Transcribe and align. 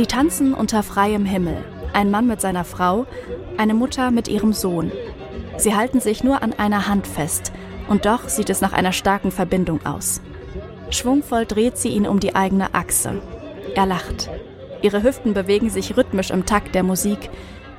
Sie 0.00 0.06
tanzen 0.06 0.54
unter 0.54 0.82
freiem 0.82 1.26
Himmel. 1.26 1.62
Ein 1.92 2.10
Mann 2.10 2.26
mit 2.26 2.40
seiner 2.40 2.64
Frau, 2.64 3.04
eine 3.58 3.74
Mutter 3.74 4.10
mit 4.10 4.28
ihrem 4.28 4.54
Sohn. 4.54 4.90
Sie 5.58 5.74
halten 5.74 6.00
sich 6.00 6.24
nur 6.24 6.42
an 6.42 6.54
einer 6.54 6.88
Hand 6.88 7.06
fest, 7.06 7.52
und 7.86 8.06
doch 8.06 8.26
sieht 8.30 8.48
es 8.48 8.62
nach 8.62 8.72
einer 8.72 8.92
starken 8.92 9.30
Verbindung 9.30 9.84
aus. 9.84 10.22
Schwungvoll 10.88 11.44
dreht 11.44 11.76
sie 11.76 11.90
ihn 11.90 12.06
um 12.06 12.18
die 12.18 12.34
eigene 12.34 12.72
Achse. 12.72 13.20
Er 13.74 13.84
lacht. 13.84 14.30
Ihre 14.80 15.02
Hüften 15.02 15.34
bewegen 15.34 15.68
sich 15.68 15.94
rhythmisch 15.94 16.30
im 16.30 16.46
Takt 16.46 16.74
der 16.74 16.82
Musik, 16.82 17.28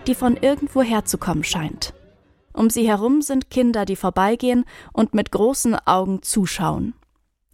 die 0.06 0.14
von 0.14 0.38
irgendwo 0.38 0.84
herzukommen 0.84 1.44
scheint. 1.44 1.96
Um 2.54 2.70
sie 2.70 2.88
herum 2.88 3.24
sind 3.24 3.50
Kinder, 3.50 3.84
die 3.84 3.96
vorbeigehen 3.96 4.66
und 4.94 5.16
mit 5.16 5.32
großen 5.32 5.76
Augen 5.88 6.22
zuschauen. 6.22 6.94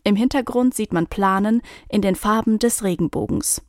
Im 0.04 0.18
Hintergrund 0.18 0.74
sieht 0.74 0.92
man 0.92 1.08
Planen 1.08 1.62
in 1.88 2.02
den 2.02 2.16
Farben 2.16 2.60
des 2.60 2.84
Regenbogens. 2.84 3.62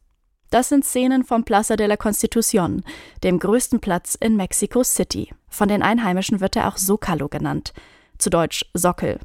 Das 0.50 0.70
sind 0.70 0.84
Szenen 0.84 1.24
vom 1.24 1.44
Plaza 1.44 1.76
de 1.76 1.86
la 1.86 1.96
Constitución, 1.96 2.82
dem 3.22 3.38
größten 3.38 3.80
Platz 3.80 4.14
in 4.14 4.36
Mexico 4.36 4.82
City. 4.82 5.30
Von 5.48 5.68
den 5.68 5.82
Einheimischen 5.82 6.40
wird 6.40 6.56
er 6.56 6.68
auch 6.68 6.76
Zocalo 6.76 7.28
genannt, 7.28 7.74
zu 8.16 8.30
Deutsch 8.30 8.64
Sockel. 8.72 9.18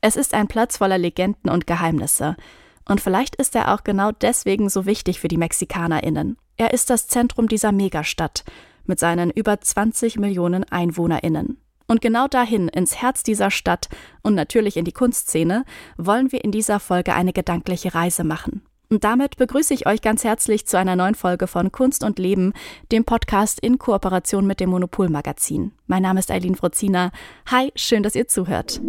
Es 0.00 0.16
ist 0.16 0.34
ein 0.34 0.46
Platz 0.46 0.76
voller 0.76 0.98
Legenden 0.98 1.50
und 1.50 1.66
Geheimnisse. 1.66 2.36
Und 2.84 3.00
vielleicht 3.00 3.36
ist 3.36 3.54
er 3.54 3.74
auch 3.74 3.82
genau 3.82 4.12
deswegen 4.12 4.68
so 4.68 4.86
wichtig 4.86 5.20
für 5.20 5.28
die 5.28 5.36
MexikanerInnen. 5.38 6.36
Er 6.56 6.72
ist 6.72 6.90
das 6.90 7.08
Zentrum 7.08 7.48
dieser 7.48 7.72
Megastadt 7.72 8.44
mit 8.84 8.98
seinen 8.98 9.30
über 9.30 9.60
20 9.60 10.18
Millionen 10.18 10.64
EinwohnerInnen. 10.64 11.58
Und 11.86 12.02
genau 12.02 12.28
dahin, 12.28 12.68
ins 12.68 12.96
Herz 12.96 13.22
dieser 13.22 13.50
Stadt 13.50 13.88
und 14.22 14.34
natürlich 14.34 14.76
in 14.76 14.84
die 14.84 14.92
Kunstszene, 14.92 15.64
wollen 15.96 16.32
wir 16.32 16.44
in 16.44 16.52
dieser 16.52 16.80
Folge 16.80 17.14
eine 17.14 17.32
gedankliche 17.32 17.94
Reise 17.94 18.24
machen. 18.24 18.67
Und 18.90 19.04
damit 19.04 19.36
begrüße 19.36 19.74
ich 19.74 19.86
euch 19.86 20.00
ganz 20.00 20.24
herzlich 20.24 20.66
zu 20.66 20.78
einer 20.78 20.96
neuen 20.96 21.14
Folge 21.14 21.46
von 21.46 21.70
Kunst 21.70 22.02
und 22.02 22.18
Leben, 22.18 22.54
dem 22.90 23.04
Podcast 23.04 23.60
in 23.60 23.76
Kooperation 23.76 24.46
mit 24.46 24.60
dem 24.60 24.70
Monopol-Magazin. 24.70 25.72
Mein 25.86 26.02
Name 26.02 26.20
ist 26.20 26.30
Eileen 26.30 26.54
Frozina. 26.54 27.10
Hi, 27.50 27.70
schön, 27.76 28.02
dass 28.02 28.14
ihr 28.14 28.28
zuhört. 28.28 28.80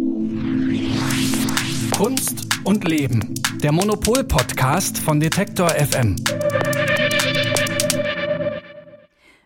Kunst 1.94 2.46
und 2.64 2.88
Leben, 2.88 3.34
der 3.62 3.72
Monopol-Podcast 3.72 4.96
von 4.96 5.20
Detektor 5.20 5.68
FM. 5.68 6.16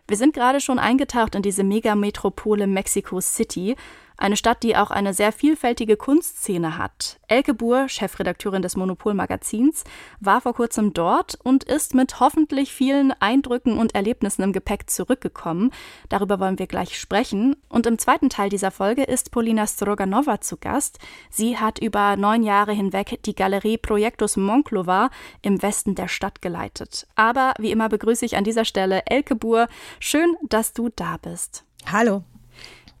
Wir 0.07 0.17
sind 0.17 0.33
gerade 0.33 0.61
schon 0.61 0.79
eingetaucht 0.79 1.35
in 1.35 1.41
diese 1.41 1.65
Megametropole 1.65 2.67
Mexico 2.67 3.19
City 3.19 3.75
eine 4.17 4.37
Stadt, 4.37 4.63
die 4.63 4.75
auch 4.75 4.91
eine 4.91 5.13
sehr 5.13 5.31
vielfältige 5.31 5.97
Kunstszene 5.97 6.77
hat. 6.77 7.19
Elke 7.27 7.53
Buhr, 7.53 7.89
Chefredakteurin 7.89 8.61
des 8.61 8.75
Monopol-Magazins, 8.75 9.83
war 10.19 10.41
vor 10.41 10.53
kurzem 10.53 10.93
dort 10.93 11.37
und 11.43 11.63
ist 11.63 11.95
mit 11.95 12.19
hoffentlich 12.19 12.71
vielen 12.71 13.11
Eindrücken 13.19 13.77
und 13.77 13.95
Erlebnissen 13.95 14.43
im 14.43 14.53
Gepäck 14.53 14.89
zurückgekommen. 14.89 15.71
Darüber 16.09 16.39
wollen 16.39 16.59
wir 16.59 16.67
gleich 16.67 16.99
sprechen. 16.99 17.55
Und 17.69 17.85
im 17.87 17.97
zweiten 17.97 18.29
Teil 18.29 18.49
dieser 18.49 18.71
Folge 18.71 19.03
ist 19.03 19.31
Polina 19.31 19.67
Stroganova 19.67 20.41
zu 20.41 20.57
Gast. 20.57 20.99
Sie 21.29 21.57
hat 21.57 21.79
über 21.79 22.15
neun 22.15 22.43
Jahre 22.43 22.73
hinweg 22.73 23.19
die 23.25 23.35
Galerie 23.35 23.77
Projektus 23.77 24.37
Monclova 24.37 25.09
im 25.41 25.61
Westen 25.61 25.95
der 25.95 26.07
Stadt 26.07 26.41
geleitet. 26.41 27.07
Aber 27.15 27.53
wie 27.59 27.71
immer 27.71 27.89
begrüße 27.89 28.25
ich 28.25 28.37
an 28.37 28.43
dieser 28.43 28.65
Stelle 28.65 29.03
Elke 29.05 29.35
Buhr. 29.35 29.67
Schön, 29.99 30.35
dass 30.43 30.73
du 30.73 30.89
da 30.95 31.17
bist. 31.17 31.65
Hallo. 31.91 32.23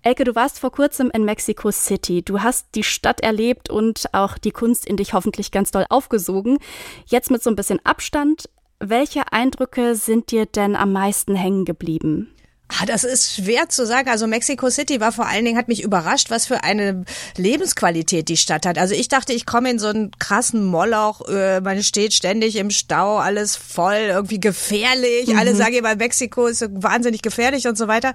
Elke, 0.05 0.23
du 0.23 0.35
warst 0.35 0.59
vor 0.59 0.71
kurzem 0.71 1.09
in 1.11 1.25
Mexico 1.25 1.71
City. 1.71 2.21
Du 2.21 2.43
hast 2.43 2.67
die 2.75 2.83
Stadt 2.83 3.21
erlebt 3.21 3.71
und 3.71 4.13
auch 4.13 4.37
die 4.37 4.51
Kunst 4.51 4.85
in 4.85 4.97
dich 4.97 5.13
hoffentlich 5.13 5.49
ganz 5.49 5.71
doll 5.71 5.87
aufgesogen. 5.89 6.59
Jetzt 7.07 7.31
mit 7.31 7.41
so 7.41 7.49
ein 7.49 7.55
bisschen 7.55 7.83
Abstand. 7.83 8.47
Welche 8.79 9.23
Eindrücke 9.31 9.95
sind 9.95 10.29
dir 10.29 10.45
denn 10.45 10.75
am 10.75 10.91
meisten 10.91 11.33
hängen 11.33 11.65
geblieben? 11.65 12.29
Ah, 12.67 12.85
das 12.85 13.03
ist 13.03 13.35
schwer 13.35 13.69
zu 13.69 13.85
sagen. 13.85 14.09
Also 14.09 14.27
Mexico 14.27 14.69
City 14.69 14.99
war 14.99 15.11
vor 15.11 15.27
allen 15.27 15.45
Dingen, 15.45 15.57
hat 15.57 15.67
mich 15.67 15.83
überrascht, 15.83 16.29
was 16.29 16.45
für 16.45 16.63
eine 16.63 17.05
Lebensqualität 17.37 18.27
die 18.27 18.37
Stadt 18.37 18.65
hat. 18.65 18.77
Also 18.77 18.93
ich 18.93 19.07
dachte, 19.07 19.33
ich 19.33 19.45
komme 19.45 19.69
in 19.69 19.79
so 19.79 19.87
einen 19.87 20.11
krassen 20.19 20.65
Moloch, 20.65 21.27
äh, 21.27 21.61
man 21.61 21.81
steht 21.83 22.13
ständig 22.13 22.55
im 22.57 22.71
Stau, 22.71 23.17
alles 23.17 23.55
voll, 23.55 24.09
irgendwie 24.09 24.39
gefährlich. 24.39 25.27
Mhm. 25.27 25.37
Alle 25.37 25.55
sagen 25.55 25.75
immer, 25.75 25.95
Mexiko 25.95 26.47
ist 26.47 26.63
wahnsinnig 26.71 27.21
gefährlich 27.21 27.67
und 27.67 27.77
so 27.77 27.87
weiter. 27.87 28.13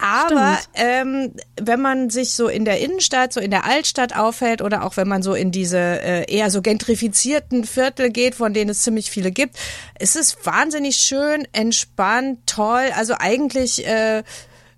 Aber 0.00 0.58
ähm, 0.74 1.34
wenn 1.60 1.80
man 1.80 2.08
sich 2.08 2.32
so 2.32 2.48
in 2.48 2.64
der 2.64 2.80
Innenstadt, 2.80 3.32
so 3.32 3.40
in 3.40 3.50
der 3.50 3.64
Altstadt 3.64 4.16
aufhält 4.16 4.62
oder 4.62 4.84
auch 4.84 4.96
wenn 4.96 5.06
man 5.06 5.22
so 5.22 5.34
in 5.34 5.50
diese 5.50 5.78
äh, 5.78 6.32
eher 6.32 6.50
so 6.50 6.62
gentrifizierten 6.62 7.64
Viertel 7.64 8.10
geht, 8.10 8.34
von 8.34 8.54
denen 8.54 8.70
es 8.70 8.82
ziemlich 8.82 9.10
viele 9.10 9.30
gibt, 9.30 9.58
ist 9.98 10.16
es 10.16 10.38
wahnsinnig 10.44 10.96
schön, 10.96 11.46
entspannt, 11.52 12.38
toll. 12.46 12.90
Also 12.96 13.14
eigentlich 13.18 13.86
äh, 13.86 14.22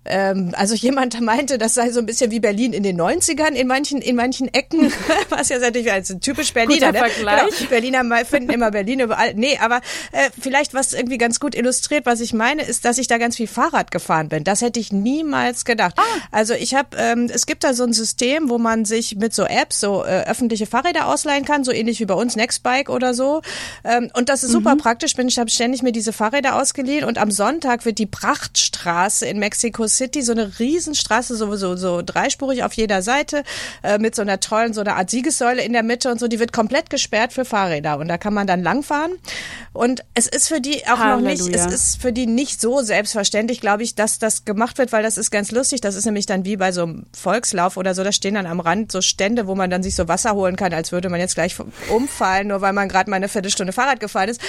ähm, 0.05 0.53
also 0.57 0.75
jemand 0.75 1.19
meinte, 1.21 1.57
das 1.57 1.73
sei 1.73 1.91
so 1.91 1.99
ein 1.99 2.05
bisschen 2.05 2.31
wie 2.31 2.39
Berlin 2.39 2.73
in 2.73 2.83
den 2.83 2.99
90ern 2.99 3.53
in 3.53 3.67
manchen, 3.67 4.01
in 4.01 4.15
manchen 4.15 4.53
Ecken, 4.53 4.91
was 5.29 5.49
ja 5.49 5.59
natürlich 5.59 5.91
als 5.91 6.13
typisch 6.21 6.53
Berliner. 6.53 6.87
Guter 6.87 7.03
ne? 7.03 7.09
Vergleich. 7.09 7.57
Genau. 7.57 7.69
Berliner 7.69 8.25
finden 8.25 8.51
immer 8.51 8.71
Berlin 8.71 8.99
überall. 8.99 9.33
Nee, 9.35 9.57
aber 9.61 9.81
äh, 10.11 10.29
vielleicht 10.39 10.73
was 10.73 10.93
irgendwie 10.93 11.17
ganz 11.17 11.39
gut 11.39 11.55
illustriert, 11.55 12.05
was 12.05 12.19
ich 12.19 12.33
meine, 12.33 12.63
ist, 12.63 12.85
dass 12.85 12.97
ich 12.97 13.07
da 13.07 13.17
ganz 13.17 13.37
viel 13.37 13.47
Fahrrad 13.47 13.91
gefahren 13.91 14.29
bin. 14.29 14.43
Das 14.43 14.61
hätte 14.61 14.79
ich 14.79 14.91
niemals 14.91 15.65
gedacht. 15.65 15.95
Ah. 15.97 16.03
Also 16.31 16.53
ich 16.53 16.75
habe, 16.75 16.97
ähm, 16.97 17.29
es 17.33 17.45
gibt 17.45 17.63
da 17.63 17.73
so 17.73 17.83
ein 17.83 17.93
System, 17.93 18.49
wo 18.49 18.57
man 18.57 18.85
sich 18.85 19.15
mit 19.15 19.33
so 19.33 19.43
Apps 19.45 19.79
so 19.79 20.03
äh, 20.03 20.23
öffentliche 20.25 20.65
Fahrräder 20.65 21.07
ausleihen 21.07 21.45
kann, 21.45 21.63
so 21.63 21.71
ähnlich 21.71 21.99
wie 21.99 22.05
bei 22.05 22.13
uns 22.13 22.35
Nextbike 22.35 22.89
oder 22.89 23.13
so. 23.13 23.41
Ähm, 23.83 24.09
und 24.13 24.29
das 24.29 24.43
ist 24.43 24.51
super 24.51 24.75
mhm. 24.75 24.79
praktisch. 24.79 25.15
Bin 25.15 25.27
ich 25.27 25.39
habe 25.39 25.49
ständig 25.49 25.81
mir 25.83 25.91
diese 25.91 26.13
Fahrräder 26.13 26.55
ausgeliehen 26.55 27.05
und 27.05 27.17
am 27.17 27.31
Sonntag 27.31 27.85
wird 27.85 27.99
die 27.99 28.05
Prachtstraße 28.05 29.25
in 29.25 29.39
Mexiko 29.39 29.87
City, 29.97 30.21
so 30.21 30.31
eine 30.31 30.59
Riesenstraße, 30.59 31.35
so, 31.35 31.55
so, 31.55 31.75
so 31.75 32.01
dreispurig 32.01 32.63
auf 32.63 32.73
jeder 32.73 33.01
Seite, 33.01 33.43
äh, 33.83 33.97
mit 33.97 34.15
so 34.15 34.21
einer 34.21 34.39
tollen, 34.39 34.73
so 34.73 34.81
einer 34.81 34.95
Art 34.95 35.09
Siegessäule 35.09 35.63
in 35.63 35.73
der 35.73 35.83
Mitte 35.83 36.11
und 36.11 36.19
so, 36.19 36.27
die 36.27 36.39
wird 36.39 36.53
komplett 36.53 36.89
gesperrt 36.89 37.33
für 37.33 37.45
Fahrräder 37.45 37.97
und 37.97 38.07
da 38.07 38.17
kann 38.17 38.33
man 38.33 38.47
dann 38.47 38.63
langfahren. 38.63 39.13
Und 39.73 40.03
es 40.13 40.27
ist 40.27 40.47
für 40.47 40.61
die 40.61 40.85
auch 40.85 40.99
Halleluja. 40.99 41.35
noch 41.35 41.47
nicht, 41.47 41.55
es 41.55 41.65
ist 41.65 42.01
für 42.01 42.13
die 42.13 42.27
nicht 42.27 42.61
so 42.61 42.81
selbstverständlich, 42.81 43.59
glaube 43.59 43.83
ich, 43.83 43.95
dass 43.95 44.19
das 44.19 44.45
gemacht 44.45 44.77
wird, 44.77 44.91
weil 44.91 45.03
das 45.03 45.17
ist 45.17 45.31
ganz 45.31 45.51
lustig. 45.51 45.81
Das 45.81 45.95
ist 45.95 46.05
nämlich 46.05 46.25
dann 46.25 46.45
wie 46.45 46.57
bei 46.57 46.71
so 46.71 46.83
einem 46.83 47.05
Volkslauf 47.11 47.77
oder 47.77 47.95
so, 47.95 48.03
da 48.03 48.11
stehen 48.11 48.35
dann 48.35 48.45
am 48.45 48.59
Rand 48.59 48.91
so 48.91 49.01
Stände, 49.01 49.47
wo 49.47 49.55
man 49.55 49.69
dann 49.69 49.81
sich 49.83 49.95
so 49.95 50.07
Wasser 50.07 50.33
holen 50.33 50.55
kann, 50.55 50.73
als 50.73 50.91
würde 50.91 51.09
man 51.09 51.19
jetzt 51.19 51.35
gleich 51.35 51.55
umfallen, 51.89 52.47
nur 52.47 52.61
weil 52.61 52.73
man 52.73 52.87
gerade 52.87 53.09
mal 53.09 53.15
eine 53.15 53.29
Viertelstunde 53.29 53.73
Fahrrad 53.73 53.99
gefahren 53.99 54.29
ist. 54.29 54.41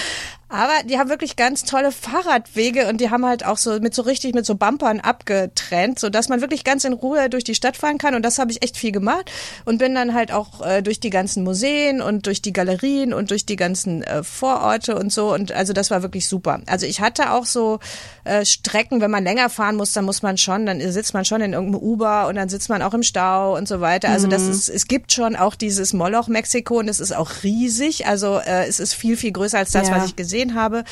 Aber 0.54 0.84
die 0.84 0.98
haben 1.00 1.10
wirklich 1.10 1.34
ganz 1.34 1.64
tolle 1.64 1.90
Fahrradwege 1.90 2.86
und 2.86 3.00
die 3.00 3.10
haben 3.10 3.26
halt 3.26 3.44
auch 3.44 3.58
so 3.58 3.80
mit 3.80 3.92
so 3.92 4.02
richtig 4.02 4.34
mit 4.34 4.46
so 4.46 4.54
Bumpern 4.54 5.00
abgetrennt, 5.00 5.98
so 5.98 6.10
dass 6.10 6.28
man 6.28 6.40
wirklich 6.42 6.62
ganz 6.62 6.84
in 6.84 6.92
Ruhe 6.92 7.28
durch 7.28 7.42
die 7.42 7.56
Stadt 7.56 7.76
fahren 7.76 7.98
kann. 7.98 8.14
Und 8.14 8.24
das 8.24 8.38
habe 8.38 8.52
ich 8.52 8.62
echt 8.62 8.76
viel 8.76 8.92
gemacht 8.92 9.32
und 9.64 9.78
bin 9.78 9.96
dann 9.96 10.14
halt 10.14 10.30
auch 10.30 10.64
äh, 10.64 10.80
durch 10.80 11.00
die 11.00 11.10
ganzen 11.10 11.42
Museen 11.42 12.00
und 12.00 12.26
durch 12.26 12.40
die 12.40 12.52
Galerien 12.52 13.12
und 13.12 13.32
durch 13.32 13.46
die 13.46 13.56
ganzen 13.56 14.04
äh, 14.04 14.22
Vororte 14.22 14.94
und 14.96 15.12
so. 15.12 15.34
Und 15.34 15.50
also 15.50 15.72
das 15.72 15.90
war 15.90 16.02
wirklich 16.02 16.28
super. 16.28 16.60
Also 16.66 16.86
ich 16.86 17.00
hatte 17.00 17.32
auch 17.32 17.46
so 17.46 17.80
äh, 18.22 18.44
Strecken, 18.44 19.00
wenn 19.00 19.10
man 19.10 19.24
länger 19.24 19.50
fahren 19.50 19.74
muss, 19.74 19.92
dann 19.92 20.04
muss 20.04 20.22
man 20.22 20.38
schon, 20.38 20.66
dann 20.66 20.80
sitzt 20.80 21.14
man 21.14 21.24
schon 21.24 21.40
in 21.40 21.52
irgendeinem 21.52 21.82
Uber 21.82 22.28
und 22.28 22.36
dann 22.36 22.48
sitzt 22.48 22.68
man 22.68 22.80
auch 22.80 22.94
im 22.94 23.02
Stau 23.02 23.56
und 23.56 23.66
so 23.66 23.80
weiter. 23.80 24.10
Also 24.10 24.28
mhm. 24.28 24.30
das 24.30 24.42
ist, 24.42 24.68
es 24.68 24.86
gibt 24.86 25.10
schon 25.10 25.34
auch 25.34 25.56
dieses 25.56 25.92
Moloch 25.94 26.28
Mexiko 26.28 26.78
und 26.78 26.88
es 26.88 27.00
ist 27.00 27.12
auch 27.12 27.42
riesig. 27.42 28.06
Also 28.06 28.38
äh, 28.38 28.66
es 28.68 28.78
ist 28.78 28.94
viel, 28.94 29.16
viel 29.16 29.32
größer 29.32 29.58
als 29.58 29.72
das, 29.72 29.88
ja. 29.88 29.96
was 29.96 30.06
ich 30.06 30.14
gesehen 30.14 30.43
gesehen 30.44 30.54
habe. 30.54 30.84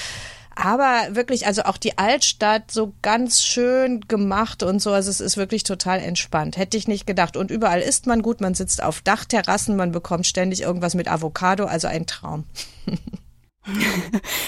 Aber 0.55 1.15
wirklich, 1.15 1.47
also 1.47 1.63
auch 1.63 1.79
die 1.79 1.97
Altstadt 1.97 2.71
so 2.71 2.93
ganz 3.01 3.43
schön 3.43 4.03
gemacht 4.03 4.63
und 4.63 4.83
so. 4.83 4.93
Also 4.93 5.09
es 5.09 5.21
ist 5.21 5.39
wirklich 5.39 5.63
total 5.63 5.99
entspannt. 5.99 6.59
Hätte 6.59 6.77
ich 6.77 6.87
nicht 6.87 7.07
gedacht. 7.07 7.39
Und 7.39 7.51
überall 7.51 7.81
isst 7.81 8.07
man 8.07 8.21
gut. 8.21 8.43
Man 8.43 8.55
sitzt 8.55 8.83
auf 8.83 9.01
Dachterrassen. 9.01 9.77
Man 9.77 9.93
bekommt 9.93 10.27
ständig 10.27 10.61
irgendwas 10.61 10.95
mit 10.95 11.09
Avocado. 11.11 11.65
Also 11.65 11.89
ein 11.89 12.07
Traum. 12.07 12.45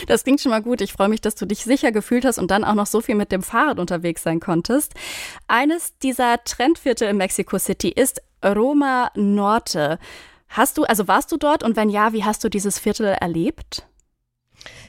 Das 0.09 0.25
klingt 0.25 0.41
schon 0.41 0.51
mal 0.51 0.61
gut. 0.61 0.81
Ich 0.81 0.93
freue 0.93 1.09
mich, 1.09 1.21
dass 1.21 1.37
du 1.37 1.47
dich 1.47 1.63
sicher 1.63 1.93
gefühlt 1.93 2.25
hast 2.25 2.41
und 2.41 2.51
dann 2.51 2.65
auch 2.65 2.75
noch 2.75 2.89
so 2.89 3.01
viel 3.01 3.15
mit 3.15 3.31
dem 3.31 3.45
Fahrrad 3.45 3.79
unterwegs 3.79 4.25
sein 4.25 4.41
konntest. 4.41 4.93
Eines 5.47 5.97
dieser 5.99 6.43
Trendviertel 6.43 7.09
in 7.09 7.17
Mexico 7.17 7.57
City 7.61 7.91
ist 7.91 8.21
Roma 8.45 9.13
Norte. 9.15 10.01
Hast 10.49 10.79
du, 10.79 10.83
also 10.83 11.07
warst 11.07 11.31
du 11.31 11.37
dort 11.37 11.63
und 11.63 11.77
wenn 11.77 11.91
ja, 11.91 12.13
wie 12.13 12.25
hast 12.25 12.43
du 12.43 12.49
dieses 12.49 12.81
Viertel 12.81 13.07
erlebt? 13.07 13.87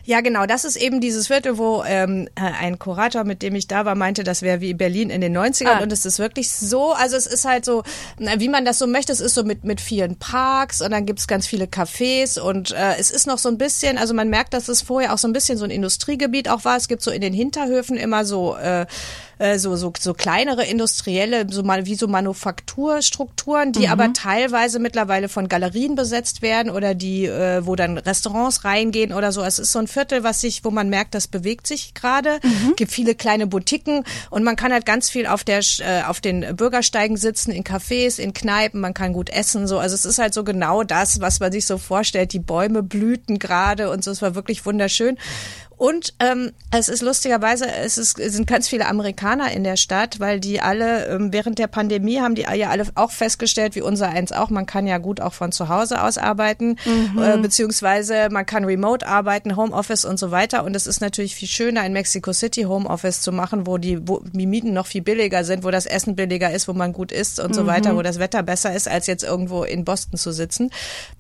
Ja, 0.06 0.22
genau. 0.22 0.46
Das 0.46 0.66
ist 0.66 0.76
eben 0.76 1.02
dieses 1.02 1.28
Viertel, 1.28 1.58
wo 1.58 1.84
ähm, 1.86 2.30
ein 2.36 2.78
Kurator, 2.78 3.24
mit 3.24 3.42
dem 3.42 3.56
ich 3.56 3.68
da 3.68 3.86
war, 3.86 3.96
meinte, 3.96 4.24
das 4.24 4.44
wäre 4.44 4.62
wie 4.62 4.76
Berlin 4.76 5.10
in 5.10 5.20
den 5.20 5.36
90ern. 5.36 5.80
Ah. 5.80 5.80
Und 5.80 5.92
es 5.92 6.06
ist 6.06 6.20
wirklich 6.20 6.52
so, 6.52 6.94
also 6.94 7.18
es 7.18 7.26
ist 7.26 7.46
halt 7.46 7.66
so, 7.66 7.84
wie 8.18 8.50
man 8.50 8.66
das 8.66 8.78
so 8.78 8.86
möchte, 8.86 9.12
es 9.12 9.20
ist 9.20 9.34
so 9.34 9.44
mit, 9.44 9.64
mit 9.64 9.82
vielen 9.82 10.18
Parks 10.18 10.82
und 10.82 10.92
dann 10.92 11.08
gibt's 11.08 11.28
ganz 11.28 11.48
viele 11.48 11.66
Cafés 11.66 12.40
und 12.40 12.72
äh, 12.72 12.96
es 13.00 13.10
ist 13.10 13.26
noch 13.26 13.40
so 13.40 13.50
ein 13.50 13.58
bisschen, 13.58 13.98
also 13.98 14.14
man 14.14 14.30
merkt, 14.30 14.54
dass 14.54 14.68
es 14.68 14.84
vorher 14.84 15.12
auch 15.12 15.18
so 15.18 15.28
ein 15.28 15.34
bisschen 15.34 15.58
so 15.58 15.66
ein 15.66 15.72
Industriegebiet 15.72 16.50
auch 16.50 16.64
war. 16.66 16.78
Es 16.78 16.88
gibt 16.88 17.02
so 17.02 17.10
in 17.10 17.22
den 17.22 17.34
Hinterhöfen 17.34 17.98
immer 17.98 18.26
so 18.26 18.56
äh, 18.58 18.86
äh, 19.40 19.58
so, 19.60 19.76
so, 19.76 19.92
so 20.00 20.14
kleinere 20.14 20.66
industrielle, 20.66 21.46
so 21.50 21.64
mal 21.64 21.86
wie 21.86 21.96
so 21.96 22.08
Manufakturstrukturen, 22.08 23.72
die 23.72 23.88
mhm. 23.88 23.92
aber 23.92 24.14
teilweise 24.14 24.80
mittlerweile 24.80 25.30
von 25.30 25.48
Galerien 25.50 25.96
besetzt 25.96 26.42
werden 26.42 26.72
oder 26.72 26.96
die, 26.96 27.26
äh, 27.26 27.66
wo 27.66 27.76
dann 27.76 27.98
Restaurants 27.98 28.64
reingehen 28.66 29.14
oder 29.14 29.32
so. 29.32 29.42
Es 29.42 29.60
ist 29.60 29.72
so 29.72 29.80
ein 29.80 29.88
Viertel, 29.88 30.24
was 30.24 30.42
sich, 30.42 30.64
wo 30.64 30.72
man 30.72 30.90
merkt, 30.90 31.16
das 31.16 31.28
bewegt 31.28 31.68
sich 31.68 31.94
gerade. 31.94 32.40
Mhm. 32.44 32.74
Gibt 32.76 32.92
viele 32.92 33.16
kleine 33.16 33.48
Boutiquen 33.48 34.04
und 34.30 34.44
man 34.44 34.56
kann 34.56 34.72
halt 34.72 34.86
ganz 34.86 35.10
viel 35.10 35.28
auf 35.28 35.44
der 35.44 35.60
äh, 35.80 36.04
auf 36.06 36.22
den 36.22 36.56
Bürgersteigen 36.56 37.18
sitzen, 37.18 37.52
in 37.52 37.64
Cafés, 37.64 38.20
in 38.20 38.34
Kneipen, 38.34 38.82
man 38.82 38.94
kann 38.94 39.14
gut 39.14 39.30
essen. 39.30 39.68
So, 39.68 39.80
also 39.80 39.96
es 39.96 40.06
ist 40.06 40.20
halt 40.20 40.34
so 40.34 40.44
genau 40.44 40.84
das, 40.84 41.22
was 41.22 41.40
man 41.40 41.52
sich 41.52 41.66
so 41.66 41.78
vorstellt. 41.78 42.34
Die 42.34 42.40
Bäume 42.40 42.84
blühten 42.84 43.40
gerade 43.40 43.90
und 43.90 44.04
so. 44.04 44.12
Es 44.12 44.22
war 44.22 44.36
wirklich 44.36 44.66
wunderschön. 44.66 45.18
Und 45.78 46.14
ähm, 46.20 46.52
es 46.72 46.90
ist 46.90 47.02
lustigerweise, 47.02 47.66
es, 47.70 47.98
ist, 47.98 48.20
es 48.20 48.34
sind 48.34 48.48
ganz 48.48 48.68
viele 48.68 48.88
Amerikaner 48.88 49.52
in 49.52 49.64
der 49.64 49.76
Stadt, 49.76 50.20
weil 50.20 50.40
die 50.40 50.62
alle 50.62 51.08
ähm, 51.08 51.34
während 51.34 51.60
der 51.60 51.68
Pandemie 51.68 52.20
haben 52.20 52.36
die 52.36 52.44
ja 52.44 52.70
alle 52.70 52.86
auch 52.96 53.12
festgestellt, 53.12 53.76
wie 53.76 53.82
unser 53.82 54.10
eins 54.10 54.32
auch, 54.32 54.50
man 54.50 54.66
kann 54.66 54.88
ja 54.88 54.98
gut 54.98 55.20
auch 55.20 55.34
von 55.34 55.52
zu 55.52 55.68
Hause 55.68 56.02
aus 56.02 56.18
arbeiten, 56.18 56.78
mhm. 56.86 57.22
äh, 57.22 57.38
beziehungsweise 57.38 58.30
man 58.32 58.46
kann 58.46 58.64
remote 58.64 59.06
arbeiten, 59.06 59.56
Homeoffice 59.56 60.06
und 60.06 60.18
so 60.18 60.32
weiter. 60.32 60.64
Und 60.64 60.76
es 60.76 60.88
ist 60.88 61.02
natürlich 61.02 61.36
viel 61.36 61.48
schöner 61.48 61.86
in 61.86 61.94
Mexico 61.94 62.32
City 62.32 62.64
Homeoffice 62.64 63.22
zu 63.22 63.32
machen, 63.32 63.68
wo 63.68 63.78
die, 63.78 64.08
wo 64.08 64.22
die 64.24 64.48
Mieten 64.48 64.74
noch 64.74 64.88
viel 64.88 65.02
billiger 65.02 65.44
sind, 65.44 65.64
wo 65.64 65.72
das 65.72 65.86
Essen 65.86 66.16
billiger 66.16 66.52
ist, 66.52 66.68
wo 66.68 66.74
man 66.74 66.94
gut 66.94 67.12
isst 67.12 67.40
und 67.40 67.50
mhm. 67.50 67.54
so 67.54 67.66
weiter, 67.66 67.96
wo 67.96 68.02
das 68.02 68.20
Wetter 68.20 68.44
besser 68.44 68.74
ist, 68.74 68.88
als 68.88 69.08
jetzt 69.08 69.24
irgendwo 69.24 69.64
in 69.64 69.84
Boston 69.84 70.18
zu 70.18 70.32
sitzen. 70.32 70.72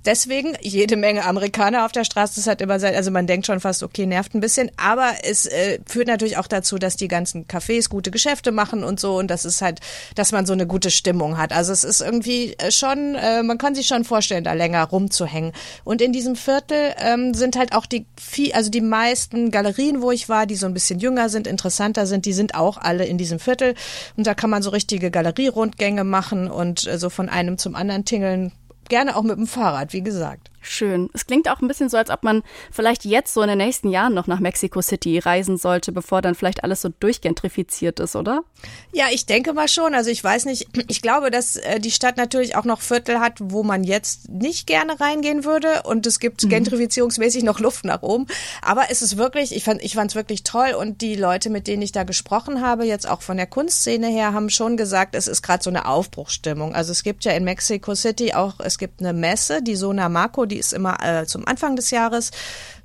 Deswegen 0.05 0.53
jede 0.61 0.95
Menge 0.95 1.25
Amerikaner 1.25 1.85
auf 1.85 1.91
der 1.91 2.05
Straße. 2.05 2.35
Das 2.35 2.47
hat 2.47 2.61
immer, 2.61 2.75
also 2.81 3.11
man 3.11 3.27
denkt 3.27 3.47
schon 3.47 3.59
fast, 3.59 3.83
okay, 3.83 4.05
nervt 4.05 4.33
ein 4.33 4.39
bisschen, 4.39 4.44
aber 4.77 5.13
es 5.23 5.45
äh, 5.45 5.79
führt 5.85 6.07
natürlich 6.07 6.37
auch 6.37 6.47
dazu, 6.47 6.77
dass 6.77 6.95
die 6.95 7.07
ganzen 7.07 7.47
Cafés 7.47 7.89
gute 7.89 8.11
Geschäfte 8.11 8.51
machen 8.51 8.83
und 8.83 8.99
so 8.99 9.17
und 9.17 9.29
das 9.29 9.45
ist 9.45 9.61
halt, 9.61 9.79
dass 10.15 10.31
man 10.31 10.45
so 10.45 10.53
eine 10.53 10.67
gute 10.67 10.91
Stimmung 10.91 11.37
hat. 11.37 11.51
Also 11.53 11.71
es 11.71 11.83
ist 11.83 12.01
irgendwie 12.01 12.55
äh, 12.57 12.71
schon, 12.71 13.15
äh, 13.15 13.43
man 13.43 13.57
kann 13.57 13.75
sich 13.75 13.87
schon 13.87 14.03
vorstellen, 14.03 14.43
da 14.43 14.53
länger 14.53 14.83
rumzuhängen. 14.83 15.51
Und 15.83 16.01
in 16.01 16.13
diesem 16.13 16.35
Viertel 16.35 16.93
ähm, 16.97 17.33
sind 17.33 17.55
halt 17.55 17.73
auch 17.73 17.85
die 17.85 18.05
viel, 18.19 18.53
also 18.53 18.69
die 18.69 18.81
meisten 18.81 19.51
Galerien, 19.51 20.01
wo 20.01 20.11
ich 20.11 20.29
war, 20.29 20.45
die 20.45 20.55
so 20.55 20.65
ein 20.65 20.73
bisschen 20.73 20.99
jünger 20.99 21.29
sind, 21.29 21.47
interessanter 21.47 22.05
sind, 22.05 22.25
die 22.25 22.33
sind 22.33 22.55
auch 22.55 22.77
alle 22.77 23.05
in 23.05 23.17
diesem 23.17 23.39
Viertel 23.39 23.75
und 24.17 24.27
da 24.27 24.33
kann 24.33 24.49
man 24.49 24.61
so 24.61 24.69
richtige 24.69 25.11
Galerierundgänge 25.11 26.03
machen 26.03 26.49
und 26.49 26.87
äh, 26.87 26.97
so 26.97 27.09
von 27.09 27.29
einem 27.29 27.57
zum 27.57 27.75
anderen 27.75 28.05
tingeln. 28.05 28.51
Gerne 28.87 29.15
auch 29.15 29.23
mit 29.23 29.37
dem 29.37 29.47
Fahrrad, 29.47 29.93
wie 29.93 30.03
gesagt. 30.03 30.51
Schön. 30.67 31.09
Es 31.13 31.27
klingt 31.27 31.49
auch 31.49 31.61
ein 31.61 31.67
bisschen 31.67 31.89
so, 31.89 31.97
als 31.97 32.09
ob 32.09 32.23
man 32.23 32.41
vielleicht 32.71 33.05
jetzt 33.05 33.33
so 33.33 33.41
in 33.41 33.47
den 33.47 33.59
nächsten 33.59 33.89
Jahren 33.89 34.15
noch 34.15 34.25
nach 34.25 34.39
Mexico 34.39 34.81
City 34.81 35.19
reisen 35.19 35.57
sollte, 35.57 35.91
bevor 35.91 36.21
dann 36.21 36.33
vielleicht 36.33 36.63
alles 36.63 36.81
so 36.81 36.89
durchgentrifiziert 36.99 37.99
ist, 37.99 38.15
oder? 38.15 38.43
Ja, 38.91 39.05
ich 39.11 39.27
denke 39.27 39.53
mal 39.53 39.67
schon. 39.67 39.93
Also 39.93 40.09
ich 40.09 40.23
weiß 40.23 40.45
nicht, 40.45 40.67
ich 40.87 41.01
glaube, 41.03 41.29
dass 41.29 41.55
äh, 41.57 41.79
die 41.79 41.91
Stadt 41.91 42.17
natürlich 42.17 42.55
auch 42.55 42.65
noch 42.65 42.81
Viertel 42.81 43.19
hat, 43.19 43.37
wo 43.39 43.61
man 43.61 43.83
jetzt 43.83 44.29
nicht 44.29 44.65
gerne 44.65 44.99
reingehen 44.99 45.45
würde 45.45 45.83
und 45.83 46.07
es 46.07 46.19
gibt 46.19 46.43
mhm. 46.43 46.49
gentrifizierungsmäßig 46.49 47.43
noch 47.43 47.59
Luft 47.59 47.85
nach 47.85 48.01
oben. 48.01 48.25
Aber 48.61 48.85
es 48.89 49.03
ist 49.03 49.17
wirklich, 49.17 49.55
ich 49.55 49.63
fand 49.63 49.83
ich 49.83 49.93
fand 49.93 50.11
es 50.11 50.15
wirklich 50.15 50.43
toll 50.43 50.73
und 50.77 51.01
die 51.01 51.15
Leute, 51.15 51.51
mit 51.51 51.67
denen 51.67 51.83
ich 51.83 51.91
da 51.91 52.03
gesprochen 52.03 52.61
habe, 52.61 52.85
jetzt 52.85 53.07
auch 53.07 53.21
von 53.21 53.37
der 53.37 53.47
Kunstszene 53.47 54.07
her, 54.07 54.33
haben 54.33 54.49
schon 54.49 54.77
gesagt, 54.77 55.13
es 55.13 55.27
ist 55.27 55.43
gerade 55.43 55.63
so 55.63 55.69
eine 55.69 55.85
Aufbruchsstimmung. 55.85 56.73
Also 56.73 56.91
es 56.91 57.03
gibt 57.03 57.23
ja 57.23 57.33
in 57.33 57.43
Mexico 57.43 57.93
City 57.93 58.33
auch, 58.33 58.59
es 58.59 58.79
gibt 58.79 58.99
eine 58.99 59.13
Messe, 59.13 59.61
die 59.61 59.75
Sona 59.75 60.09
Marco, 60.09 60.45
die 60.45 60.54
die 60.55 60.59
ist 60.59 60.71
immer 60.71 61.03
äh, 61.03 61.25
zum 61.25 61.45
Anfang 61.45 61.75
des 61.75 61.91
Jahres. 61.91 62.31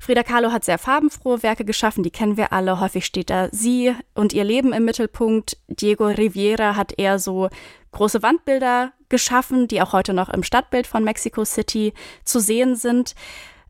Frida 0.01 0.23
Kahlo 0.23 0.53
hat 0.53 0.65
sehr 0.65 0.79
farbenfrohe 0.79 1.43
Werke 1.43 1.65
geschaffen, 1.65 2.03
die 2.03 2.11
kennen 2.11 2.37
wir 2.37 2.53
alle. 2.53 2.79
Häufig 2.81 3.07
steht 3.07 3.31
da 3.31 3.49
sie 3.53 3.95
und 4.15 4.33
ihr 4.33 4.45
Leben 4.45 4.73
im 4.73 4.85
Mittelpunkt. 4.85 5.57
Diego 5.69 6.09
Riviera 6.09 6.77
hat 6.77 6.93
eher 6.99 7.19
so 7.19 7.49
große 7.93 8.23
Wandbilder 8.23 8.93
geschaffen, 9.09 9.69
die 9.69 9.81
auch 9.81 9.93
heute 9.93 10.13
noch 10.13 10.29
im 10.29 10.43
Stadtbild 10.43 10.87
von 10.87 11.05
Mexico 11.05 11.45
City 11.45 11.95
zu 12.25 12.41
sehen 12.41 12.75
sind. 12.77 13.15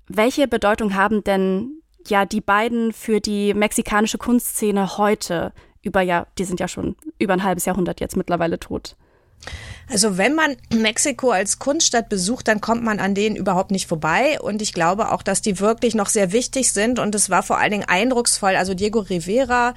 Welche 0.08 0.48
Bedeutung 0.48 0.94
haben 0.94 1.22
denn 1.22 1.82
ja 2.10 2.24
die 2.24 2.40
beiden 2.40 2.92
für 2.92 3.20
die 3.20 3.54
mexikanische 3.54 4.18
Kunstszene 4.18 4.98
heute 4.98 5.52
über 5.82 6.00
ja, 6.00 6.26
die 6.38 6.44
sind 6.44 6.60
ja 6.60 6.68
schon 6.68 6.96
über 7.18 7.34
ein 7.34 7.44
halbes 7.44 7.66
Jahrhundert 7.66 8.00
jetzt 8.00 8.16
mittlerweile 8.16 8.58
tot. 8.58 8.96
Also 9.90 10.16
wenn 10.16 10.34
man 10.34 10.56
Mexiko 10.72 11.30
als 11.30 11.58
Kunststadt 11.58 12.08
besucht, 12.08 12.48
dann 12.48 12.62
kommt 12.62 12.82
man 12.82 13.00
an 13.00 13.14
denen 13.14 13.36
überhaupt 13.36 13.70
nicht 13.70 13.86
vorbei. 13.86 14.40
Und 14.40 14.62
ich 14.62 14.72
glaube 14.72 15.12
auch, 15.12 15.22
dass 15.22 15.42
die 15.42 15.60
wirklich 15.60 15.94
noch 15.94 16.08
sehr 16.08 16.32
wichtig 16.32 16.72
sind. 16.72 16.98
Und 16.98 17.14
es 17.14 17.28
war 17.28 17.42
vor 17.42 17.58
allen 17.58 17.72
Dingen 17.72 17.84
eindrucksvoll. 17.86 18.56
Also 18.56 18.72
Diego 18.72 19.00
Rivera 19.00 19.74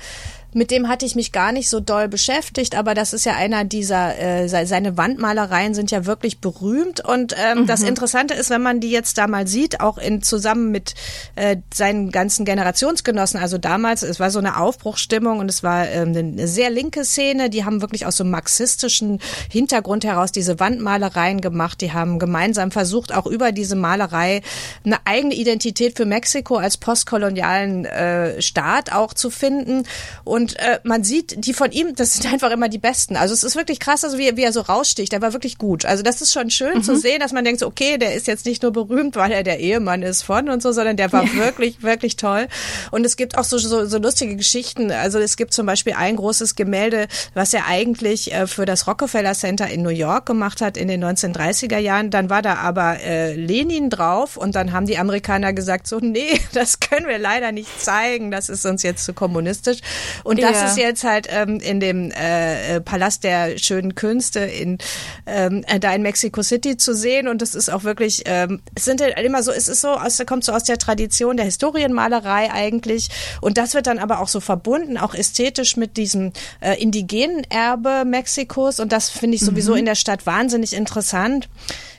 mit 0.53 0.71
dem 0.71 0.87
hatte 0.87 1.05
ich 1.05 1.15
mich 1.15 1.31
gar 1.31 1.51
nicht 1.51 1.69
so 1.69 1.79
doll 1.79 2.07
beschäftigt, 2.07 2.75
aber 2.75 2.93
das 2.93 3.13
ist 3.13 3.25
ja 3.25 3.35
einer 3.35 3.63
dieser, 3.63 4.17
äh, 4.17 4.47
seine 4.47 4.97
Wandmalereien 4.97 5.73
sind 5.73 5.91
ja 5.91 6.05
wirklich 6.05 6.39
berühmt. 6.39 7.03
Und 7.03 7.35
ähm, 7.37 7.61
mhm. 7.61 7.67
das 7.67 7.83
Interessante 7.83 8.33
ist, 8.33 8.49
wenn 8.49 8.61
man 8.61 8.79
die 8.79 8.89
jetzt 8.89 9.17
da 9.17 9.27
mal 9.27 9.47
sieht, 9.47 9.81
auch 9.81 9.97
in 9.97 10.23
zusammen 10.23 10.71
mit 10.71 10.95
äh, 11.35 11.57
seinen 11.73 12.11
ganzen 12.11 12.45
Generationsgenossen, 12.45 13.39
also 13.39 13.57
damals, 13.57 14.03
es 14.03 14.19
war 14.19 14.31
so 14.31 14.39
eine 14.39 14.57
Aufbruchsstimmung 14.57 15.39
und 15.39 15.49
es 15.49 15.63
war 15.63 15.87
ähm, 15.89 16.15
eine 16.15 16.47
sehr 16.47 16.69
linke 16.69 17.05
Szene, 17.05 17.49
die 17.49 17.65
haben 17.65 17.81
wirklich 17.81 18.05
aus 18.05 18.17
so 18.17 18.23
einem 18.23 18.31
marxistischen 18.31 19.19
Hintergrund 19.51 20.05
heraus 20.05 20.31
diese 20.31 20.59
Wandmalereien 20.59 21.41
gemacht. 21.41 21.81
Die 21.81 21.93
haben 21.93 22.19
gemeinsam 22.19 22.71
versucht, 22.71 23.13
auch 23.13 23.25
über 23.25 23.51
diese 23.51 23.75
Malerei 23.75 24.41
eine 24.85 24.97
eigene 25.05 25.35
Identität 25.35 25.97
für 25.97 26.05
Mexiko 26.05 26.55
als 26.55 26.77
postkolonialen 26.77 27.85
äh, 27.85 28.41
Staat 28.41 28.93
auch 28.93 29.13
zu 29.13 29.29
finden. 29.29 29.83
Und 30.23 30.36
und 30.37 30.55
äh, 30.59 30.79
man 30.83 31.03
sieht, 31.03 31.43
die 31.43 31.53
von 31.53 31.71
ihm, 31.71 31.95
das 31.95 32.13
sind 32.13 32.31
einfach 32.31 32.51
immer 32.51 32.69
die 32.69 32.77
besten. 32.77 33.15
Also 33.15 33.33
es 33.33 33.43
ist 33.43 33.55
wirklich 33.55 33.79
krass, 33.79 34.03
also 34.03 34.19
wie, 34.19 34.37
wie 34.37 34.43
er 34.43 34.53
so 34.53 34.61
raussticht. 34.61 35.11
Der 35.11 35.21
war 35.21 35.33
wirklich 35.33 35.57
gut. 35.57 35.83
Also 35.83 36.03
das 36.03 36.21
ist 36.21 36.31
schon 36.31 36.51
schön 36.51 36.77
mhm. 36.77 36.83
zu 36.83 36.95
sehen, 36.95 37.19
dass 37.19 37.33
man 37.33 37.43
denkt, 37.43 37.59
so, 37.59 37.65
okay, 37.65 37.97
der 37.97 38.13
ist 38.13 38.27
jetzt 38.27 38.45
nicht 38.45 38.61
nur 38.61 38.71
berühmt, 38.71 39.15
weil 39.15 39.31
er 39.31 39.41
der 39.41 39.59
Ehemann 39.59 40.03
ist 40.03 40.21
von 40.21 40.47
und 40.49 40.61
so, 40.61 40.71
sondern 40.71 40.95
der 40.95 41.11
war 41.11 41.23
ja. 41.25 41.35
wirklich, 41.37 41.81
wirklich 41.81 42.17
toll. 42.17 42.47
Und 42.91 43.03
es 43.03 43.17
gibt 43.17 43.35
auch 43.35 43.43
so, 43.43 43.57
so, 43.57 43.87
so 43.87 43.97
lustige 43.97 44.35
Geschichten. 44.35 44.91
Also 44.91 45.17
es 45.17 45.37
gibt 45.37 45.53
zum 45.53 45.65
Beispiel 45.65 45.93
ein 45.93 46.17
großes 46.17 46.53
Gemälde, 46.53 47.07
was 47.33 47.55
er 47.55 47.65
eigentlich 47.65 48.31
äh, 48.31 48.45
für 48.45 48.65
das 48.65 48.85
Rockefeller 48.85 49.33
Center 49.33 49.67
in 49.67 49.81
New 49.81 49.89
York 49.89 50.27
gemacht 50.27 50.61
hat 50.61 50.77
in 50.77 50.87
den 50.87 51.03
1930er 51.03 51.79
Jahren. 51.79 52.11
Dann 52.11 52.29
war 52.29 52.43
da 52.43 52.57
aber 52.57 52.99
äh, 52.99 53.33
Lenin 53.33 53.89
drauf 53.89 54.37
und 54.37 54.53
dann 54.53 54.71
haben 54.71 54.85
die 54.85 54.99
Amerikaner 54.99 55.51
gesagt, 55.53 55.87
so, 55.87 55.97
nee, 55.99 56.39
das 56.53 56.79
können 56.79 57.07
wir 57.07 57.17
leider 57.17 57.51
nicht 57.51 57.81
zeigen, 57.81 58.29
das 58.29 58.49
ist 58.49 58.67
uns 58.67 58.83
jetzt 58.83 59.03
zu 59.03 59.13
kommunistisch. 59.13 59.79
Und 60.27 60.43
das 60.43 60.57
ja. 60.57 60.65
ist 60.65 60.77
jetzt 60.77 61.03
halt 61.05 61.27
ähm, 61.29 61.61
in 61.61 61.79
dem 61.79 62.11
äh, 62.11 62.75
äh, 62.75 62.81
Palast 62.81 63.23
der 63.23 63.57
schönen 63.57 63.95
Künste 63.95 64.41
in 64.41 64.77
ähm, 65.25 65.63
äh, 65.67 65.79
da 65.79 65.95
in 65.95 66.01
Mexico 66.01 66.43
City 66.43 66.75
zu 66.75 66.93
sehen. 66.93 67.29
Und 67.29 67.41
das 67.41 67.55
ist 67.55 67.69
auch 67.69 67.85
wirklich, 67.85 68.23
ähm, 68.25 68.59
es 68.75 68.83
sind 68.83 68.99
halt 68.99 69.17
immer 69.19 69.41
so, 69.41 69.53
es 69.53 69.69
ist 69.69 69.79
so, 69.79 69.91
aus, 69.91 70.21
kommt 70.27 70.43
so 70.43 70.51
aus 70.51 70.65
der 70.65 70.77
Tradition 70.79 71.37
der 71.37 71.45
Historienmalerei 71.45 72.51
eigentlich. 72.51 73.07
Und 73.39 73.57
das 73.57 73.73
wird 73.73 73.87
dann 73.87 73.99
aber 73.99 74.19
auch 74.19 74.27
so 74.27 74.41
verbunden, 74.41 74.97
auch 74.97 75.15
ästhetisch 75.15 75.77
mit 75.77 75.95
diesem 75.95 76.33
äh, 76.59 76.73
indigenen 76.73 77.45
Erbe 77.49 78.03
Mexikos. 78.03 78.81
Und 78.81 78.91
das 78.91 79.09
finde 79.09 79.35
ich 79.35 79.41
sowieso 79.45 79.71
mhm. 79.71 79.77
in 79.77 79.85
der 79.85 79.95
Stadt 79.95 80.25
wahnsinnig 80.25 80.73
interessant 80.73 81.47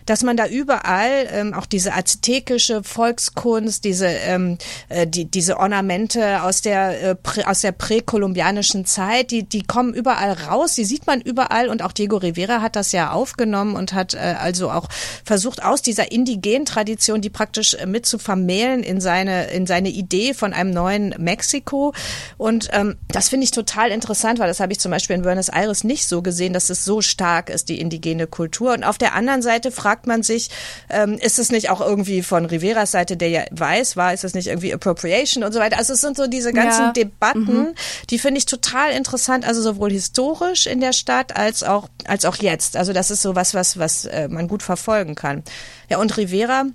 dass 0.09 0.23
man 0.23 0.39
da 0.39 0.47
überall 0.47 1.29
ähm, 1.33 1.53
auch 1.53 1.67
diese 1.67 1.93
aztekische 1.93 2.83
Volkskunst, 2.83 3.85
diese 3.85 4.07
ähm, 4.07 4.57
äh, 4.89 5.07
die, 5.07 5.27
diese 5.27 5.59
Ornamente 5.59 6.43
aus 6.43 6.63
der 6.63 7.03
äh, 7.03 7.15
prä, 7.15 7.45
aus 7.45 7.61
der 7.61 7.73
präkolumbianischen 7.73 8.87
Zeit, 8.87 9.31
die 9.31 9.47
die 9.47 9.65
kommen 9.65 9.93
überall 9.93 10.33
raus, 10.33 10.75
die 10.75 10.87
sieht 10.87 11.07
man 11.07 11.21
überall. 11.21 11.69
Und 11.69 11.83
auch 11.83 11.93
Diego 11.93 12.17
Rivera 12.17 12.63
hat 12.63 12.75
das 12.75 12.93
ja 12.93 13.11
aufgenommen 13.11 13.77
und 13.77 13.93
hat 13.93 14.15
äh, 14.15 14.37
also 14.41 14.71
auch 14.71 14.89
versucht 15.25 15.63
aus 15.63 15.83
dieser 15.83 16.11
indigenen 16.11 16.65
Tradition 16.65 17.21
die 17.21 17.29
praktisch 17.29 17.75
äh, 17.75 17.85
mit 17.85 18.07
zu 18.07 18.19
vermählen 18.19 18.83
in 18.83 19.03
seine 19.03 19.51
in 19.51 19.67
seine 19.67 19.91
Idee 19.91 20.33
von 20.33 20.55
einem 20.55 20.71
neuen 20.71 21.15
Mexiko. 21.19 21.93
Und 22.39 22.71
ähm, 22.73 22.97
das 23.09 23.29
finde 23.29 23.45
ich 23.45 23.51
total 23.51 23.91
interessant, 23.91 24.39
weil 24.39 24.49
das 24.49 24.61
habe 24.61 24.73
ich 24.73 24.81
zum 24.81 24.91
Beispiel 24.91 25.17
in 25.17 25.23
Buenos 25.23 25.51
Aires 25.51 25.85
nicht 25.85 26.09
so 26.09 26.23
gesehen, 26.23 26.55
dass 26.55 26.71
es 26.71 26.87
so 26.87 27.03
stark 27.03 27.51
ist 27.51 27.69
die 27.69 27.79
indigene 27.79 28.27
Kultur. 28.27 28.73
Und 28.73 28.85
auf 28.85 28.97
der 28.97 29.15
anderen 29.15 29.43
Seite 29.43 29.71
fragt 29.71 29.98
fragt 29.99 30.07
man 30.07 30.23
sich, 30.23 30.51
ähm, 30.91 31.19
ist 31.19 31.39
es 31.39 31.51
nicht 31.51 31.71
auch 31.71 31.81
irgendwie 31.81 32.23
von 32.23 32.45
Riveras 32.45 32.93
Seite, 32.93 33.17
der 33.17 33.29
ja 33.29 33.43
weiß, 33.51 33.97
war, 33.97 34.15
ist 34.15 34.25
es 34.25 34.35
nicht 34.35 34.47
irgendwie 34.47 34.73
Appropriation 34.73 35.43
und 35.43 35.53
so 35.53 35.59
weiter. 35.59 35.79
Also 35.79 35.95
es 35.95 36.01
sind 36.01 36.17
so 36.17 36.29
diese 36.29 36.53
ganzen 36.53 36.87
ja. 36.87 36.93
Debatten, 36.93 37.41
mhm. 37.41 37.75
die 38.11 38.19
finde 38.19 38.39
ich 38.39 38.47
total 38.47 38.93
interessant, 38.93 39.45
also 39.47 39.61
sowohl 39.61 39.91
historisch 39.91 40.67
in 40.67 40.81
der 40.81 40.93
Stadt 40.93 41.37
als 41.37 41.65
auch, 41.65 41.89
als 42.05 42.25
auch 42.25 42.37
jetzt. 42.37 42.77
Also 42.77 42.93
das 42.93 43.11
ist 43.11 43.23
so 43.23 43.35
was, 43.35 43.55
was, 43.55 43.79
was 43.79 44.05
äh, 44.05 44.29
man 44.29 44.47
gut 44.47 44.63
verfolgen 44.63 45.15
kann. 45.15 45.43
Ja, 45.89 45.99
und 45.99 46.17
Rivera, 46.17 46.67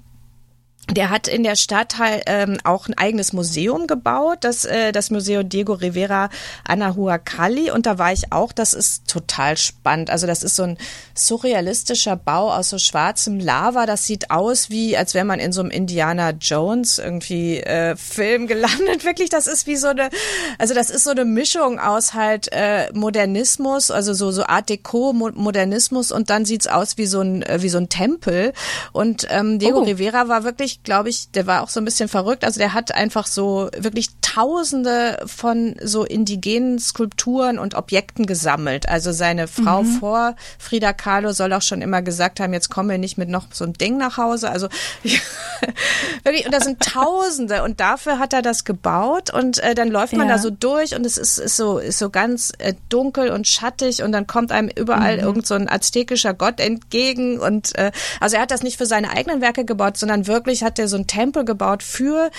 der 0.92 1.10
hat 1.10 1.30
in 1.30 1.44
der 1.44 1.56
Stadt 1.56 1.98
halt 1.98 2.24
ähm, 2.25 2.58
auch 2.66 2.88
ein 2.88 2.98
eigenes 2.98 3.32
Museum 3.32 3.88
gebaut, 3.88 4.40
das, 4.42 4.66
äh, 4.66 4.92
das 4.92 5.12
Museo 5.12 5.42
Diego 5.42 5.74
Rivera 5.74 6.30
Anahuacalli. 6.68 7.72
Und 7.72 7.86
da 7.86 7.98
war 7.98 8.12
ich 8.12 8.34
auch. 8.34 8.52
Das 8.52 8.74
ist 8.74 9.08
total 9.08 9.56
spannend. 9.56 10.10
Also 10.10 10.28
das 10.28 10.44
ist 10.44 10.58
so 10.58 10.63
ein 10.63 10.78
surrealistischer 11.16 12.18
Bau 12.18 12.52
aus 12.52 12.70
so 12.70 12.78
schwarzem 12.80 13.40
Lava. 13.40 13.86
Das 13.86 14.06
sieht 14.06 14.30
aus 14.30 14.70
wie, 14.70 14.98
als 14.98 15.13
wäre 15.13 15.25
man 15.25 15.40
in 15.40 15.54
so 15.54 15.62
einem 15.62 15.72
Indiana 15.72 16.32
Jones 16.32 16.98
irgendwie 16.98 17.60
äh, 17.60 17.96
Film 17.96 18.48
gelandet. 18.48 19.06
Wirklich, 19.06 19.30
das 19.30 19.48
ist 19.48 19.68
wie 19.68 19.78
so 19.78 19.88
eine, 19.88 20.10
also 20.58 20.74
das 20.74 20.90
ist 20.90 21.06
so 21.06 21.12
eine 21.12 21.24
Mischung 21.24 21.80
aus 21.80 22.13
halt 22.13 22.50
äh, 22.52 22.92
Modernismus, 22.94 23.90
also 23.90 24.13
so 24.13 24.32
so 24.32 24.44
Art 24.46 24.70
Deco 24.70 25.13
Modernismus 25.13 26.12
und 26.12 26.30
dann 26.30 26.44
sieht's 26.46 26.68
aus 26.68 26.98
wie 26.98 27.06
so 27.06 27.22
ein 27.22 27.42
äh, 27.44 27.62
wie 27.62 27.70
so 27.70 27.78
ein 27.78 27.88
Tempel. 27.88 28.52
Und 28.92 29.28
ähm, 29.30 29.60
Diego 29.60 29.80
oh. 29.80 29.84
Rivera 29.84 30.28
war 30.28 30.44
wirklich 30.44 30.73
wirklich, 30.74 30.84
glaube 30.84 31.10
ich, 31.10 31.30
der 31.32 31.48
war 31.48 31.62
auch 31.62 31.70
so 31.70 31.80
ein 31.80 31.86
bisschen 31.86 32.10
verrückt. 32.10 32.44
Also 32.44 32.60
der 32.60 32.74
hat 32.74 32.94
einfach 32.94 33.27
so 33.27 33.70
wirklich 33.77 34.10
Tausende 34.22 35.22
von 35.27 35.75
so 35.84 36.03
indigenen 36.03 36.80
Skulpturen 36.80 37.60
und 37.60 37.75
Objekten 37.75 38.25
gesammelt. 38.25 38.89
Also 38.89 39.12
seine 39.12 39.48
Frau 39.48 39.84
mhm. 39.84 40.00
vor 40.00 40.36
Frida 40.58 40.92
Kahlo 40.92 41.34
soll 41.34 41.53
auch 41.53 41.62
schon 41.62 41.84
immer 41.84 42.01
gesagt 42.01 42.39
haben, 42.39 42.51
jetzt 42.51 42.70
kommen 42.70 42.89
wir 42.89 42.98
nicht 42.98 43.20
mit 43.20 43.30
noch 43.30 43.46
so 43.51 43.63
ein 43.63 43.74
Ding 43.74 43.98
nach 43.98 44.18
Hause. 44.18 44.50
Also 44.50 44.70
wirklich, 46.24 46.46
und 46.48 46.53
da 46.53 46.62
sind 46.62 46.82
Tausende 46.82 47.62
und 47.62 47.80
dafür 47.80 48.18
hat 48.18 48.34
er 48.34 48.42
das 48.42 48.63
gebaut 48.63 49.32
und 49.32 49.60
äh, 49.60 49.75
dann 49.75 49.89
läuft 49.89 50.13
man 50.13 50.27
ja. 50.27 50.34
da 50.34 50.39
so 50.39 50.50
durch 50.50 50.96
und 50.96 51.06
es 51.06 51.18
ist, 51.18 51.38
ist 51.38 51.56
so 51.56 51.77
ist 51.77 52.00
so 52.00 52.10
ganz 52.10 52.53
äh, 52.58 52.74
dunkel 52.89 53.30
und 53.30 53.48
schattig 53.48 54.01
und 54.01 54.12
dann 54.13 54.25
kommt 54.25 54.51
einem 54.51 54.70
überall 54.70 55.18
mhm. 55.18 55.24
irgend 55.24 55.48
so 55.48 55.53
ein 55.53 55.70
aztekischer 55.70 56.34
Gott 56.34 56.60
entgegen 56.60 57.39
und 57.39 57.77
äh, 57.77 57.92
also 58.20 58.38
er 58.38 58.42
hat 58.42 58.51
das 58.51 58.63
nicht 58.63 58.77
für 58.77 58.88
seine 58.88 59.12
eigenen 59.12 59.42
Werke 59.42 59.63
gebaut, 59.63 59.98
sondern 59.98 60.25
wirklich 60.25 60.62
hat 60.63 60.79
er 60.79 60.88
so 60.88 60.96
einen 60.96 61.08
Tempel 61.08 61.46
gebaut 61.46 61.84
für 61.84 62.32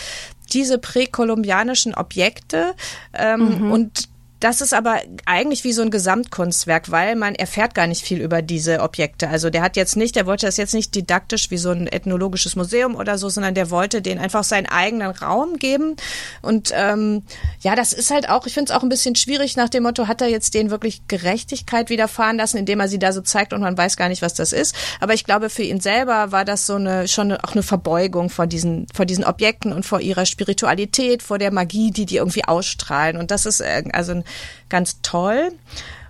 diese 0.52 0.78
präkolumbianischen 0.78 1.94
Objekte 1.94 2.74
ähm, 3.12 3.66
mhm. 3.66 3.72
und 3.72 4.08
das 4.44 4.60
ist 4.60 4.74
aber 4.74 5.00
eigentlich 5.24 5.64
wie 5.64 5.72
so 5.72 5.80
ein 5.80 5.88
Gesamtkunstwerk, 5.90 6.90
weil 6.90 7.16
man 7.16 7.34
erfährt 7.34 7.74
gar 7.74 7.86
nicht 7.86 8.02
viel 8.02 8.20
über 8.20 8.42
diese 8.42 8.80
Objekte. 8.80 9.30
Also 9.30 9.48
der 9.48 9.62
hat 9.62 9.74
jetzt 9.74 9.96
nicht, 9.96 10.16
der 10.16 10.26
wollte 10.26 10.44
das 10.44 10.58
jetzt 10.58 10.74
nicht 10.74 10.94
didaktisch 10.94 11.50
wie 11.50 11.56
so 11.56 11.70
ein 11.70 11.86
ethnologisches 11.86 12.54
Museum 12.54 12.94
oder 12.94 13.16
so, 13.16 13.30
sondern 13.30 13.54
der 13.54 13.70
wollte 13.70 14.02
denen 14.02 14.20
einfach 14.20 14.44
seinen 14.44 14.66
eigenen 14.66 15.12
Raum 15.12 15.56
geben. 15.56 15.96
Und 16.42 16.72
ähm, 16.74 17.22
ja, 17.60 17.74
das 17.74 17.94
ist 17.94 18.10
halt 18.10 18.28
auch, 18.28 18.46
ich 18.46 18.52
finde 18.52 18.70
es 18.70 18.78
auch 18.78 18.82
ein 18.82 18.90
bisschen 18.90 19.16
schwierig 19.16 19.56
nach 19.56 19.70
dem 19.70 19.84
Motto, 19.84 20.08
hat 20.08 20.20
er 20.20 20.28
jetzt 20.28 20.52
denen 20.52 20.68
wirklich 20.68 21.08
Gerechtigkeit 21.08 21.88
widerfahren 21.88 22.36
lassen, 22.36 22.58
indem 22.58 22.80
er 22.80 22.88
sie 22.88 22.98
da 22.98 23.12
so 23.12 23.22
zeigt 23.22 23.54
und 23.54 23.62
man 23.62 23.78
weiß 23.78 23.96
gar 23.96 24.10
nicht, 24.10 24.20
was 24.20 24.34
das 24.34 24.52
ist. 24.52 24.76
Aber 25.00 25.14
ich 25.14 25.24
glaube, 25.24 25.48
für 25.48 25.62
ihn 25.62 25.80
selber 25.80 26.32
war 26.32 26.44
das 26.44 26.66
so 26.66 26.74
eine 26.74 27.08
schon 27.08 27.32
auch 27.32 27.52
eine 27.52 27.62
Verbeugung 27.62 28.28
vor 28.28 28.46
diesen, 28.46 28.88
vor 28.92 29.06
diesen 29.06 29.24
Objekten 29.24 29.72
und 29.72 29.86
vor 29.86 30.02
ihrer 30.02 30.26
Spiritualität, 30.26 31.22
vor 31.22 31.38
der 31.38 31.50
Magie, 31.50 31.92
die 31.92 32.04
die 32.04 32.16
irgendwie 32.16 32.44
ausstrahlen. 32.44 33.16
Und 33.16 33.30
das 33.30 33.46
ist 33.46 33.62
äh, 33.62 33.84
also 33.94 34.12
ein 34.12 34.24
ganz 34.68 35.00
toll. 35.02 35.52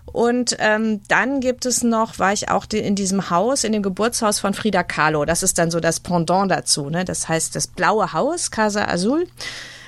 Und 0.06 0.56
ähm, 0.60 1.00
dann 1.08 1.40
gibt 1.40 1.66
es 1.66 1.82
noch, 1.82 2.18
war 2.18 2.32
ich 2.32 2.48
auch 2.48 2.66
in 2.72 2.94
diesem 2.94 3.30
Haus, 3.30 3.64
in 3.64 3.72
dem 3.72 3.82
Geburtshaus 3.82 4.38
von 4.38 4.54
Frida 4.54 4.84
Kahlo. 4.84 5.24
Das 5.24 5.42
ist 5.42 5.58
dann 5.58 5.72
so 5.72 5.80
das 5.80 5.98
Pendant 5.98 6.50
dazu. 6.50 6.88
Ne? 6.88 7.04
Das 7.04 7.28
heißt 7.28 7.56
das 7.56 7.66
blaue 7.66 8.12
Haus, 8.12 8.50
Casa 8.52 8.84
Azul. 8.84 9.26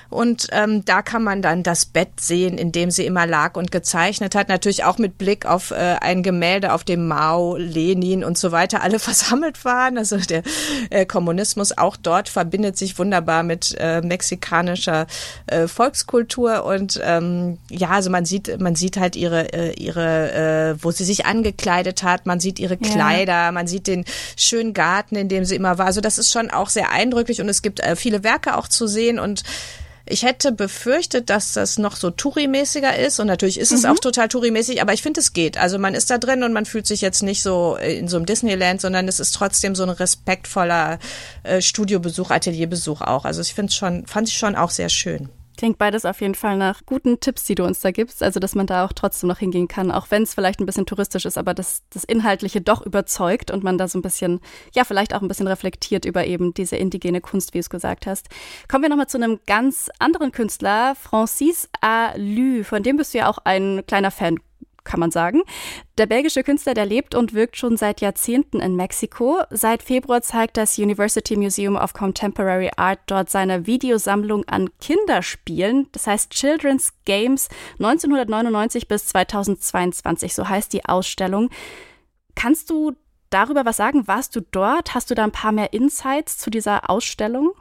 Und 0.09 0.49
ähm, 0.53 0.85
da 0.85 1.03
kann 1.03 1.23
man 1.23 1.43
dann 1.43 1.63
das 1.63 1.87
Bett 1.87 2.21
sehen, 2.21 2.59
in 2.59 2.73
dem 2.73 2.91
sie 2.91 3.07
immer 3.07 3.27
lag 3.27 3.57
und 3.57 3.71
gezeichnet 3.71 4.35
hat. 4.35 4.49
Natürlich 4.49 4.85
auch 4.85 4.99
mit 4.99 5.19
Blick 5.19 5.47
auf 5.47 5.71
äh, 5.71 5.97
ein 6.01 6.23
Gemälde, 6.23 6.73
auf 6.73 6.85
dem 6.85 7.09
Mao, 7.09 7.57
Lenin 7.57 8.25
und 8.25 8.39
so 8.39 8.53
weiter 8.53 8.83
alle 8.83 8.99
versammelt 9.07 9.65
waren. 9.65 9.99
Also 9.99 10.17
der 10.19 10.43
äh, 10.91 11.07
Kommunismus 11.07 11.77
auch 11.77 11.97
dort 11.97 12.29
verbindet 12.29 12.77
sich 12.77 12.99
wunderbar 12.99 13.43
mit 13.43 13.75
äh, 13.79 14.01
mexikanischer 14.01 15.07
äh, 15.47 15.67
Volkskultur. 15.67 16.65
Und 16.65 17.01
ähm, 17.03 17.59
ja, 17.71 17.91
also 17.91 18.11
man 18.11 18.25
sieht, 18.25 18.61
man 18.61 18.77
sieht 18.77 18.97
halt 18.97 19.17
ihre, 19.17 19.53
äh, 19.53 19.73
ihre, 19.75 20.33
äh, 20.77 20.83
wo 20.83 20.91
sie 20.91 21.05
sich 21.05 21.27
angekleidet 21.27 22.03
hat, 22.03 22.27
man 22.27 22.41
sieht 22.41 22.59
ihre 22.59 22.77
Kleider, 22.77 23.33
ja. 23.33 23.53
man 23.53 23.67
sieht 23.67 23.87
den 23.87 24.05
schönen 24.37 24.73
Garten, 24.73 25.17
in 25.17 25.29
dem 25.29 25.45
sie 25.45 25.57
immer 25.57 25.79
war. 25.79 25.87
Also 25.87 26.01
das 26.01 26.19
ist 26.19 26.31
schon 26.31 26.51
auch 26.51 26.69
sehr 26.69 26.91
eindrücklich 26.93 27.41
und 27.41 27.49
es 27.49 27.63
gibt 27.63 27.81
äh, 27.81 27.97
viele 27.97 28.23
Werke 28.25 28.57
auch 28.57 28.69
zu 28.69 28.87
sehen 28.87 29.19
und 29.19 29.43
ich 30.09 30.23
hätte 30.23 30.53
befürchtet, 30.53 31.31
dass 31.31 31.53
das 31.53 31.79
noch 31.79 31.97
so 31.97 32.11
Touri-mäßiger 32.11 32.97
ist 32.97 33.19
und 33.19 33.27
natürlich 33.27 33.59
ist 33.59 33.73
mhm. 33.73 33.77
es 33.79 33.85
auch 33.85 33.99
total 33.99 34.29
Touri-mäßig, 34.29 34.81
aber 34.81 34.93
ich 34.93 35.03
finde, 35.03 35.21
es 35.21 35.33
geht. 35.33 35.59
Also 35.59 35.79
man 35.79 35.95
ist 35.95 36.11
da 36.11 36.19
drin 36.19 36.45
und 36.45 36.53
man 36.53 36.65
fühlt 36.65 36.87
sich 36.87 37.01
jetzt 37.01 37.23
nicht 37.23 37.43
so 37.43 37.77
in 37.77 38.09
so 38.09 38.17
einem 38.17 38.27
Disneyland, 38.27 38.81
sondern 38.81 39.09
es 39.09 39.21
ist 39.21 39.33
trotzdem 39.33 39.75
so 39.75 39.83
ein 39.83 39.91
respektvoller 39.91 40.99
äh, 41.43 41.61
Studiobesuch, 41.61 42.31
Atelierbesuch 42.31 43.01
auch. 43.01 43.25
Also 43.25 43.41
ich 43.41 43.55
finde 43.55 43.71
es 43.71 43.77
schon, 43.77 44.07
fand 44.07 44.29
ich 44.29 44.39
schon 44.39 44.55
auch 44.55 44.71
sehr 44.71 44.89
schön. 44.89 45.29
Klingt 45.57 45.79
beides 45.79 46.05
auf 46.05 46.21
jeden 46.21 46.35
Fall 46.35 46.57
nach 46.57 46.85
guten 46.87 47.21
Tipps, 47.21 47.45
die 47.45 47.55
du 47.55 47.65
uns 47.65 47.81
da 47.81 47.91
gibst. 47.91 48.23
Also, 48.23 48.41
dass 48.41 48.55
man 48.55 48.67
da 48.67 48.85
auch 48.85 48.93
trotzdem 48.93 49.29
noch 49.29 49.39
hingehen 49.39 49.69
kann, 49.69 49.91
auch 49.91 50.11
wenn 50.11 50.23
es 50.23 50.35
vielleicht 50.35 50.61
ein 50.61 50.67
bisschen 50.67 50.87
touristisch 50.87 51.25
ist, 51.25 51.39
aber 51.39 51.55
dass 51.55 51.83
das 51.91 52.05
Inhaltliche 52.05 52.61
doch 52.61 52.85
überzeugt 52.85 53.51
und 53.51 53.65
man 53.65 53.79
da 53.79 53.89
so 53.89 53.99
ein 53.99 54.03
bisschen, 54.03 54.41
ja, 54.75 54.85
vielleicht 54.85 55.15
auch 55.15 55.23
ein 55.23 55.29
bisschen 55.29 55.49
reflektiert 55.49 56.05
über 56.05 56.27
eben 56.27 56.55
diese 56.55 56.77
indigene 56.77 57.21
Kunst, 57.21 57.55
wie 57.55 57.59
du 57.59 57.61
es 57.61 57.71
gesagt 57.71 58.07
hast. 58.07 58.29
Kommen 58.69 58.83
wir 58.83 58.91
nochmal 58.91 59.09
zu 59.09 59.19
einem 59.19 59.41
ganz 59.47 59.91
anderen 59.99 60.33
Künstler, 60.33 60.95
Francis 60.95 61.69
Alü. 61.81 62.65
Von 62.65 62.83
dem 62.83 62.97
bist 62.97 63.15
du 63.15 63.19
ja 63.19 63.29
auch 63.29 63.39
ein 63.45 63.83
kleiner 63.87 64.11
Fan 64.11 64.39
kann 64.87 65.01
man 65.01 65.11
sagen. 65.11 65.43
Der 65.99 66.07
belgische 66.07 66.43
Künstler, 66.43 66.73
der 66.73 66.87
lebt 66.87 67.15
und 67.15 67.35
wirkt 67.35 67.59
schon 67.59 67.77
seit 67.77 68.01
Jahrzehnten 68.01 68.61
in 68.61 68.77
Mexiko. 68.77 69.41
Seit 69.51 69.83
Februar 69.83 70.23
zeigt 70.23 70.57
das 70.57 70.79
University 70.79 71.37
Museum 71.37 71.77
of 71.77 71.93
Contemporary 71.93 72.71
Art 72.77 73.01
dort 73.07 73.29
seine 73.29 73.67
Videosammlung 73.67 74.45
an 74.49 74.71
Kinderspielen. 74.81 75.89
Das 75.93 76.07
heißt 76.07 76.31
Children's 76.31 76.95
Games 77.05 77.49
1999 77.79 78.89
bis 78.89 79.07
2022, 79.09 80.35
so 80.35 80.49
heißt 80.49 80.73
die 80.73 80.87
Ausstellung. 80.87 81.51
Kannst 82.35 82.71
du 82.71 82.93
darüber 83.31 83.65
was 83.65 83.77
sagen? 83.77 84.07
Warst 84.07 84.37
du 84.37 84.41
dort? 84.41 84.95
Hast 84.95 85.11
du 85.11 85.15
da 85.15 85.25
ein 85.25 85.33
paar 85.33 85.53
mehr 85.53 85.73
Insights 85.73 86.39
zu 86.39 86.51
dieser 86.51 86.89
Ausstellung? 86.89 87.53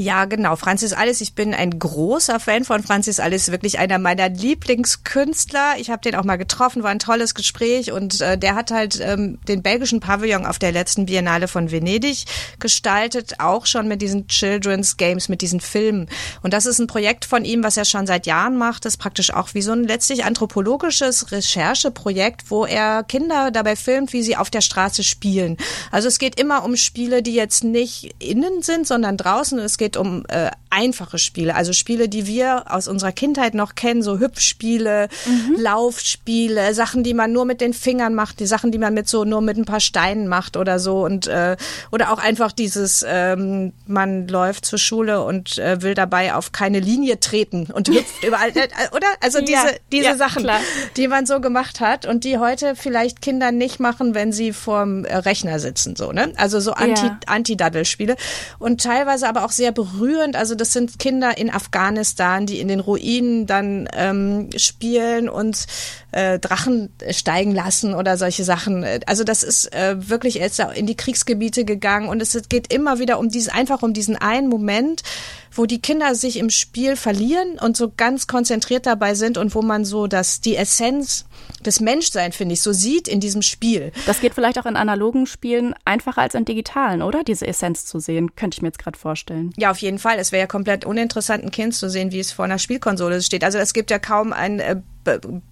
Ja, 0.00 0.26
genau. 0.26 0.54
Francis 0.54 0.92
Alles. 0.92 1.20
Ich 1.20 1.34
bin 1.34 1.52
ein 1.52 1.76
großer 1.76 2.38
Fan 2.38 2.62
von 2.62 2.84
Francis 2.84 3.18
Alles. 3.18 3.50
Wirklich 3.50 3.80
einer 3.80 3.98
meiner 3.98 4.28
Lieblingskünstler. 4.28 5.74
Ich 5.78 5.90
habe 5.90 6.02
den 6.02 6.14
auch 6.14 6.22
mal 6.22 6.36
getroffen, 6.36 6.84
war 6.84 6.90
ein 6.90 7.00
tolles 7.00 7.34
Gespräch 7.34 7.90
und 7.90 8.20
äh, 8.20 8.38
der 8.38 8.54
hat 8.54 8.70
halt 8.70 9.00
ähm, 9.02 9.40
den 9.48 9.60
belgischen 9.60 9.98
Pavillon 9.98 10.46
auf 10.46 10.60
der 10.60 10.70
letzten 10.70 11.06
Biennale 11.06 11.48
von 11.48 11.72
Venedig 11.72 12.26
gestaltet, 12.60 13.40
auch 13.40 13.66
schon 13.66 13.88
mit 13.88 14.00
diesen 14.00 14.28
Children's 14.28 14.98
Games, 14.98 15.28
mit 15.28 15.42
diesen 15.42 15.58
Filmen. 15.58 16.08
Und 16.42 16.52
das 16.52 16.66
ist 16.66 16.78
ein 16.78 16.86
Projekt 16.86 17.24
von 17.24 17.44
ihm, 17.44 17.64
was 17.64 17.76
er 17.76 17.84
schon 17.84 18.06
seit 18.06 18.28
Jahren 18.28 18.56
macht. 18.56 18.84
Das 18.84 18.92
ist 18.92 18.98
praktisch 18.98 19.34
auch 19.34 19.54
wie 19.54 19.62
so 19.62 19.72
ein 19.72 19.82
letztlich 19.82 20.24
anthropologisches 20.24 21.32
Rechercheprojekt, 21.32 22.52
wo 22.52 22.66
er 22.66 23.02
Kinder 23.02 23.50
dabei 23.50 23.74
filmt, 23.74 24.12
wie 24.12 24.22
sie 24.22 24.36
auf 24.36 24.48
der 24.48 24.60
Straße 24.60 25.02
spielen. 25.02 25.56
Also 25.90 26.06
es 26.06 26.20
geht 26.20 26.38
immer 26.38 26.62
um 26.62 26.76
Spiele, 26.76 27.20
die 27.20 27.34
jetzt 27.34 27.64
nicht 27.64 28.14
innen 28.20 28.62
sind, 28.62 28.86
sondern 28.86 29.16
draußen. 29.16 29.58
Es 29.58 29.76
geht 29.76 29.87
geht 29.88 29.96
um 29.96 30.24
äh, 30.28 30.50
einfache 30.70 31.18
Spiele, 31.18 31.54
also 31.54 31.72
Spiele, 31.72 32.10
die 32.10 32.26
wir 32.26 32.64
aus 32.70 32.88
unserer 32.88 33.12
Kindheit 33.12 33.54
noch 33.54 33.74
kennen, 33.74 34.02
so 34.02 34.18
Hüpfspiele, 34.18 35.08
mhm. 35.24 35.56
Laufspiele, 35.58 36.74
Sachen, 36.74 37.02
die 37.02 37.14
man 37.14 37.32
nur 37.32 37.46
mit 37.46 37.62
den 37.62 37.72
Fingern 37.72 38.14
macht, 38.14 38.38
die 38.38 38.46
Sachen, 38.46 38.70
die 38.70 38.76
man 38.76 38.92
mit 38.92 39.08
so 39.08 39.24
nur 39.24 39.40
mit 39.40 39.56
ein 39.56 39.64
paar 39.64 39.80
Steinen 39.80 40.28
macht 40.28 40.58
oder 40.58 40.78
so 40.78 41.04
und 41.04 41.26
äh, 41.26 41.56
oder 41.90 42.12
auch 42.12 42.18
einfach 42.18 42.52
dieses, 42.52 43.02
ähm, 43.08 43.72
man 43.86 44.28
läuft 44.28 44.66
zur 44.66 44.78
Schule 44.78 45.24
und 45.24 45.56
äh, 45.56 45.80
will 45.80 45.94
dabei 45.94 46.34
auf 46.34 46.52
keine 46.52 46.80
Linie 46.80 47.18
treten 47.18 47.68
und 47.72 47.88
hüpft 47.94 48.22
überall, 48.22 48.50
äh, 48.50 48.68
oder? 48.94 49.06
Also 49.22 49.40
diese 49.40 49.52
ja, 49.52 49.72
diese 49.90 50.04
ja, 50.04 50.16
Sachen, 50.16 50.42
klar. 50.42 50.60
die 50.98 51.08
man 51.08 51.24
so 51.24 51.40
gemacht 51.40 51.80
hat 51.80 52.04
und 52.04 52.24
die 52.24 52.36
heute 52.36 52.76
vielleicht 52.76 53.22
Kinder 53.22 53.52
nicht 53.52 53.80
machen, 53.80 54.14
wenn 54.14 54.32
sie 54.32 54.52
vorm 54.52 55.06
äh, 55.06 55.16
Rechner 55.16 55.58
sitzen, 55.58 55.96
so 55.96 56.12
ne? 56.12 56.32
Also 56.36 56.60
so 56.60 56.72
Anti 56.72 57.06
ja. 57.06 57.18
Anti-Daddel-Spiele 57.26 58.16
und 58.58 58.82
teilweise 58.82 59.26
aber 59.28 59.46
auch 59.46 59.52
sehr 59.52 59.72
berührend. 59.78 60.34
Also 60.34 60.56
das 60.56 60.72
sind 60.72 60.98
Kinder 60.98 61.38
in 61.38 61.50
Afghanistan, 61.54 62.46
die 62.46 62.58
in 62.58 62.66
den 62.66 62.80
Ruinen 62.80 63.46
dann 63.46 63.88
ähm, 63.92 64.50
spielen 64.56 65.28
und 65.28 65.68
äh, 66.10 66.40
Drachen 66.40 66.92
steigen 67.10 67.52
lassen 67.52 67.94
oder 67.94 68.16
solche 68.16 68.42
Sachen. 68.42 68.84
Also 69.06 69.22
das 69.22 69.44
ist 69.44 69.72
äh, 69.72 69.94
wirklich 70.08 70.34
jetzt 70.34 70.58
in 70.58 70.86
die 70.86 70.96
Kriegsgebiete 70.96 71.64
gegangen 71.64 72.08
und 72.08 72.20
es 72.20 72.36
geht 72.48 72.72
immer 72.74 72.98
wieder 72.98 73.20
um 73.20 73.28
diesen, 73.28 73.52
einfach 73.52 73.82
um 73.82 73.92
diesen 73.92 74.16
einen 74.16 74.48
Moment, 74.48 75.04
wo 75.52 75.64
die 75.64 75.80
Kinder 75.80 76.16
sich 76.16 76.38
im 76.38 76.50
Spiel 76.50 76.96
verlieren 76.96 77.60
und 77.60 77.76
so 77.76 77.92
ganz 77.96 78.26
konzentriert 78.26 78.84
dabei 78.84 79.14
sind 79.14 79.38
und 79.38 79.54
wo 79.54 79.62
man 79.62 79.84
so 79.84 80.08
das, 80.08 80.40
die 80.40 80.56
Essenz 80.56 81.24
des 81.64 81.80
Menschseins, 81.80 82.36
finde 82.36 82.54
ich, 82.54 82.62
so 82.62 82.72
sieht 82.72 83.08
in 83.08 83.20
diesem 83.20 83.42
Spiel. 83.42 83.92
Das 84.06 84.20
geht 84.20 84.34
vielleicht 84.34 84.58
auch 84.58 84.66
in 84.66 84.76
analogen 84.76 85.26
Spielen 85.26 85.74
einfacher 85.84 86.22
als 86.22 86.34
in 86.34 86.44
digitalen, 86.44 87.02
oder? 87.02 87.24
Diese 87.24 87.46
Essenz 87.46 87.84
zu 87.84 87.98
sehen, 87.98 88.34
könnte 88.36 88.56
ich 88.56 88.62
mir 88.62 88.68
jetzt 88.68 88.78
gerade 88.78 88.98
vorstellen. 88.98 89.52
Ja, 89.56 89.70
auf 89.70 89.78
jeden 89.78 89.98
Fall. 89.98 90.18
Es 90.18 90.32
wäre 90.32 90.40
ja 90.40 90.46
komplett 90.46 90.84
uninteressant, 90.84 91.44
ein 91.44 91.50
Kind 91.50 91.74
zu 91.74 91.90
sehen, 91.90 92.12
wie 92.12 92.20
es 92.20 92.32
vor 92.32 92.44
einer 92.44 92.58
Spielkonsole 92.58 93.20
steht. 93.22 93.44
Also 93.44 93.58
es 93.58 93.72
gibt 93.72 93.90
ja 93.90 93.98
kaum 93.98 94.32
ein 94.32 94.60
äh, 94.60 94.76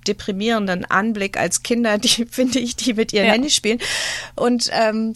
deprimierenden 0.06 0.84
Anblick 0.84 1.38
als 1.38 1.62
Kinder, 1.62 1.98
die 1.98 2.26
finde 2.26 2.58
ich, 2.58 2.76
die 2.76 2.94
mit 2.94 3.12
ihren 3.12 3.26
ja. 3.26 3.32
Handys 3.32 3.54
spielen. 3.54 3.78
Und 4.34 4.70
ähm, 4.72 5.14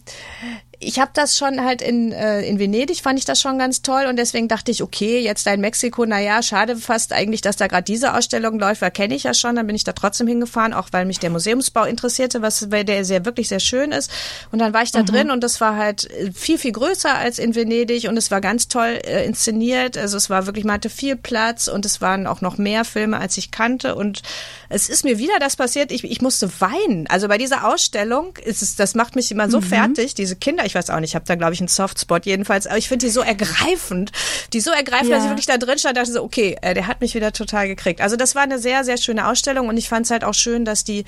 ich 0.81 0.99
habe 0.99 1.11
das 1.13 1.37
schon 1.37 1.63
halt 1.63 1.81
in, 1.81 2.11
äh, 2.11 2.41
in 2.41 2.59
Venedig, 2.59 3.01
fand 3.01 3.19
ich 3.19 3.25
das 3.25 3.39
schon 3.39 3.59
ganz 3.59 3.81
toll 3.81 4.05
und 4.09 4.17
deswegen 4.17 4.47
dachte 4.47 4.71
ich, 4.71 4.81
okay, 4.81 5.19
jetzt 5.19 5.45
da 5.45 5.53
in 5.53 5.61
Mexiko, 5.61 6.05
naja, 6.05 6.41
schade 6.41 6.75
fast 6.75 7.13
eigentlich, 7.13 7.41
dass 7.41 7.55
da 7.55 7.67
gerade 7.67 7.83
diese 7.83 8.15
Ausstellung 8.15 8.59
läuft, 8.59 8.81
weil 8.81 8.91
kenne 8.91 9.15
ich 9.15 9.23
ja 9.23 9.33
schon, 9.33 9.55
dann 9.55 9.67
bin 9.67 9.75
ich 9.75 9.83
da 9.83 9.93
trotzdem 9.93 10.27
hingefahren, 10.27 10.73
auch 10.73 10.89
weil 10.91 11.05
mich 11.05 11.19
der 11.19 11.29
Museumsbau 11.29 11.85
interessierte, 11.85 12.41
was 12.41 12.71
weil 12.71 12.83
der 12.83 13.05
sehr 13.05 13.25
wirklich 13.25 13.47
sehr 13.47 13.59
schön 13.59 13.91
ist. 13.91 14.11
Und 14.51 14.59
dann 14.59 14.73
war 14.73 14.81
ich 14.81 14.91
da 14.91 15.01
mhm. 15.01 15.05
drin 15.05 15.31
und 15.31 15.43
das 15.43 15.61
war 15.61 15.75
halt 15.77 16.09
viel, 16.33 16.57
viel 16.57 16.71
größer 16.71 17.15
als 17.15 17.37
in 17.37 17.55
Venedig 17.55 18.07
und 18.07 18.17
es 18.17 18.31
war 18.31 18.41
ganz 18.41 18.67
toll 18.67 18.99
äh, 19.03 19.25
inszeniert. 19.25 19.97
Also 19.97 20.17
es 20.17 20.29
war 20.29 20.47
wirklich, 20.47 20.65
man 20.65 20.75
hatte 20.75 20.89
viel 20.89 21.15
Platz 21.15 21.67
und 21.67 21.85
es 21.85 22.01
waren 22.01 22.25
auch 22.25 22.41
noch 22.41 22.57
mehr 22.57 22.85
Filme, 22.85 23.17
als 23.19 23.37
ich 23.37 23.51
kannte 23.51 23.95
und 23.95 24.23
es 24.69 24.89
ist 24.89 25.03
mir 25.03 25.17
wieder 25.17 25.37
das 25.39 25.55
passiert, 25.55 25.91
ich, 25.91 26.03
ich 26.03 26.21
musste 26.21 26.49
weinen. 26.59 27.07
Also 27.07 27.27
bei 27.27 27.37
dieser 27.37 27.67
Ausstellung 27.67 28.37
ist 28.37 28.61
es, 28.61 28.75
das 28.75 28.95
macht 28.95 29.15
mich 29.15 29.31
immer 29.31 29.49
so 29.49 29.59
mhm. 29.59 29.63
fertig, 29.63 30.15
diese 30.15 30.35
Kinder, 30.35 30.65
ich 30.71 30.75
weiß 30.75 30.89
auch 30.89 30.99
nicht, 30.99 31.11
ich 31.11 31.15
habe 31.15 31.25
da 31.25 31.35
glaube 31.35 31.53
ich 31.53 31.59
einen 31.59 31.67
Softspot 31.67 32.25
jedenfalls, 32.25 32.65
aber 32.65 32.77
ich 32.77 32.87
finde 32.87 33.05
die 33.05 33.11
so 33.11 33.21
ergreifend, 33.21 34.11
die 34.53 34.61
so 34.61 34.71
ergreifend, 34.71 35.09
ja. 35.09 35.17
dass 35.17 35.25
ich 35.25 35.29
wirklich 35.29 35.45
da 35.45 35.57
drin 35.57 35.77
stand, 35.77 35.97
dachte 35.97 36.11
so, 36.11 36.23
okay, 36.23 36.55
äh, 36.61 36.73
der 36.73 36.87
hat 36.87 37.01
mich 37.01 37.13
wieder 37.13 37.33
total 37.33 37.67
gekriegt. 37.67 38.01
Also 38.01 38.15
das 38.15 38.35
war 38.35 38.43
eine 38.43 38.59
sehr, 38.59 38.83
sehr 38.83 38.97
schöne 38.97 39.27
Ausstellung 39.27 39.67
und 39.67 39.77
ich 39.77 39.89
fand 39.89 40.05
es 40.05 40.11
halt 40.11 40.23
auch 40.23 40.33
schön, 40.33 40.65
dass 40.65 40.83
die 40.83 41.03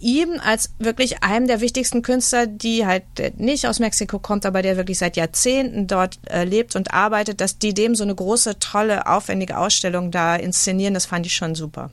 ihm 0.00 0.40
als 0.44 0.74
wirklich 0.78 1.22
einem 1.22 1.46
der 1.46 1.60
wichtigsten 1.60 2.02
Künstler, 2.02 2.46
die 2.46 2.84
halt 2.84 3.04
nicht 3.38 3.66
aus 3.68 3.78
Mexiko 3.78 4.18
kommt, 4.18 4.44
aber 4.44 4.60
der 4.60 4.76
wirklich 4.76 4.98
seit 4.98 5.16
Jahrzehnten 5.16 5.86
dort 5.86 6.18
äh, 6.28 6.44
lebt 6.44 6.74
und 6.74 6.92
arbeitet, 6.92 7.40
dass 7.40 7.58
die 7.58 7.72
dem 7.72 7.94
so 7.94 8.02
eine 8.02 8.14
große, 8.14 8.58
tolle, 8.58 9.06
aufwendige 9.06 9.56
Ausstellung 9.56 10.10
da 10.10 10.36
inszenieren, 10.36 10.94
das 10.94 11.06
fand 11.06 11.26
ich 11.26 11.34
schon 11.34 11.54
super. 11.54 11.90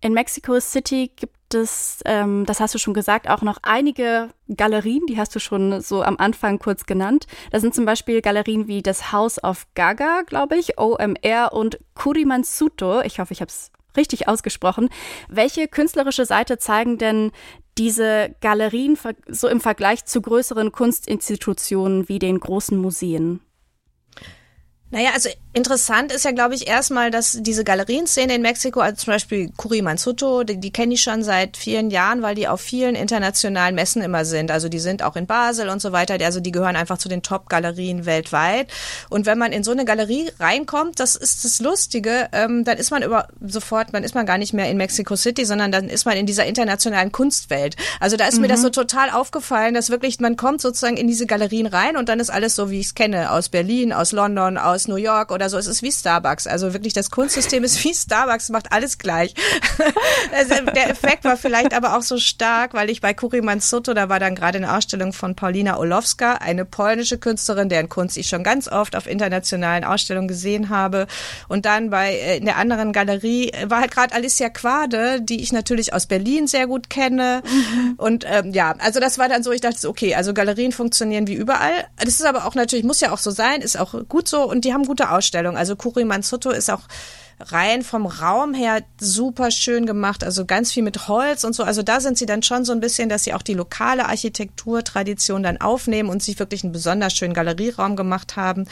In 0.00 0.12
Mexico 0.12 0.60
City 0.60 1.10
gibt 1.16 1.35
es, 1.54 2.00
ähm, 2.04 2.44
das 2.46 2.60
hast 2.60 2.74
du 2.74 2.78
schon 2.78 2.94
gesagt, 2.94 3.28
auch 3.28 3.42
noch 3.42 3.58
einige 3.62 4.30
Galerien, 4.54 5.06
die 5.06 5.18
hast 5.18 5.34
du 5.34 5.38
schon 5.38 5.80
so 5.80 6.02
am 6.02 6.16
Anfang 6.18 6.58
kurz 6.58 6.86
genannt. 6.86 7.26
Da 7.50 7.60
sind 7.60 7.74
zum 7.74 7.84
Beispiel 7.84 8.22
Galerien 8.22 8.66
wie 8.66 8.82
das 8.82 9.12
House 9.12 9.42
of 9.42 9.66
Gaga, 9.74 10.22
glaube 10.26 10.56
ich, 10.56 10.78
OMR 10.78 11.52
und 11.52 11.78
Kurimansuto. 11.94 13.02
Ich 13.02 13.18
hoffe, 13.20 13.32
ich 13.32 13.40
habe 13.40 13.50
es 13.50 13.70
richtig 13.96 14.28
ausgesprochen. 14.28 14.88
Welche 15.28 15.68
künstlerische 15.68 16.26
Seite 16.26 16.58
zeigen 16.58 16.98
denn 16.98 17.32
diese 17.78 18.34
Galerien 18.40 18.98
so 19.28 19.48
im 19.48 19.60
Vergleich 19.60 20.04
zu 20.04 20.22
größeren 20.22 20.72
Kunstinstitutionen 20.72 22.08
wie 22.08 22.18
den 22.18 22.40
großen 22.40 22.78
Museen? 22.78 23.40
Naja, 24.90 25.10
also 25.14 25.28
interessant 25.56 26.12
ist 26.12 26.26
ja, 26.26 26.32
glaube 26.32 26.54
ich, 26.54 26.68
erstmal, 26.68 27.10
dass 27.10 27.38
diese 27.40 27.64
Galerienszene 27.64 28.34
in 28.34 28.42
Mexiko, 28.42 28.80
also 28.80 28.96
zum 28.96 29.14
Beispiel 29.14 29.50
Curimansuto, 29.56 30.44
die, 30.44 30.58
die 30.58 30.70
kenne 30.70 30.92
ich 30.92 31.00
schon 31.00 31.22
seit 31.22 31.56
vielen 31.56 31.90
Jahren, 31.90 32.20
weil 32.20 32.34
die 32.34 32.46
auf 32.46 32.60
vielen 32.60 32.94
internationalen 32.94 33.74
Messen 33.74 34.02
immer 34.02 34.26
sind. 34.26 34.50
Also 34.50 34.68
die 34.68 34.78
sind 34.78 35.02
auch 35.02 35.16
in 35.16 35.26
Basel 35.26 35.70
und 35.70 35.80
so 35.80 35.92
weiter. 35.92 36.22
Also 36.22 36.40
die 36.40 36.52
gehören 36.52 36.76
einfach 36.76 36.98
zu 36.98 37.08
den 37.08 37.22
Top-Galerien 37.22 38.04
weltweit. 38.04 38.70
Und 39.08 39.24
wenn 39.24 39.38
man 39.38 39.50
in 39.50 39.64
so 39.64 39.70
eine 39.70 39.86
Galerie 39.86 40.30
reinkommt, 40.38 41.00
das 41.00 41.16
ist 41.16 41.46
das 41.46 41.58
Lustige, 41.60 42.28
ähm, 42.32 42.64
dann 42.64 42.76
ist 42.76 42.90
man 42.90 43.02
über 43.02 43.28
sofort, 43.40 43.88
dann 43.92 44.04
ist 44.04 44.14
man 44.14 44.26
gar 44.26 44.36
nicht 44.36 44.52
mehr 44.52 44.68
in 44.68 44.76
Mexico 44.76 45.16
City, 45.16 45.46
sondern 45.46 45.72
dann 45.72 45.88
ist 45.88 46.04
man 46.04 46.18
in 46.18 46.26
dieser 46.26 46.44
internationalen 46.44 47.12
Kunstwelt. 47.12 47.76
Also 47.98 48.18
da 48.18 48.26
ist 48.26 48.34
mhm. 48.34 48.42
mir 48.42 48.48
das 48.48 48.60
so 48.60 48.68
total 48.68 49.08
aufgefallen, 49.08 49.72
dass 49.72 49.88
wirklich, 49.88 50.20
man 50.20 50.36
kommt 50.36 50.60
sozusagen 50.60 50.98
in 50.98 51.08
diese 51.08 51.24
Galerien 51.24 51.66
rein 51.66 51.96
und 51.96 52.10
dann 52.10 52.20
ist 52.20 52.28
alles 52.28 52.54
so, 52.54 52.70
wie 52.70 52.80
ich 52.80 52.88
es 52.88 52.94
kenne, 52.94 53.30
aus 53.30 53.48
Berlin, 53.48 53.94
aus 53.94 54.12
London, 54.12 54.58
aus 54.58 54.86
New 54.86 54.96
York 54.96 55.32
oder 55.32 55.45
so. 55.48 55.58
Es 55.58 55.66
ist 55.66 55.82
wie 55.82 55.92
Starbucks. 55.92 56.46
Also 56.46 56.72
wirklich 56.72 56.92
das 56.92 57.10
Kunstsystem 57.10 57.64
ist 57.64 57.82
wie 57.84 57.94
Starbucks, 57.94 58.50
macht 58.50 58.72
alles 58.72 58.98
gleich. 58.98 59.34
also 60.36 60.54
der 60.74 60.90
Effekt 60.90 61.24
war 61.24 61.36
vielleicht 61.36 61.74
aber 61.74 61.96
auch 61.96 62.02
so 62.02 62.18
stark, 62.18 62.74
weil 62.74 62.90
ich 62.90 63.00
bei 63.00 63.14
Kuriman 63.14 63.60
Soto, 63.60 63.94
da 63.94 64.08
war 64.08 64.20
dann 64.20 64.34
gerade 64.34 64.58
eine 64.58 64.74
Ausstellung 64.74 65.12
von 65.12 65.34
Paulina 65.34 65.78
Olowska, 65.78 66.34
eine 66.34 66.64
polnische 66.64 67.18
Künstlerin, 67.18 67.68
deren 67.68 67.88
Kunst 67.88 68.16
ich 68.16 68.28
schon 68.28 68.42
ganz 68.42 68.68
oft 68.68 68.96
auf 68.96 69.06
internationalen 69.06 69.84
Ausstellungen 69.84 70.28
gesehen 70.28 70.68
habe. 70.68 71.06
Und 71.48 71.66
dann 71.66 71.90
bei 71.90 72.14
äh, 72.14 72.38
in 72.38 72.44
der 72.44 72.56
anderen 72.56 72.92
Galerie 72.92 73.52
war 73.66 73.80
halt 73.80 73.90
gerade 73.90 74.14
Alicia 74.14 74.48
Quade, 74.48 75.20
die 75.20 75.42
ich 75.42 75.52
natürlich 75.52 75.92
aus 75.92 76.06
Berlin 76.06 76.46
sehr 76.46 76.66
gut 76.66 76.90
kenne. 76.90 77.42
Mhm. 77.44 77.94
Und 77.96 78.24
ähm, 78.28 78.52
ja, 78.52 78.74
also 78.78 79.00
das 79.00 79.18
war 79.18 79.28
dann 79.28 79.42
so, 79.42 79.52
ich 79.52 79.60
dachte, 79.60 79.88
okay, 79.88 80.14
also 80.14 80.34
Galerien 80.34 80.72
funktionieren 80.72 81.26
wie 81.26 81.34
überall. 81.34 81.86
Das 81.98 82.08
ist 82.08 82.24
aber 82.24 82.46
auch 82.46 82.54
natürlich, 82.54 82.84
muss 82.84 83.00
ja 83.00 83.12
auch 83.12 83.18
so 83.18 83.30
sein, 83.30 83.60
ist 83.60 83.78
auch 83.78 83.94
gut 84.08 84.28
so. 84.28 84.42
Und 84.48 84.64
die 84.64 84.72
haben 84.72 84.84
gute 84.84 85.10
Ausstellungen. 85.10 85.35
Also 85.56 85.76
Kurimansuto 85.76 86.50
ist 86.50 86.70
auch 86.70 86.82
rein 87.40 87.82
vom 87.82 88.06
Raum 88.06 88.54
her 88.54 88.82
super 88.98 89.50
schön 89.50 89.84
gemacht, 89.84 90.24
also 90.24 90.46
ganz 90.46 90.72
viel 90.72 90.82
mit 90.82 91.08
Holz 91.08 91.44
und 91.44 91.54
so. 91.54 91.64
Also 91.64 91.82
da 91.82 92.00
sind 92.00 92.16
sie 92.16 92.26
dann 92.26 92.42
schon 92.42 92.64
so 92.64 92.72
ein 92.72 92.80
bisschen, 92.80 93.08
dass 93.08 93.24
sie 93.24 93.34
auch 93.34 93.42
die 93.42 93.54
lokale 93.54 94.06
Architekturtradition 94.06 95.42
dann 95.42 95.60
aufnehmen 95.60 96.08
und 96.08 96.22
sich 96.22 96.38
wirklich 96.38 96.64
einen 96.64 96.72
besonders 96.72 97.12
schönen 97.14 97.34
Galerieraum 97.34 97.96
gemacht 97.96 98.36
haben. 98.36 98.66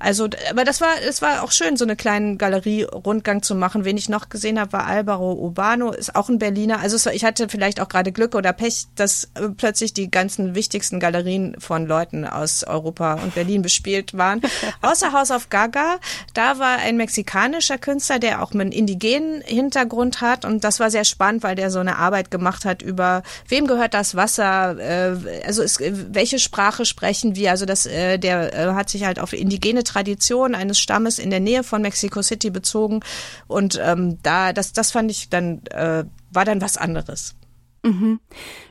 Also, 0.00 0.28
aber 0.50 0.64
das 0.64 0.80
war, 0.80 0.94
es 1.06 1.22
war 1.22 1.42
auch 1.42 1.52
schön, 1.52 1.76
so 1.76 1.84
eine 1.84 1.94
kleinen 1.94 2.38
Galerie-Rundgang 2.38 3.42
zu 3.42 3.54
machen. 3.54 3.84
Wen 3.84 3.96
ich 3.96 4.08
noch 4.08 4.30
gesehen 4.30 4.58
habe, 4.58 4.72
war 4.72 4.86
Alvaro 4.86 5.34
Urbano, 5.34 5.92
ist 5.92 6.16
auch 6.16 6.28
ein 6.28 6.38
Berliner. 6.38 6.80
Also 6.80 6.96
war, 6.96 7.14
ich 7.14 7.24
hatte 7.24 7.48
vielleicht 7.48 7.80
auch 7.80 7.88
gerade 7.88 8.10
Glück 8.10 8.34
oder 8.34 8.52
Pech, 8.52 8.86
dass 8.94 9.24
äh, 9.34 9.50
plötzlich 9.56 9.92
die 9.92 10.10
ganzen 10.10 10.54
wichtigsten 10.54 11.00
Galerien 11.00 11.54
von 11.58 11.86
Leuten 11.86 12.24
aus 12.24 12.64
Europa 12.64 13.14
und 13.14 13.34
Berlin 13.34 13.62
bespielt 13.62 14.16
waren. 14.16 14.40
Außer 14.82 15.12
House 15.12 15.30
of 15.30 15.50
Gaga, 15.50 15.98
da 16.34 16.58
war 16.58 16.78
ein 16.78 16.96
mexikanischer 16.96 17.78
Künstler, 17.78 18.18
der 18.18 18.42
auch 18.42 18.52
einen 18.52 18.72
indigenen 18.72 19.42
Hintergrund 19.42 20.20
hat 20.22 20.44
und 20.44 20.64
das 20.64 20.80
war 20.80 20.90
sehr 20.90 21.04
spannend, 21.04 21.42
weil 21.42 21.56
der 21.56 21.70
so 21.70 21.78
eine 21.78 21.96
Arbeit 21.96 22.30
gemacht 22.30 22.64
hat 22.64 22.80
über 22.82 23.22
wem 23.48 23.66
gehört 23.66 23.94
das 23.94 24.14
Wasser, 24.14 24.78
äh, 24.78 25.44
also 25.44 25.62
ist, 25.62 25.80
welche 25.80 26.38
Sprache 26.38 26.84
sprechen 26.84 27.36
wir. 27.36 27.50
Also 27.50 27.66
das, 27.66 27.86
äh, 27.86 28.18
der 28.18 28.54
äh, 28.54 28.72
hat 28.72 28.88
sich 28.88 29.04
halt 29.04 29.18
auf 29.18 29.32
indigene 29.32 29.84
Tradition 29.90 30.54
eines 30.54 30.78
Stammes 30.78 31.18
in 31.18 31.30
der 31.30 31.40
Nähe 31.40 31.62
von 31.64 31.82
Mexico 31.82 32.22
City 32.22 32.50
bezogen. 32.50 33.00
Und 33.46 33.80
ähm, 33.82 34.18
da, 34.22 34.52
das, 34.52 34.72
das 34.72 34.92
fand 34.92 35.10
ich 35.10 35.28
dann, 35.28 35.62
äh, 35.70 36.04
war 36.30 36.44
dann 36.44 36.60
was 36.60 36.76
anderes. 36.76 37.34
Mhm. 37.82 38.20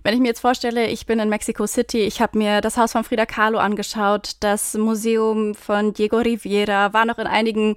Wenn 0.04 0.14
ich 0.14 0.20
mir 0.20 0.28
jetzt 0.28 0.40
vorstelle, 0.42 0.88
ich 0.88 1.08
bin 1.08 1.20
in 1.20 1.30
Mexico 1.30 1.66
City, 1.66 2.02
ich 2.02 2.22
habe 2.22 2.38
mir 2.38 2.62
das 2.62 2.78
Haus 2.78 2.92
von 2.92 3.04
Frida 3.04 3.26
Kahlo 3.26 3.58
angeschaut, 3.58 4.34
das 4.40 4.76
Museum 4.76 5.56
von 5.56 5.94
Diego 5.94 6.18
Riviera, 6.18 6.94
war 6.94 7.06
noch 7.06 7.18
in 7.18 7.26
einigen 7.26 7.76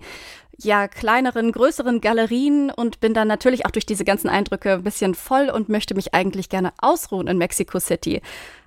ja 0.58 0.88
kleineren, 0.88 1.52
größeren 1.52 2.00
Galerien 2.00 2.70
und 2.70 3.00
bin 3.00 3.14
dann 3.14 3.28
natürlich 3.28 3.66
auch 3.66 3.70
durch 3.70 3.86
diese 3.86 4.04
ganzen 4.04 4.28
Eindrücke 4.28 4.74
ein 4.74 4.82
bisschen 4.82 5.14
voll 5.14 5.50
und 5.50 5.68
möchte 5.68 5.94
mich 5.94 6.14
eigentlich 6.14 6.48
gerne 6.48 6.72
ausruhen 6.78 7.26
in 7.26 7.38
Mexico 7.38 7.80
City. 7.80 8.20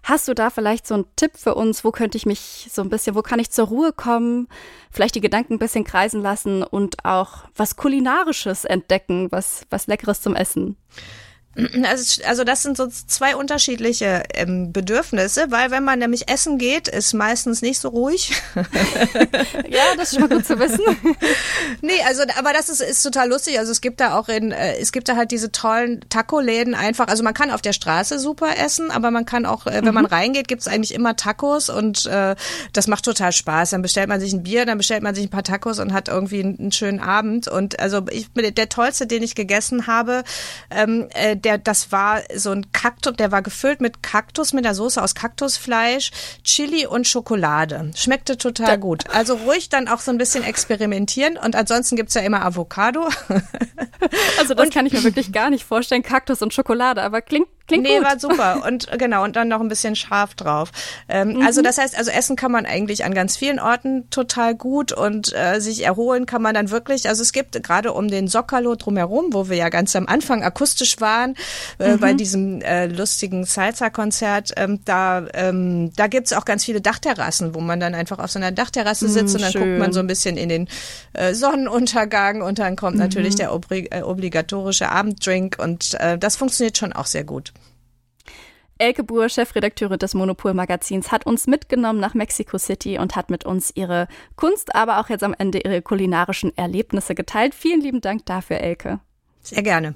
Hast 0.04 0.28
du 0.28 0.34
da 0.34 0.50
vielleicht 0.50 0.86
so 0.88 0.95
einen 0.95 1.06
Tipp 1.15 1.32
für 1.36 1.56
uns? 1.56 1.84
Wo 1.84 1.91
könnte 1.91 2.17
ich 2.17 2.26
mich 2.26 2.69
so 2.71 2.82
ein 2.82 2.89
bisschen, 2.89 3.15
wo 3.15 3.21
kann 3.21 3.39
ich 3.39 3.52
zur 3.52 3.67
Ruhe 3.67 3.91
kommen? 3.91 4.48
Vielleicht 4.91 5.15
die 5.15 5.21
Gedanken 5.21 5.54
ein 5.54 5.60
bisschen 5.60 5.84
kreisen 5.84 6.21
lassen 6.21 6.63
und 6.63 7.06
auch 7.06 7.45
was 7.56 7.76
Kulinarisches 7.76 8.65
entdecken, 8.65 9.32
was, 9.32 9.65
was 9.69 9.88
Leckeres 9.88 10.21
zum 10.21 10.36
Essen? 10.36 10.78
Also, 11.84 12.22
also 12.26 12.44
das 12.44 12.63
sind 12.63 12.76
so 12.76 12.88
zwei 12.88 13.38
unterschiedliche 13.38 14.24
ähm, 14.34 14.74
Bedürfnisse, 14.74 15.46
weil 15.52 15.72
wenn 15.72 15.86
man 15.86 16.00
nämlich 16.00 16.30
essen 16.30 16.58
geht, 16.58 16.89
ist 16.89 17.13
meistens 17.13 17.62
nicht 17.62 17.80
so 17.80 17.88
ruhig. 17.88 18.34
ja, 19.70 19.84
das 19.96 20.12
ist 20.12 20.20
schon 20.20 20.28
mal 20.28 20.36
gut 20.36 20.46
zu 20.46 20.60
wissen. 20.60 20.82
nee, 21.82 22.02
also 22.06 22.24
aber 22.38 22.52
das 22.52 22.68
ist, 22.68 22.82
ist 22.82 23.04
total 23.04 23.30
lustig. 23.30 23.58
Also 23.58 23.72
es 23.72 23.80
gibt 23.80 24.02
da 24.02 24.18
auch 24.18 24.28
in, 24.28 24.52
äh, 24.52 24.78
es 24.80 24.91
gibt 24.91 25.08
da 25.08 25.15
halt 25.15 25.32
diese 25.32 25.50
tollen 25.50 26.02
Taco-Läden 26.10 26.76
einfach. 26.76 27.08
Also 27.08 27.24
man 27.24 27.34
kann 27.34 27.52
auf 27.52 27.62
der 27.62 27.72
Straße 27.72 28.20
super 28.20 28.58
essen, 28.58 28.91
aber 28.91 29.10
man 29.10 29.26
kann 29.26 29.46
auch, 29.46 29.65
äh, 29.65 29.76
wenn 29.76 29.86
mhm. 29.86 29.94
man 29.94 30.06
reingeht, 30.08 30.50
gibt's 30.50 30.68
eigentlich 30.68 30.94
immer 30.94 31.15
Tacos 31.15 31.70
und 31.70 32.06
äh, 32.06 32.36
das 32.74 32.88
macht 32.88 33.06
total 33.06 33.32
Spaß. 33.32 33.70
Dann 33.70 33.82
bestellt 33.82 34.10
man 34.10 34.20
sich 34.20 34.34
ein 34.34 34.44
Bier, 34.44 34.65
dann 34.65 34.78
bestellt 34.78 35.04
man 35.04 35.15
sich 35.15 35.28
ein 35.28 35.30
paar 35.32 35.44
Tacos 35.44 35.80
und 35.80 35.94
hat 35.94 36.10
irgendwie 36.10 36.44
einen, 36.44 36.60
einen 36.60 36.72
schönen 36.74 37.00
Abend. 37.00 37.48
Und 37.48 37.80
also 37.80 38.02
ich, 38.12 38.28
der 38.34 38.68
tollste, 38.68 39.08
den 39.08 39.24
ich 39.24 39.36
gegessen 39.36 39.88
habe, 39.88 40.26
ähm, 40.70 41.08
äh, 41.13 41.38
der, 41.46 41.58
das 41.58 41.92
war 41.92 42.22
so 42.36 42.52
ein 42.52 42.72
Kaktus, 42.72 43.16
der 43.16 43.32
war 43.32 43.42
gefüllt 43.42 43.80
mit 43.80 44.04
Kaktus, 44.04 44.52
mit 44.52 44.66
der 44.66 44.74
Soße 44.74 45.02
aus 45.02 45.16
Kaktusfleisch, 45.16 46.12
Chili 46.44 46.86
und 46.88 47.08
Schokolade. 47.08 47.92
Schmeckte 47.96 48.38
total 48.38 48.78
gut. 48.78 49.04
Also 49.12 49.36
ruhig 49.36 49.70
dann 49.70 49.88
auch 49.88 50.00
so 50.00 50.12
ein 50.12 50.18
bisschen 50.18 50.44
experimentieren 50.44 51.38
und 51.38 51.56
ansonsten 51.56 51.96
gibt's 51.96 52.16
ja 52.16 52.22
immer 52.22 52.44
Avocado. 52.44 53.08
Also 54.38 54.54
das 54.54 54.68
und, 54.68 54.74
kann 54.74 54.86
ich 54.86 54.94
mir 54.94 55.04
wirklich 55.04 55.32
gar 55.32 55.50
nicht 55.50 55.64
vorstellen, 55.64 56.04
Kaktus 56.04 56.42
und 56.42 56.54
Schokolade, 56.54 57.02
aber 57.02 57.22
klingt 57.22 57.48
Klingt 57.68 57.84
nee, 57.84 57.98
gut. 57.98 58.06
war 58.06 58.20
super. 58.20 58.64
Und 58.68 58.88
genau, 58.98 59.24
und 59.24 59.36
dann 59.36 59.48
noch 59.48 59.60
ein 59.60 59.68
bisschen 59.68 59.96
scharf 59.96 60.36
drauf. 60.36 60.72
Ähm, 61.10 61.34
mhm. 61.34 61.42
Also 61.42 61.62
das 61.62 61.78
heißt, 61.78 61.98
also 61.98 62.12
essen 62.12 62.36
kann 62.36 62.52
man 62.52 62.66
eigentlich 62.66 63.06
an 63.06 63.14
ganz 63.14 63.38
vielen 63.38 63.60
Orten 63.60 64.10
total 64.10 64.56
gut 64.56 64.92
und 64.92 65.34
äh, 65.34 65.60
sich 65.60 65.84
erholen 65.84 66.26
kann 66.26 66.42
man 66.42 66.54
dann 66.54 66.70
wirklich. 66.70 67.10
Also 67.10 67.24
es 67.24 67.32
gibt 67.32 67.62
gerade 67.64 67.94
um 67.94 68.08
den 68.08 68.28
Sockerlo 68.28 68.76
drumherum, 68.76 69.34
wo 69.34 69.50
wir 69.50 69.58
ja 69.58 69.70
ganz 69.70 69.96
am 69.96 70.08
Anfang 70.08 70.44
akustisch 70.44 71.02
waren, 71.02 71.35
äh, 71.80 71.93
mhm. 71.93 72.00
bei 72.00 72.13
diesem 72.13 72.62
äh, 72.62 72.88
lustigen 72.88 73.45
Salsa-Konzert, 73.45 74.54
ähm, 74.58 74.80
da, 74.86 75.26
ähm, 75.34 75.91
da 75.95 76.08
gibt's 76.08 76.34
auch 76.34 76.45
ganz 76.45 76.65
viele 76.65 76.82
Dachterrassen, 76.82 77.56
wo 77.56 77.62
man 77.62 77.80
dann 77.80 77.95
einfach 77.95 78.19
auf 78.19 78.32
so 78.32 78.39
einer 78.39 78.52
Dachterrasse 78.52 79.08
sitzt 79.10 79.30
mhm, 79.30 79.36
und 79.36 79.41
dann 79.41 79.52
schön. 79.52 79.62
guckt 79.62 79.80
man 79.80 79.93
so 79.93 80.00
ein 80.00 80.08
bisschen 80.08 80.38
in 80.38 80.50
den 80.50 80.67
äh, 81.13 81.34
Sonnenuntergang 81.34 82.41
und 82.41 82.60
dann 82.60 82.76
kommt 82.76 82.98
natürlich 82.98 83.34
mhm. 83.34 83.38
der 83.38 83.54
obri 83.54 83.88
äh, 83.91 84.02
obligatorische 84.02 84.89
Abenddrink 84.89 85.58
und 85.60 85.95
äh, 86.00 86.17
das 86.17 86.36
funktioniert 86.36 86.78
schon 86.78 86.93
auch 86.93 87.06
sehr 87.06 87.24
gut. 87.24 87.54
Elke 88.78 89.04
Buhr, 89.06 89.30
Chefredakteurin 89.30 90.00
des 90.00 90.13
Monopol-Magazins, 90.13 91.12
hat 91.12 91.26
uns 91.26 91.48
mitgenommen 91.48 92.00
nach 92.00 92.13
Mexico 92.13 92.58
City 92.58 92.98
und 92.98 93.15
hat 93.15 93.30
mit 93.30 93.45
uns 93.45 93.71
ihre 93.74 94.08
Kunst, 94.36 94.76
aber 94.76 95.00
auch 95.00 95.10
jetzt 95.10 95.24
am 95.24 95.34
Ende 95.38 95.60
ihre 95.60 95.82
kulinarischen 95.82 96.56
Erlebnisse 96.58 97.15
geteilt. 97.15 97.56
Vielen 97.56 97.80
lieben 97.80 98.02
Dank 98.02 98.26
dafür, 98.26 98.60
Elke. 98.60 99.00
Sehr 99.41 99.63
gerne. 99.63 99.95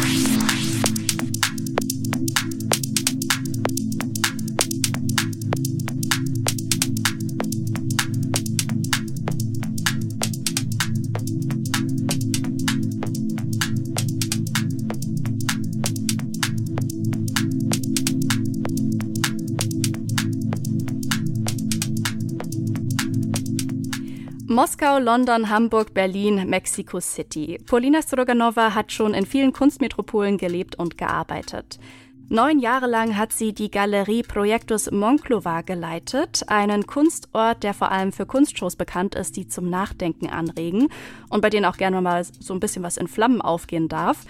Moskau, 24.51 24.99
London, 24.99 25.49
Hamburg, 25.49 25.93
Berlin, 25.93 26.49
Mexico 26.49 26.99
City. 26.99 27.57
Polina 27.65 28.01
Stroganova 28.01 28.75
hat 28.75 28.91
schon 28.91 29.13
in 29.13 29.25
vielen 29.25 29.53
Kunstmetropolen 29.53 30.37
gelebt 30.37 30.75
und 30.75 30.97
gearbeitet. 30.97 31.79
Neun 32.27 32.59
Jahre 32.59 32.87
lang 32.87 33.15
hat 33.15 33.31
sie 33.31 33.53
die 33.53 33.71
Galerie 33.71 34.23
Projektus 34.23 34.91
Monclova 34.91 35.61
geleitet, 35.61 36.43
einen 36.47 36.85
Kunstort, 36.85 37.63
der 37.63 37.73
vor 37.73 37.93
allem 37.93 38.11
für 38.11 38.25
Kunstshows 38.25 38.75
bekannt 38.75 39.15
ist, 39.15 39.37
die 39.37 39.47
zum 39.47 39.69
Nachdenken 39.69 40.27
anregen 40.29 40.89
und 41.29 41.39
bei 41.39 41.49
denen 41.49 41.65
auch 41.65 41.77
gerne 41.77 42.01
mal 42.01 42.25
so 42.25 42.53
ein 42.53 42.59
bisschen 42.59 42.83
was 42.83 42.97
in 42.97 43.07
Flammen 43.07 43.41
aufgehen 43.41 43.87
darf. 43.87 44.25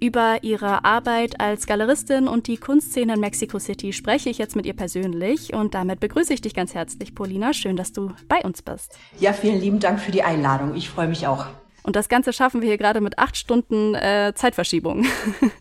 Über 0.00 0.38
ihre 0.42 0.86
Arbeit 0.86 1.40
als 1.40 1.66
Galeristin 1.66 2.26
und 2.26 2.46
die 2.46 2.56
Kunstszene 2.56 3.14
in 3.14 3.20
Mexico 3.20 3.58
City 3.58 3.92
spreche 3.92 4.30
ich 4.30 4.38
jetzt 4.38 4.56
mit 4.56 4.64
ihr 4.64 4.72
persönlich 4.72 5.52
und 5.52 5.74
damit 5.74 6.00
begrüße 6.00 6.32
ich 6.32 6.40
dich 6.40 6.54
ganz 6.54 6.74
herzlich, 6.74 7.14
Paulina. 7.14 7.52
Schön, 7.52 7.76
dass 7.76 7.92
du 7.92 8.12
bei 8.26 8.40
uns 8.40 8.62
bist. 8.62 8.98
Ja, 9.18 9.34
vielen 9.34 9.60
lieben 9.60 9.78
Dank 9.78 10.00
für 10.00 10.10
die 10.10 10.22
Einladung. 10.22 10.74
Ich 10.74 10.88
freue 10.88 11.06
mich 11.06 11.26
auch. 11.26 11.44
Und 11.82 11.96
das 11.96 12.08
Ganze 12.08 12.32
schaffen 12.32 12.62
wir 12.62 12.68
hier 12.68 12.78
gerade 12.78 13.02
mit 13.02 13.18
acht 13.18 13.36
Stunden 13.36 13.94
äh, 13.94 14.32
Zeitverschiebung. 14.34 15.04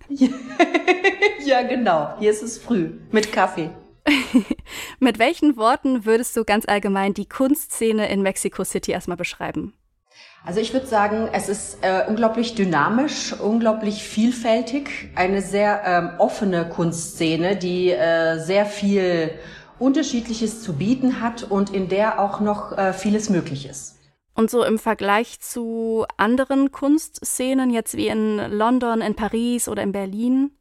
ja, 1.45 1.61
genau. 1.63 2.13
Hier 2.19 2.31
ist 2.31 2.41
es 2.41 2.57
früh 2.57 2.91
mit 3.11 3.33
Kaffee. 3.33 3.71
mit 4.99 5.19
welchen 5.19 5.57
Worten 5.57 6.05
würdest 6.05 6.37
du 6.37 6.45
ganz 6.45 6.65
allgemein 6.65 7.13
die 7.13 7.27
Kunstszene 7.27 8.09
in 8.09 8.21
Mexico 8.21 8.63
City 8.63 8.91
erstmal 8.91 9.17
beschreiben? 9.17 9.73
Also 10.45 10.61
ich 10.61 10.73
würde 10.73 10.87
sagen, 10.87 11.29
es 11.33 11.49
ist 11.49 11.79
äh, 11.81 12.05
unglaublich 12.07 12.55
dynamisch, 12.55 13.33
unglaublich 13.33 14.03
vielfältig, 14.03 15.11
eine 15.15 15.41
sehr 15.41 15.81
ähm, 15.85 16.09
offene 16.17 16.67
Kunstszene, 16.69 17.57
die 17.57 17.91
äh, 17.91 18.39
sehr 18.39 18.65
viel 18.65 19.31
Unterschiedliches 19.79 20.61
zu 20.61 20.73
bieten 20.73 21.21
hat 21.21 21.43
und 21.43 21.71
in 21.71 21.89
der 21.89 22.19
auch 22.19 22.39
noch 22.39 22.77
äh, 22.77 22.93
vieles 22.93 23.29
möglich 23.29 23.67
ist. 23.67 23.97
Und 24.33 24.49
so 24.49 24.63
im 24.63 24.79
Vergleich 24.79 25.41
zu 25.41 26.05
anderen 26.15 26.71
Kunstszenen, 26.71 27.71
jetzt 27.71 27.97
wie 27.97 28.07
in 28.07 28.37
London, 28.37 29.01
in 29.01 29.15
Paris 29.15 29.67
oder 29.67 29.83
in 29.83 29.91
Berlin? 29.91 30.51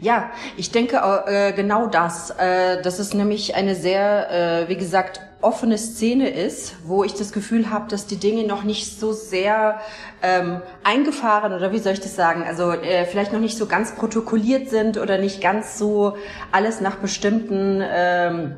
Ja, 0.00 0.30
ich 0.56 0.72
denke 0.72 1.00
äh, 1.26 1.52
genau 1.52 1.86
das. 1.86 2.30
Äh, 2.30 2.82
das 2.82 2.98
ist 2.98 3.14
nämlich 3.14 3.54
eine 3.54 3.74
sehr, 3.74 4.30
äh, 4.64 4.68
wie 4.68 4.76
gesagt, 4.76 5.20
offene 5.40 5.78
Szene 5.78 6.30
ist, 6.30 6.74
wo 6.84 7.04
ich 7.04 7.14
das 7.14 7.32
Gefühl 7.32 7.70
habe, 7.70 7.88
dass 7.88 8.06
die 8.06 8.16
Dinge 8.16 8.44
noch 8.46 8.64
nicht 8.64 8.98
so 8.98 9.12
sehr 9.12 9.80
ähm, 10.22 10.62
eingefahren 10.82 11.52
oder 11.52 11.70
wie 11.70 11.78
soll 11.78 11.92
ich 11.92 12.00
das 12.00 12.16
sagen, 12.16 12.44
also 12.44 12.72
äh, 12.72 13.04
vielleicht 13.04 13.32
noch 13.32 13.40
nicht 13.40 13.56
so 13.56 13.66
ganz 13.66 13.94
protokolliert 13.94 14.70
sind 14.70 14.96
oder 14.96 15.18
nicht 15.18 15.40
ganz 15.40 15.78
so 15.78 16.16
alles 16.50 16.80
nach 16.80 16.96
bestimmten 16.96 17.82
ähm, 17.84 18.56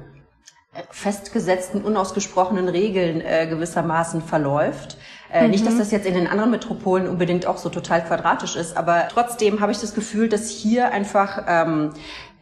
festgesetzten, 0.91 1.83
unausgesprochenen 1.83 2.69
Regeln 2.69 3.21
äh, 3.21 3.47
gewissermaßen 3.47 4.23
verläuft. 4.23 4.97
Äh, 5.33 5.45
mhm. 5.45 5.51
Nicht, 5.51 5.67
dass 5.67 5.75
mhm. 5.75 5.79
das 5.79 5.91
jetzt 5.91 6.07
in 6.07 6.15
den 6.15 6.27
anderen 6.27 6.51
Metropolen 6.51 7.09
unbedingt 7.09 7.47
auch 7.47 7.59
so 7.59 7.69
total 7.69 8.05
quadratisch 8.05 8.57
ist, 8.57 8.77
aber 8.77 9.09
trotzdem 9.11 9.61
habe 9.61 9.73
ich 9.73 9.79
das 9.79 9.95
Gefühl, 9.95 10.29
dass 10.29 10.49
hier 10.49 10.93
einfach 10.93 11.45
ähm, 11.49 11.91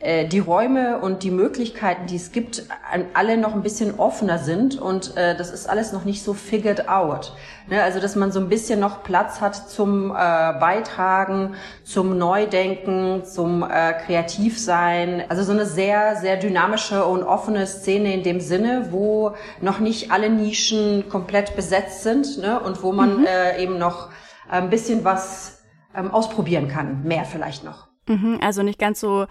äh, 0.04 0.26
die 0.26 0.38
Räume 0.38 0.98
und 0.98 1.22
die 1.22 1.30
Möglichkeiten, 1.30 2.06
die 2.06 2.16
es 2.16 2.30
gibt, 2.30 2.64
an 2.92 3.06
alle 3.14 3.38
noch 3.38 3.54
ein 3.54 3.62
bisschen 3.62 3.98
offener 3.98 4.38
sind 4.38 4.78
und 4.78 5.16
äh, 5.16 5.34
das 5.34 5.50
ist 5.50 5.66
alles 5.66 5.92
noch 5.92 6.04
nicht 6.04 6.22
so 6.22 6.34
figured 6.34 6.88
out. 6.88 7.32
Ne? 7.68 7.82
Also 7.82 8.00
dass 8.00 8.14
man 8.14 8.30
so 8.30 8.38
ein 8.38 8.50
bisschen 8.50 8.80
noch 8.80 9.02
Platz 9.02 9.40
hat 9.40 9.56
zum 9.56 10.10
äh, 10.10 10.14
Beitragen, 10.14 11.54
zum 11.84 12.18
Neudenken, 12.18 13.24
zum 13.24 13.62
äh, 13.62 13.94
Kreativsein. 14.04 15.24
Also 15.30 15.42
so 15.42 15.52
eine 15.52 15.64
sehr, 15.64 16.16
sehr 16.16 16.36
dynamische 16.36 17.06
und 17.06 17.22
offene 17.22 17.66
Szene 17.66 18.12
in 18.12 18.22
dem 18.22 18.40
Sinne, 18.40 18.88
wo 18.90 19.34
noch 19.62 19.78
nicht 19.78 20.10
alle 20.10 20.28
Nischen 20.28 21.08
komplett 21.08 21.56
besetzt 21.56 22.02
sind 22.02 22.38
ne? 22.38 22.60
und 22.60 22.82
wo 22.82 22.92
man 22.92 23.20
mhm. 23.20 23.26
äh, 23.26 23.62
eben 23.62 23.78
noch 23.78 24.10
ein 24.50 24.68
bisschen 24.68 25.02
was 25.02 25.62
ähm, 25.96 26.10
ausprobieren 26.10 26.68
kann, 26.68 27.04
mehr 27.04 27.24
vielleicht 27.24 27.64
noch. 27.64 27.88
Mhm, 28.06 28.38
also 28.42 28.62
nicht 28.62 28.78
ganz 28.78 29.00
so 29.00 29.26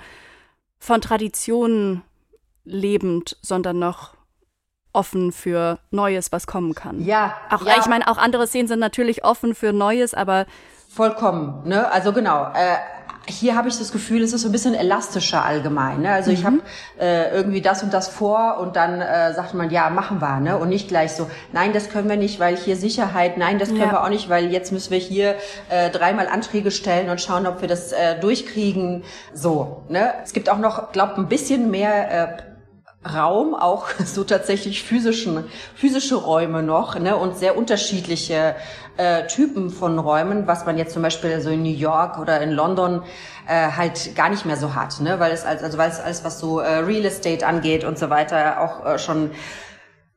von 0.84 1.00
Traditionen 1.00 2.04
lebend, 2.66 3.38
sondern 3.42 3.80
noch 3.80 4.16
offen 4.92 5.32
für 5.32 5.80
Neues, 5.92 6.34
was 6.34 6.46
kommen 6.46 6.76
kann. 6.76 7.02
Ja. 7.02 7.38
Auch, 7.50 7.66
ja. 7.66 7.76
ich 7.80 7.86
meine, 7.86 8.06
auch 8.08 8.18
andere 8.18 8.48
Szenen 8.48 8.68
sind 8.68 8.80
natürlich 8.80 9.24
offen 9.24 9.56
für 9.56 9.72
Neues, 9.72 10.14
aber 10.14 10.46
vollkommen. 10.90 11.66
Ne? 11.66 11.90
Also 11.90 12.12
genau. 12.12 12.52
Äh, 12.54 12.76
hier 13.28 13.56
habe 13.56 13.70
ich 13.70 13.78
das 13.78 13.92
Gefühl, 13.92 14.22
es 14.22 14.34
ist 14.34 14.42
so 14.42 14.50
ein 14.50 14.52
bisschen 14.52 14.74
elastischer 14.74 15.46
allgemein. 15.46 16.02
Ne? 16.02 16.12
Also 16.12 16.32
mhm. 16.32 16.38
ich 16.38 16.46
habe 16.46 16.60
äh, 17.00 17.32
irgendwie 17.34 17.62
das 17.62 17.84
und 17.84 17.94
das 17.94 18.08
vor 18.08 18.58
und 18.60 18.76
dann 18.76 19.02
äh, 19.02 19.34
sagt 19.34 19.54
man, 19.54 19.70
ja, 19.70 19.90
machen 19.90 20.22
wir. 20.22 20.40
Ne? 20.40 20.58
Und 20.58 20.70
nicht 20.70 20.90
gleich 20.90 21.14
so, 21.14 21.30
nein, 21.54 21.74
das 21.74 21.90
können 21.90 22.10
wir 22.10 22.18
nicht, 22.18 22.40
weil 22.40 22.58
hier 22.58 22.76
Sicherheit, 22.76 23.38
nein, 23.38 23.60
das 23.60 23.70
können 23.70 23.82
ja. 23.82 23.92
wir 23.92 24.04
auch 24.04 24.10
nicht, 24.10 24.30
weil 24.30 24.52
jetzt 24.52 24.72
müssen 24.72 24.92
wir 24.92 24.98
hier 24.98 25.36
äh, 25.70 25.90
dreimal 25.90 26.28
Anträge 26.28 26.72
stellen 26.72 27.10
und 27.10 27.22
schauen, 27.22 27.48
ob 27.48 27.62
wir 27.62 27.68
das 27.68 27.92
äh, 27.92 28.20
durchkriegen. 28.20 29.04
So. 29.34 29.84
Ne? 29.88 30.14
Es 30.24 30.34
gibt 30.34 30.50
auch 30.50 30.60
noch, 30.60 30.92
glaube 30.92 31.18
ein 31.18 31.28
bisschen 31.28 31.72
mehr... 31.72 32.40
Äh, 32.40 32.53
Raum, 33.06 33.54
auch 33.56 33.90
so 34.06 34.24
tatsächlich 34.24 34.84
physischen, 34.84 35.46
physische 35.76 36.16
Räume 36.16 36.64
noch 36.64 36.98
ne, 37.00 37.16
und 37.16 37.38
sehr 37.38 37.58
unterschiedliche 37.58 38.56
äh, 38.98 39.28
Typen 39.28 39.70
von 39.70 40.00
Räumen, 40.00 40.48
was 40.48 40.66
man 40.66 40.78
jetzt 40.78 40.94
zum 40.94 41.02
Beispiel 41.02 41.42
so 41.42 41.50
in 41.50 41.64
New 41.64 41.70
York 41.70 42.20
oder 42.20 42.42
in 42.42 42.52
London 42.52 43.02
äh, 43.48 43.72
halt 43.72 44.16
gar 44.16 44.30
nicht 44.30 44.46
mehr 44.46 44.58
so 44.58 44.76
hat, 44.76 45.00
ne, 45.02 45.20
weil 45.20 45.32
es 45.32 45.46
also 45.46 45.78
weil 45.78 45.90
es 45.90 46.00
alles 46.00 46.24
was 46.24 46.40
so 46.40 46.60
äh, 46.60 46.78
Real 46.78 47.06
Estate 47.06 47.46
angeht 47.46 47.84
und 47.84 47.98
so 47.98 48.10
weiter 48.10 48.62
auch 48.62 48.86
äh, 48.86 49.00
schon 49.00 49.32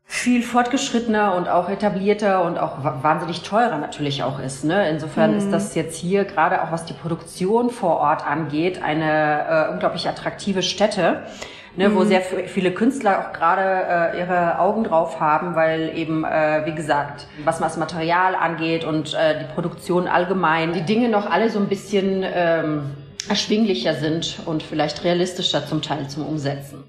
viel 0.08 0.42
fortgeschrittener 0.42 1.34
und 1.34 1.48
auch 1.48 1.68
etablierter 1.68 2.44
und 2.44 2.58
auch 2.58 2.84
wahnsinnig 3.02 3.42
teurer 3.42 3.76
natürlich 3.78 4.22
auch 4.22 4.38
ist. 4.38 4.64
Ne? 4.64 4.88
Insofern 4.88 5.32
mhm. 5.32 5.38
ist 5.38 5.50
das 5.50 5.74
jetzt 5.74 5.96
hier 5.96 6.24
gerade 6.24 6.62
auch 6.62 6.70
was 6.70 6.84
die 6.84 6.92
Produktion 6.92 7.70
vor 7.70 7.96
Ort 7.98 8.24
angeht 8.24 8.80
eine 8.82 9.66
äh, 9.68 9.72
unglaublich 9.72 10.08
attraktive 10.08 10.62
Stätte 10.62 11.24
ne, 11.76 11.88
mhm. 11.88 11.94
wo 11.94 12.04
sehr 12.04 12.20
viele 12.20 12.72
Künstler 12.72 13.20
auch 13.20 13.32
gerade 13.32 14.14
äh, 14.14 14.20
ihre 14.20 14.58
Augen 14.58 14.84
drauf 14.84 15.20
haben, 15.20 15.54
weil 15.54 15.96
eben, 15.96 16.24
äh, 16.24 16.62
wie 16.64 16.74
gesagt, 16.74 17.26
was 17.44 17.58
das 17.58 17.76
Material 17.76 18.34
angeht 18.34 18.84
und 18.84 19.14
äh, 19.14 19.40
die 19.40 19.52
Produktion 19.54 20.08
allgemein, 20.08 20.72
die 20.72 20.82
Dinge 20.82 21.08
noch 21.08 21.30
alle 21.30 21.50
so 21.50 21.58
ein 21.58 21.68
bisschen 21.68 22.24
ähm, 22.24 22.90
erschwinglicher 23.28 23.94
sind 23.94 24.40
und 24.46 24.62
vielleicht 24.62 25.04
realistischer 25.04 25.66
zum 25.66 25.82
Teil 25.82 26.08
zum 26.08 26.26
Umsetzen. 26.26 26.84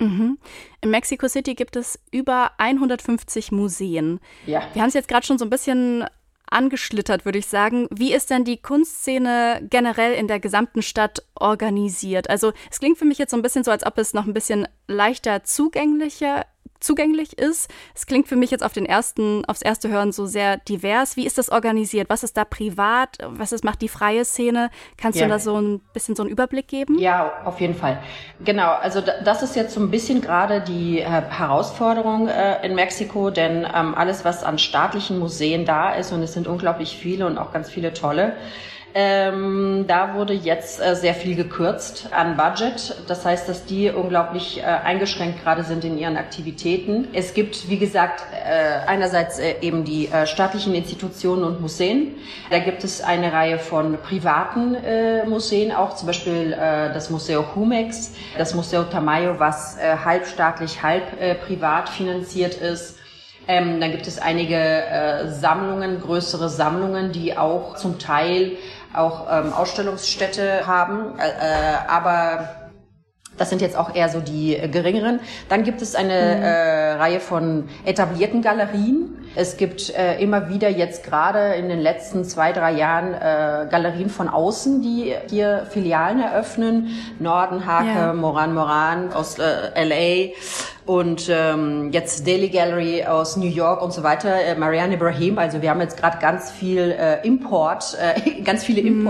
Mhm. 0.00 0.38
In 0.82 0.90
Mexico 0.90 1.26
City 1.28 1.54
gibt 1.54 1.76
es 1.76 1.98
über 2.10 2.52
150 2.58 3.50
Museen. 3.52 4.20
Ja. 4.46 4.62
Wir 4.72 4.82
haben 4.82 4.88
es 4.88 4.94
jetzt 4.94 5.08
gerade 5.08 5.24
schon 5.24 5.38
so 5.38 5.46
ein 5.46 5.50
bisschen 5.50 6.04
angeschlittert, 6.50 7.24
würde 7.24 7.38
ich 7.38 7.46
sagen. 7.46 7.88
Wie 7.90 8.12
ist 8.12 8.30
denn 8.30 8.44
die 8.44 8.56
Kunstszene 8.56 9.66
generell 9.68 10.14
in 10.14 10.28
der 10.28 10.40
gesamten 10.40 10.82
Stadt 10.82 11.22
organisiert? 11.34 12.30
Also 12.30 12.52
es 12.70 12.78
klingt 12.80 12.98
für 12.98 13.04
mich 13.04 13.18
jetzt 13.18 13.30
so 13.30 13.36
ein 13.36 13.42
bisschen 13.42 13.64
so, 13.64 13.70
als 13.70 13.84
ob 13.84 13.98
es 13.98 14.14
noch 14.14 14.26
ein 14.26 14.34
bisschen 14.34 14.66
leichter 14.86 15.44
zugänglicher 15.44 16.46
zugänglich 16.80 17.38
ist. 17.38 17.70
Es 17.94 18.06
klingt 18.06 18.28
für 18.28 18.36
mich 18.36 18.50
jetzt 18.50 18.64
auf 18.64 18.72
den 18.72 18.86
ersten, 18.86 19.44
aufs 19.46 19.62
erste 19.62 19.88
Hören 19.88 20.12
so 20.12 20.26
sehr 20.26 20.58
divers. 20.58 21.16
Wie 21.16 21.26
ist 21.26 21.38
das 21.38 21.50
organisiert? 21.50 22.08
Was 22.10 22.22
ist 22.22 22.36
da 22.36 22.44
privat? 22.44 23.18
Was 23.22 23.52
ist, 23.52 23.64
macht 23.64 23.82
die 23.82 23.88
freie 23.88 24.24
Szene? 24.24 24.70
Kannst 24.96 25.18
ja. 25.18 25.26
du 25.26 25.32
da 25.32 25.38
so 25.38 25.60
ein 25.60 25.80
bisschen 25.92 26.16
so 26.16 26.22
einen 26.22 26.30
Überblick 26.30 26.68
geben? 26.68 26.98
Ja, 26.98 27.32
auf 27.44 27.60
jeden 27.60 27.74
Fall. 27.74 28.02
Genau. 28.44 28.72
Also 28.72 29.00
das 29.00 29.42
ist 29.42 29.56
jetzt 29.56 29.74
so 29.74 29.80
ein 29.80 29.90
bisschen 29.90 30.20
gerade 30.20 30.60
die 30.60 31.00
äh, 31.00 31.04
Herausforderung 31.04 32.28
äh, 32.28 32.64
in 32.66 32.74
Mexiko, 32.74 33.30
denn 33.30 33.66
ähm, 33.74 33.94
alles, 33.94 34.24
was 34.24 34.44
an 34.44 34.58
staatlichen 34.58 35.18
Museen 35.18 35.64
da 35.64 35.94
ist, 35.94 36.12
und 36.12 36.22
es 36.22 36.32
sind 36.32 36.46
unglaublich 36.46 36.96
viele 36.96 37.26
und 37.26 37.38
auch 37.38 37.52
ganz 37.52 37.70
viele 37.70 37.92
tolle, 37.92 38.34
ähm, 38.98 39.84
da 39.86 40.14
wurde 40.14 40.32
jetzt 40.32 40.80
äh, 40.80 40.96
sehr 40.96 41.12
viel 41.12 41.36
gekürzt 41.36 42.08
an 42.12 42.38
Budget. 42.38 42.96
Das 43.06 43.26
heißt, 43.26 43.46
dass 43.46 43.66
die 43.66 43.90
unglaublich 43.90 44.62
äh, 44.62 44.62
eingeschränkt 44.62 45.42
gerade 45.44 45.64
sind 45.64 45.84
in 45.84 45.98
ihren 45.98 46.16
Aktivitäten. 46.16 47.08
Es 47.12 47.34
gibt, 47.34 47.68
wie 47.68 47.76
gesagt, 47.76 48.24
äh, 48.32 48.88
einerseits 48.88 49.38
äh, 49.38 49.56
eben 49.60 49.84
die 49.84 50.08
äh, 50.08 50.26
staatlichen 50.26 50.74
Institutionen 50.74 51.44
und 51.44 51.60
Museen. 51.60 52.14
Da 52.48 52.58
gibt 52.58 52.84
es 52.84 53.02
eine 53.02 53.34
Reihe 53.34 53.58
von 53.58 53.98
privaten 53.98 54.74
äh, 54.76 55.26
Museen, 55.26 55.72
auch 55.72 55.96
zum 55.96 56.06
Beispiel 56.06 56.52
das 56.52 57.10
Museo 57.10 57.44
Jumex, 57.54 58.14
das 58.38 58.54
Museo 58.54 58.84
Tamayo, 58.84 59.38
was 59.38 59.76
halbstaatlich, 59.78 60.82
halb 60.82 61.42
privat 61.44 61.88
finanziert 61.90 62.54
ist. 62.54 62.96
Ähm, 63.48 63.80
dann 63.80 63.92
gibt 63.92 64.06
es 64.06 64.18
einige 64.18 64.56
äh, 64.56 65.28
Sammlungen, 65.30 66.00
größere 66.00 66.48
Sammlungen, 66.48 67.12
die 67.12 67.36
auch 67.36 67.76
zum 67.76 67.98
Teil 67.98 68.56
auch 68.96 69.26
ähm, 69.30 69.52
Ausstellungsstätte 69.52 70.66
haben, 70.66 71.18
äh, 71.18 71.28
äh, 71.28 71.76
aber 71.88 72.48
das 73.36 73.50
sind 73.50 73.60
jetzt 73.60 73.76
auch 73.76 73.94
eher 73.94 74.08
so 74.08 74.20
die 74.20 74.56
äh, 74.56 74.68
geringeren. 74.68 75.20
Dann 75.48 75.62
gibt 75.62 75.82
es 75.82 75.94
eine 75.94 76.36
mhm. 76.36 76.42
äh, 76.42 76.92
Reihe 76.92 77.20
von 77.20 77.68
etablierten 77.84 78.42
Galerien. 78.42 79.16
Es 79.34 79.58
gibt 79.58 79.90
äh, 79.90 80.18
immer 80.18 80.48
wieder 80.48 80.70
jetzt 80.70 81.04
gerade 81.04 81.54
in 81.54 81.68
den 81.68 81.80
letzten 81.80 82.24
zwei, 82.24 82.52
drei 82.52 82.72
Jahren 82.72 83.12
äh, 83.12 83.68
Galerien 83.70 84.08
von 84.08 84.28
außen, 84.28 84.80
die 84.80 85.14
hier 85.28 85.66
Filialen 85.70 86.20
eröffnen. 86.20 86.88
Norden, 87.18 87.66
Hake, 87.66 87.88
ja. 87.88 88.12
Moran 88.14 88.54
Moran 88.54 89.12
aus 89.12 89.38
äh, 89.38 89.84
LA 89.84 90.32
und 90.86 91.28
ähm, 91.28 91.90
jetzt 91.92 92.26
Daily 92.26 92.48
Gallery 92.48 93.04
aus 93.04 93.36
New 93.36 93.48
York 93.48 93.82
und 93.82 93.92
so 93.92 94.02
weiter, 94.04 94.40
äh, 94.42 94.54
Marianne 94.54 94.94
Ibrahim. 94.94 95.36
Also 95.36 95.60
wir 95.60 95.70
haben 95.70 95.80
jetzt 95.80 95.98
gerade 95.98 96.18
ganz 96.18 96.50
viel 96.50 96.94
äh, 96.98 97.26
Import, 97.26 97.98
äh, 98.00 98.40
ganz 98.44 98.64
viele 98.64 98.82
mhm. 98.82 99.00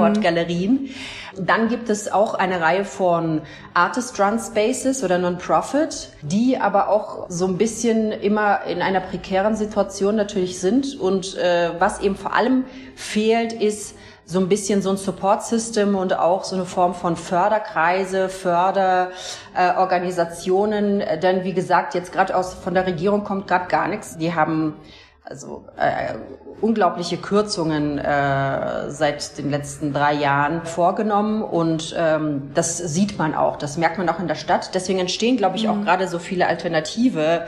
Dann 1.39 1.69
gibt 1.69 1.91
es 1.91 2.11
auch 2.11 2.33
eine 2.35 2.61
Reihe 2.61 2.85
von 2.85 3.43
Artist 3.75 4.19
Run 4.21 4.39
Spaces 4.39 5.03
oder 5.05 5.19
Non-Profit, 5.19 6.11
die 6.23 6.59
aber 6.59 6.89
auch 6.89 7.27
so 7.29 7.47
ein 7.47 7.59
bisschen 7.59 8.13
immer 8.13 8.63
in 8.65 8.81
einer 8.83 9.01
prekären 9.01 9.57
Situation 9.57 10.15
natürlich 10.17 10.61
sind. 10.61 10.99
Und 10.99 11.37
äh, 11.37 11.71
was 11.79 12.01
eben 12.01 12.17
vor 12.17 12.35
allem 12.35 12.65
fehlt, 12.95 13.53
ist 13.53 13.97
so 14.25 14.41
ein 14.41 14.49
bisschen 14.49 14.81
so 14.83 14.91
ein 14.91 14.97
Support-System 14.97 15.95
und 15.95 16.19
auch 16.19 16.43
so 16.45 16.57
eine 16.57 16.65
Form 16.65 16.95
von 16.95 17.15
Förderkreise, 17.17 18.29
Förderorganisationen. 18.29 21.01
Äh, 21.01 21.21
Denn 21.21 21.45
wie 21.45 21.53
gesagt, 21.53 21.95
jetzt 21.95 22.13
gerade 22.13 22.37
aus 22.37 22.55
von 22.55 22.75
der 22.75 22.87
Regierung 22.87 23.23
kommt 23.25 23.47
gerade 23.47 23.69
gar 23.69 23.87
nichts. 23.89 24.19
Die 24.19 24.35
haben 24.35 24.75
also 25.23 25.65
äh, 25.77 26.15
unglaubliche 26.61 27.17
Kürzungen 27.17 27.99
äh, 27.99 28.91
seit 28.91 29.39
den 29.39 29.51
letzten 29.51 29.93
drei 29.93 30.15
Jahren 30.15 30.65
vorgenommen 30.65 31.43
und 31.43 31.95
ähm, 31.99 32.51
das 32.55 32.79
sieht 32.79 33.19
man 33.19 33.35
auch, 33.35 33.57
das 33.57 33.77
merkt 33.77 33.99
man 33.99 34.09
auch 34.09 34.19
in 34.19 34.29
der 34.29 34.35
Stadt. 34.35 34.75
Deswegen 34.75 34.99
entstehen, 34.99 35.37
glaube 35.37 35.57
ich, 35.57 35.65
mhm. 35.65 35.71
auch 35.71 35.85
gerade 35.85 36.09
so 36.09 36.19
viele 36.19 36.47
alternative 36.47 37.47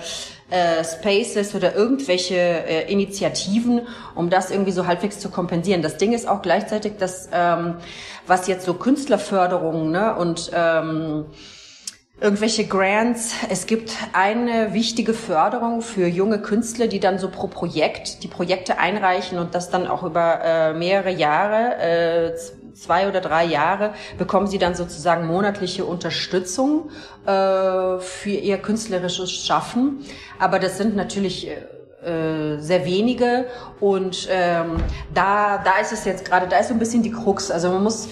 äh, 0.50 0.84
Spaces 0.84 1.54
oder 1.54 1.74
irgendwelche 1.74 2.36
äh, 2.36 2.90
Initiativen, 2.90 3.82
um 4.14 4.30
das 4.30 4.50
irgendwie 4.50 4.72
so 4.72 4.86
halbwegs 4.86 5.18
zu 5.18 5.30
kompensieren. 5.30 5.82
Das 5.82 5.96
Ding 5.96 6.12
ist 6.12 6.28
auch 6.28 6.42
gleichzeitig, 6.42 6.94
dass 6.98 7.28
ähm, 7.32 7.76
was 8.26 8.46
jetzt 8.46 8.64
so 8.64 8.74
Künstlerförderungen 8.74 9.90
ne, 9.90 10.14
und 10.14 10.50
ähm, 10.54 11.26
irgendwelche 12.20 12.66
Grants. 12.66 13.32
Es 13.48 13.66
gibt 13.66 13.96
eine 14.12 14.74
wichtige 14.74 15.14
Förderung 15.14 15.82
für 15.82 16.06
junge 16.06 16.40
Künstler, 16.40 16.88
die 16.88 17.00
dann 17.00 17.18
so 17.18 17.30
pro 17.30 17.46
Projekt 17.46 18.22
die 18.24 18.28
Projekte 18.28 18.78
einreichen 18.78 19.38
und 19.38 19.54
das 19.54 19.70
dann 19.70 19.86
auch 19.86 20.02
über 20.02 20.40
äh, 20.42 20.74
mehrere 20.74 21.10
Jahre, 21.10 21.76
äh, 21.78 22.34
zwei 22.74 23.08
oder 23.08 23.20
drei 23.20 23.44
Jahre, 23.44 23.94
bekommen 24.18 24.46
sie 24.46 24.58
dann 24.58 24.74
sozusagen 24.74 25.26
monatliche 25.26 25.84
Unterstützung 25.84 26.90
äh, 27.24 27.98
für 27.98 28.30
ihr 28.30 28.58
künstlerisches 28.58 29.30
Schaffen. 29.30 30.04
Aber 30.38 30.58
das 30.58 30.76
sind 30.76 30.96
natürlich 30.96 31.48
äh, 31.48 32.58
sehr 32.58 32.84
wenige 32.84 33.46
und 33.80 34.28
ähm, 34.30 34.76
da 35.12 35.58
da 35.58 35.78
ist 35.80 35.92
es 35.92 36.04
jetzt 36.04 36.24
gerade 36.24 36.46
da 36.46 36.58
ist 36.58 36.68
so 36.68 36.74
ein 36.74 36.78
bisschen 36.78 37.02
die 37.02 37.10
Krux 37.10 37.50
also 37.50 37.70
man 37.70 37.82
muss 37.82 38.08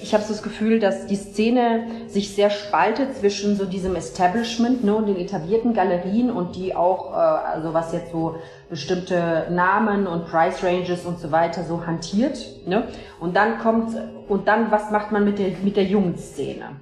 ich 0.00 0.14
habe 0.14 0.22
so 0.22 0.32
das 0.32 0.42
Gefühl, 0.42 0.78
dass 0.78 1.06
die 1.06 1.16
Szene 1.16 1.86
sich 2.06 2.34
sehr 2.34 2.50
spaltet 2.50 3.16
zwischen 3.16 3.56
so 3.56 3.64
diesem 3.64 3.96
Establishment 3.96 4.84
ne, 4.84 4.94
und 4.94 5.06
den 5.06 5.16
etablierten 5.16 5.74
Galerien 5.74 6.30
und 6.30 6.56
die 6.56 6.74
auch, 6.74 7.12
äh, 7.12 7.16
also 7.16 7.74
was 7.74 7.92
jetzt 7.92 8.12
so 8.12 8.36
bestimmte 8.70 9.46
Namen 9.50 10.06
und 10.06 10.26
Price 10.26 10.62
Ranges 10.62 11.04
und 11.04 11.18
so 11.18 11.32
weiter 11.32 11.64
so 11.64 11.86
hantiert. 11.86 12.38
Ne? 12.66 12.84
Und 13.20 13.34
dann 13.36 13.58
kommt, 13.58 13.96
und 14.28 14.46
dann, 14.46 14.70
was 14.70 14.90
macht 14.90 15.10
man 15.12 15.24
mit 15.24 15.38
der, 15.38 15.50
mit 15.62 15.76
der 15.76 15.84
jungen 15.84 16.16
Szene? 16.18 16.80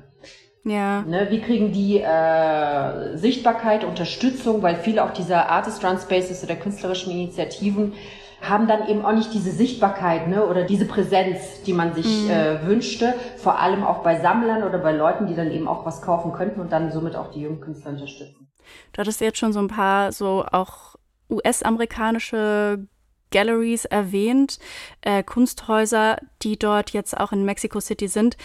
Ja. 0.65 1.03
Ne, 1.03 1.27
wie 1.31 1.41
kriegen 1.41 1.73
die 1.73 1.99
äh, 1.99 3.17
Sichtbarkeit, 3.17 3.83
Unterstützung, 3.83 4.63
weil 4.63 4.77
viele 4.77 5.03
auch 5.03 5.13
dieser 5.13 5.49
Artist 5.51 5.85
Run 5.85 5.99
Spaces 5.99 6.45
oder 6.45 6.55
künstlerischen 6.55 7.11
Initiativen 7.11 7.95
haben 8.43 8.67
dann 8.67 8.89
eben 8.89 9.05
auch 9.05 9.13
nicht 9.13 9.33
diese 9.33 9.53
Sichtbarkeit 9.53 10.29
ne, 10.29 10.45
oder 10.47 10.65
diese 10.65 10.85
Präsenz, 10.85 11.63
die 11.65 11.73
man 11.73 11.95
sich 11.95 12.25
mhm. 12.25 12.31
äh, 12.31 12.67
wünschte, 12.67 13.15
vor 13.37 13.61
allem 13.61 13.85
auch 13.85 14.03
bei 14.03 14.21
Sammlern 14.21 14.65
oder 14.65 14.79
bei 14.79 14.93
Leuten, 14.93 15.27
die 15.27 15.35
dann 15.35 15.51
eben 15.51 15.69
auch 15.69 15.87
was 15.87 16.03
kaufen 16.03 16.33
könnten 16.33 16.61
und 16.61 16.73
dann 16.73 16.91
somit 16.91 17.15
auch 17.15 17.31
die 17.31 17.41
jungen 17.43 17.61
Künstler 17.61 17.93
unterstützen. 17.93 18.49
Du 18.93 18.99
hattest 18.99 19.21
jetzt 19.21 19.39
schon 19.39 19.53
so 19.53 19.61
ein 19.61 19.69
paar 19.69 20.13
so 20.13 20.45
auch 20.51 20.97
US-amerikanische 21.31 22.87
Galleries 23.31 23.85
erwähnt, 23.87 24.59
äh, 25.01 25.23
Kunsthäuser, 25.23 26.19
die 26.43 26.59
dort 26.59 26.91
jetzt 26.91 27.19
auch 27.19 27.33
in 27.33 27.45
Mexico 27.45 27.81
City 27.81 28.09
sind. 28.09 28.37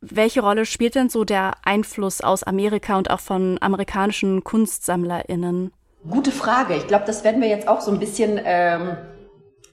Welche 0.00 0.42
Rolle 0.42 0.66
spielt 0.66 0.94
denn 0.94 1.08
so 1.08 1.24
der 1.24 1.52
Einfluss 1.64 2.20
aus 2.20 2.42
Amerika 2.42 2.98
und 2.98 3.10
auch 3.10 3.20
von 3.20 3.58
amerikanischen 3.60 4.44
KunstsammlerInnen? 4.44 5.72
Gute 6.08 6.32
Frage. 6.32 6.74
Ich 6.74 6.86
glaube, 6.88 7.04
das 7.06 7.22
werden 7.22 7.40
wir 7.40 7.48
jetzt 7.48 7.68
auch 7.68 7.80
so 7.80 7.92
ein 7.92 8.00
bisschen 8.00 8.40
ähm, 8.44 8.96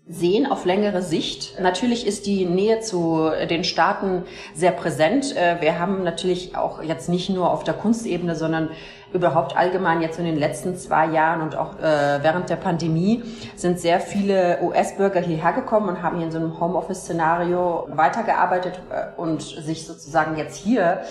sehen 0.10 0.52
auf 0.52 0.66
längere 0.66 1.04
Sicht. 1.04 1.60
Natürlich 1.62 2.08
ist 2.08 2.26
die 2.26 2.46
Nähe 2.46 2.80
zu 2.80 3.30
den 3.48 3.64
Staaten 3.64 4.24
sehr 4.56 4.72
präsent. 4.72 5.38
Äh, 5.38 5.62
wir 5.62 5.80
haben 5.80 6.04
natürlich 6.04 6.56
auch 6.56 6.82
jetzt 6.82 7.10
nicht 7.10 7.30
nur 7.30 7.52
auf 7.52 7.64
der 7.64 7.76
Kunstebene, 7.76 8.36
sondern 8.36 8.70
überhaupt 9.14 9.56
allgemein 9.56 10.02
jetzt 10.02 10.20
in 10.20 10.26
den 10.26 10.38
letzten 10.38 10.76
zwei 10.76 11.08
Jahren 11.08 11.42
und 11.42 11.56
auch 11.56 11.80
äh, 11.80 12.20
während 12.22 12.50
der 12.50 12.56
Pandemie 12.58 13.24
sind 13.56 13.80
sehr 13.80 14.00
viele 14.00 14.60
US-Bürger 14.62 15.20
hierher 15.20 15.54
gekommen 15.54 15.90
und 15.90 16.02
haben 16.02 16.18
hier 16.18 16.26
in 16.26 16.32
so 16.32 16.38
einem 16.38 16.60
Homeoffice-Szenario 16.60 17.88
weitergearbeitet 17.92 18.82
äh, 18.90 19.20
und 19.20 19.42
sich 19.42 19.86
sozusagen 19.86 20.38
jetzt 20.38 20.58
hier 20.58 21.02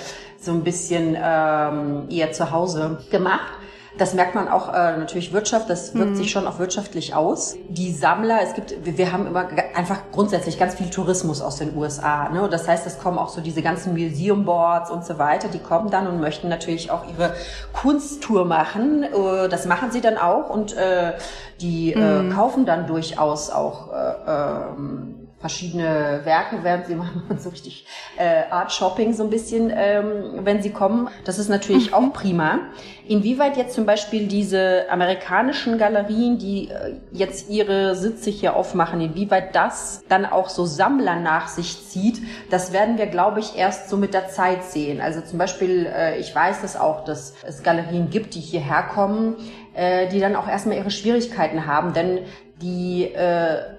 so 0.41 0.53
ein 0.53 0.63
bisschen 0.63 1.17
ähm, 1.21 2.05
ihr 2.09 2.33
Zuhause 2.33 2.99
gemacht. 3.11 3.53
Das 3.99 4.15
merkt 4.15 4.37
man 4.37 4.49
auch 4.49 4.69
äh, 4.73 4.97
natürlich 4.97 5.33
Wirtschaft, 5.33 5.69
das 5.69 5.95
wirkt 5.95 6.13
mhm. 6.13 6.17
sich 6.17 6.31
schon 6.31 6.47
auch 6.47 6.61
wirtschaftlich 6.61 7.15
aus. 7.15 7.57
Die 7.69 7.93
Sammler, 7.93 8.39
es 8.43 8.55
gibt, 8.55 8.75
wir 8.85 9.13
haben 9.13 9.27
immer 9.27 9.49
einfach 9.75 9.99
grundsätzlich 10.13 10.59
ganz 10.59 10.77
viel 10.77 10.89
Tourismus 10.89 11.43
aus 11.43 11.57
den 11.57 11.77
USA. 11.77 12.29
Ne? 12.29 12.43
Und 12.43 12.53
das 12.53 12.69
heißt, 12.69 12.87
es 12.87 13.01
kommen 13.01 13.19
auch 13.19 13.29
so 13.29 13.41
diese 13.41 13.61
ganzen 13.61 13.95
Museum 13.95 14.45
Boards 14.45 14.91
und 14.93 15.05
so 15.05 15.19
weiter, 15.19 15.49
die 15.49 15.59
kommen 15.59 15.91
dann 15.91 16.07
und 16.07 16.21
möchten 16.21 16.49
natürlich 16.49 16.93
auch 16.93 17.03
ihre 17.09 17.35
Kunsttour 17.73 18.45
machen. 18.45 19.03
Äh, 19.03 19.49
das 19.49 19.67
machen 19.67 19.91
sie 19.91 20.01
dann 20.01 20.17
auch 20.17 20.49
und 20.49 20.77
äh, 20.77 21.15
die 21.61 21.93
äh, 21.93 22.23
mhm. 22.23 22.33
kaufen 22.33 22.67
dann 22.67 22.87
durchaus 22.87 23.51
auch 23.51 23.93
äh, 23.93 24.15
ähm, 24.29 25.18
verschiedene 25.41 26.21
Werke, 26.25 26.59
während 26.63 26.87
sie 26.87 26.95
machen 26.97 27.23
so 27.39 27.51
richtig 27.51 27.87
äh, 28.17 28.51
Art 28.51 28.73
Shopping 28.73 29.13
so 29.13 29.25
ein 29.25 29.31
bisschen, 29.31 29.73
ähm, 29.75 30.41
wenn 30.45 30.63
sie 30.63 30.71
kommen. 30.71 31.09
Das 31.25 31.39
ist 31.39 31.49
natürlich 31.49 31.89
mhm. 31.89 31.95
auch 31.95 32.13
prima. 32.13 32.59
Inwieweit 33.07 33.57
jetzt 33.57 33.75
zum 33.75 33.87
Beispiel 33.87 34.27
diese 34.27 34.87
amerikanischen 34.91 35.79
Galerien, 35.79 36.39
die 36.39 36.69
äh, 36.69 36.97
jetzt 37.13 37.49
ihre 37.49 37.95
Sitze 37.95 38.31
hier 38.31 38.57
aufmachen, 38.57 39.01
inwieweit 39.01 39.55
das 39.55 40.03
dann 40.09 40.27
auch 40.27 40.49
so 40.49 40.67
Sammler 40.67 41.17
nach 41.17 41.49
sich 41.49 41.89
zieht, 41.89 42.21
das 42.51 42.73
werden 42.73 42.99
wir, 42.99 43.07
glaube 43.07 43.41
ich, 43.41 43.57
erst 43.57 43.89
so 43.89 43.97
mit 43.97 44.15
der 44.15 44.29
Zeit 44.29 44.65
sehen. 44.65 45.01
Also 45.01 45.21
zum 45.21 45.39
Beispiel, 45.39 45.87
äh, 45.87 46.19
ich 46.19 46.35
weiß 46.35 46.63
das 46.63 46.77
auch, 46.77 47.05
dass 47.05 47.35
es 47.47 47.63
Galerien 47.63 48.11
gibt, 48.11 48.35
die 48.35 48.41
hierher 48.41 48.83
kommen, 48.83 49.37
äh, 49.75 50.09
die 50.09 50.21
dann 50.21 50.35
auch 50.37 50.49
erstmal 50.49 50.77
ihre 50.77 50.91
Schwierigkeiten 50.91 51.67
haben, 51.67 51.93
denn 51.93 52.21
die 52.61 53.05
äh, 53.05 53.78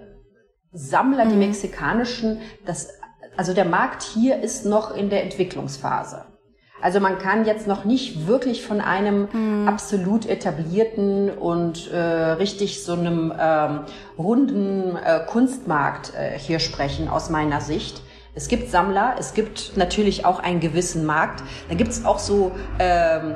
Sammler, 0.71 1.25
mhm. 1.25 1.29
die 1.29 1.35
mexikanischen, 1.35 2.39
das, 2.65 2.89
also 3.37 3.53
der 3.53 3.65
Markt 3.65 4.03
hier 4.03 4.41
ist 4.41 4.65
noch 4.65 4.95
in 4.95 5.09
der 5.09 5.23
Entwicklungsphase. 5.23 6.25
Also 6.81 7.01
man 7.01 7.17
kann 7.17 7.45
jetzt 7.45 7.67
noch 7.67 7.83
nicht 7.83 8.27
wirklich 8.27 8.65
von 8.65 8.79
einem 8.79 9.27
mhm. 9.31 9.67
absolut 9.67 10.25
etablierten 10.25 11.29
und 11.29 11.91
äh, 11.91 11.97
richtig 11.97 12.83
so 12.83 12.93
einem 12.93 13.33
ähm, 13.37 13.81
runden 14.17 14.95
äh, 14.95 15.19
Kunstmarkt 15.25 16.13
äh, 16.15 16.39
hier 16.39 16.59
sprechen, 16.59 17.09
aus 17.09 17.29
meiner 17.29 17.59
Sicht. 17.59 18.01
Es 18.33 18.47
gibt 18.47 18.69
Sammler, 18.69 19.15
es 19.19 19.33
gibt 19.33 19.75
natürlich 19.75 20.25
auch 20.25 20.39
einen 20.39 20.61
gewissen 20.61 21.05
Markt. 21.05 21.43
Da 21.67 21.75
gibt 21.75 21.91
es 21.91 22.05
auch 22.05 22.19
so 22.19 22.53
ähm, 22.79 23.35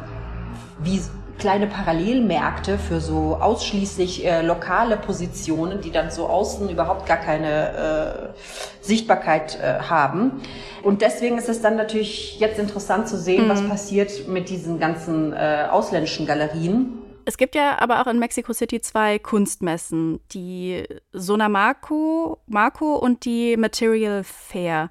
wie 0.79 1.01
kleine 1.39 1.67
Parallelmärkte 1.67 2.77
für 2.77 3.01
so 3.01 3.37
ausschließlich 3.39 4.25
äh, 4.25 4.41
lokale 4.41 4.97
Positionen, 4.97 5.81
die 5.81 5.91
dann 5.91 6.11
so 6.11 6.27
außen 6.27 6.69
überhaupt 6.69 7.05
gar 7.05 7.17
keine 7.17 8.33
äh, 8.33 8.85
Sichtbarkeit 8.85 9.59
äh, 9.61 9.79
haben. 9.81 10.41
Und 10.83 11.01
deswegen 11.01 11.37
ist 11.37 11.49
es 11.49 11.61
dann 11.61 11.75
natürlich 11.75 12.39
jetzt 12.39 12.59
interessant 12.59 13.07
zu 13.07 13.17
sehen, 13.17 13.45
mhm. 13.45 13.49
was 13.49 13.67
passiert 13.67 14.27
mit 14.27 14.49
diesen 14.49 14.79
ganzen 14.79 15.33
äh, 15.33 15.67
ausländischen 15.69 16.25
Galerien. 16.25 16.99
Es 17.25 17.37
gibt 17.37 17.55
ja 17.55 17.77
aber 17.79 18.01
auch 18.01 18.07
in 18.07 18.19
Mexico 18.19 18.51
City 18.51 18.81
zwei 18.81 19.17
Kunstmessen, 19.17 20.19
die 20.31 20.83
Sonamaco 21.13 22.39
Marco 22.47 22.95
und 22.95 23.23
die 23.23 23.55
Material 23.55 24.23
Fair. 24.23 24.89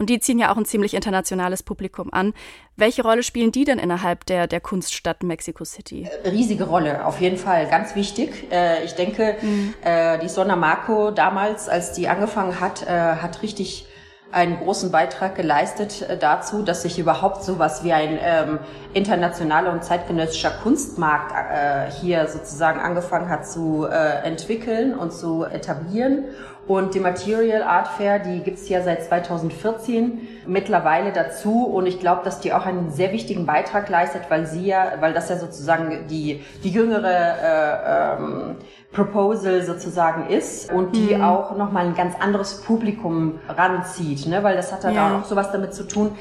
Und 0.00 0.08
die 0.08 0.18
ziehen 0.18 0.38
ja 0.38 0.50
auch 0.50 0.56
ein 0.56 0.64
ziemlich 0.64 0.94
internationales 0.94 1.62
Publikum 1.62 2.10
an. 2.10 2.32
Welche 2.74 3.02
Rolle 3.02 3.22
spielen 3.22 3.52
die 3.52 3.64
denn 3.64 3.78
innerhalb 3.78 4.24
der, 4.24 4.46
der 4.46 4.60
Kunststadt 4.62 5.22
Mexico 5.22 5.62
City? 5.66 6.08
Äh, 6.24 6.30
riesige 6.30 6.64
Rolle, 6.64 7.04
auf 7.04 7.20
jeden 7.20 7.36
Fall, 7.36 7.68
ganz 7.68 7.94
wichtig. 7.94 8.50
Äh, 8.50 8.82
ich 8.84 8.94
denke, 8.94 9.36
mhm. 9.42 9.74
die 10.22 10.28
Sonna 10.28 10.56
Marco 10.56 11.10
damals, 11.10 11.68
als 11.68 11.92
die 11.92 12.08
angefangen 12.08 12.60
hat, 12.60 12.88
hat 12.88 13.42
richtig 13.42 13.86
einen 14.32 14.58
großen 14.58 14.90
Beitrag 14.90 15.34
geleistet 15.34 16.06
dazu, 16.20 16.62
dass 16.62 16.82
sich 16.82 16.98
überhaupt 16.98 17.42
sowas 17.42 17.82
wie 17.82 17.92
ein 17.92 18.18
ähm, 18.22 18.58
internationaler 18.94 19.72
und 19.72 19.82
zeitgenössischer 19.82 20.52
Kunstmarkt 20.62 21.32
äh, 21.32 21.90
hier 21.90 22.28
sozusagen 22.28 22.80
angefangen 22.80 23.28
hat 23.28 23.46
zu 23.46 23.86
äh, 23.86 24.24
entwickeln 24.24 24.96
und 24.96 25.12
zu 25.12 25.44
etablieren. 25.44 26.24
Und 26.70 26.94
die 26.94 27.00
Material 27.00 27.64
Art 27.64 27.88
Fair, 27.88 28.20
die 28.20 28.44
gibt's 28.44 28.68
ja 28.68 28.80
seit 28.80 29.02
2014 29.02 30.20
mittlerweile 30.46 31.10
dazu. 31.10 31.64
Und 31.64 31.86
ich 31.86 31.98
glaube, 31.98 32.20
dass 32.22 32.38
die 32.38 32.52
auch 32.52 32.64
einen 32.64 32.92
sehr 32.92 33.10
wichtigen 33.10 33.44
Beitrag 33.44 33.88
leistet, 33.88 34.22
weil 34.28 34.46
sie 34.46 34.66
ja, 34.66 34.92
weil 35.00 35.12
das 35.12 35.28
ja 35.30 35.36
sozusagen 35.36 36.06
die, 36.08 36.44
die 36.62 36.70
jüngere 36.70 37.08
äh, 37.08 38.22
ähm, 38.22 38.56
Proposal 38.92 39.62
sozusagen 39.62 40.28
ist 40.28 40.72
und 40.72 40.94
die 40.94 41.16
mhm. 41.16 41.24
auch 41.24 41.56
nochmal 41.56 41.86
ein 41.86 41.96
ganz 41.96 42.14
anderes 42.20 42.62
Publikum 42.62 43.40
ranzieht, 43.48 44.26
ne? 44.26 44.44
weil 44.44 44.54
das 44.54 44.72
hat 44.72 44.84
dann 44.84 44.94
ja. 44.94 45.18
auch 45.18 45.24
sowas 45.24 45.50
damit 45.50 45.74
zu 45.74 45.88
tun, 45.88 46.12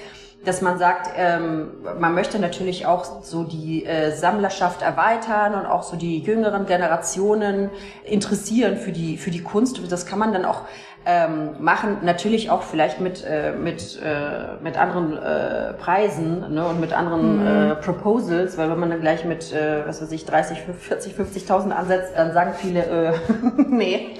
dass 0.45 0.62
man 0.62 0.78
sagt, 0.78 1.12
ähm, 1.17 1.71
man 1.99 2.15
möchte 2.15 2.39
natürlich 2.39 2.86
auch 2.86 3.23
so 3.23 3.43
die 3.43 3.86
äh, 3.86 4.12
Sammlerschaft 4.12 4.82
erweitern 4.82 5.54
und 5.54 5.65
auch 5.65 5.84
so 5.84 5.97
die 5.97 6.19
jüngeren 6.19 6.65
Generationen 6.65 7.69
interessieren 8.06 8.78
für 8.78 8.91
die 8.91 9.17
für 9.17 9.32
die 9.32 9.43
Kunst. 9.43 9.82
Das 9.91 10.06
kann 10.06 10.19
man 10.19 10.32
dann 10.32 10.45
auch 10.45 10.62
ähm, 11.06 11.52
machen, 11.60 11.97
natürlich 12.04 12.49
auch 12.49 12.62
vielleicht 12.62 13.02
mit 13.02 13.23
äh, 13.25 13.52
mit 13.52 13.99
äh, 14.04 14.62
mit 14.63 14.78
anderen 14.78 15.17
äh, 15.17 15.73
Preisen 15.73 16.54
ne, 16.54 16.65
und 16.65 16.80
mit 16.80 16.93
anderen 16.93 17.39
mhm. 17.39 17.71
äh, 17.71 17.75
Proposals, 17.75 18.58
weil 18.58 18.69
wenn 18.69 18.80
man 18.80 18.89
dann 18.89 19.02
gleich 19.02 19.25
mit 19.25 19.52
äh, 19.52 19.86
was 19.86 20.02
weiß 20.02 20.12
ich 20.12 20.25
30, 20.25 20.62
40, 20.80 21.15
50.000 21.15 21.71
ansetzt, 21.71 22.13
dann 22.15 22.34
sagen 22.34 22.54
viele 22.58 22.86
äh, 22.86 23.13
nee. 23.67 24.17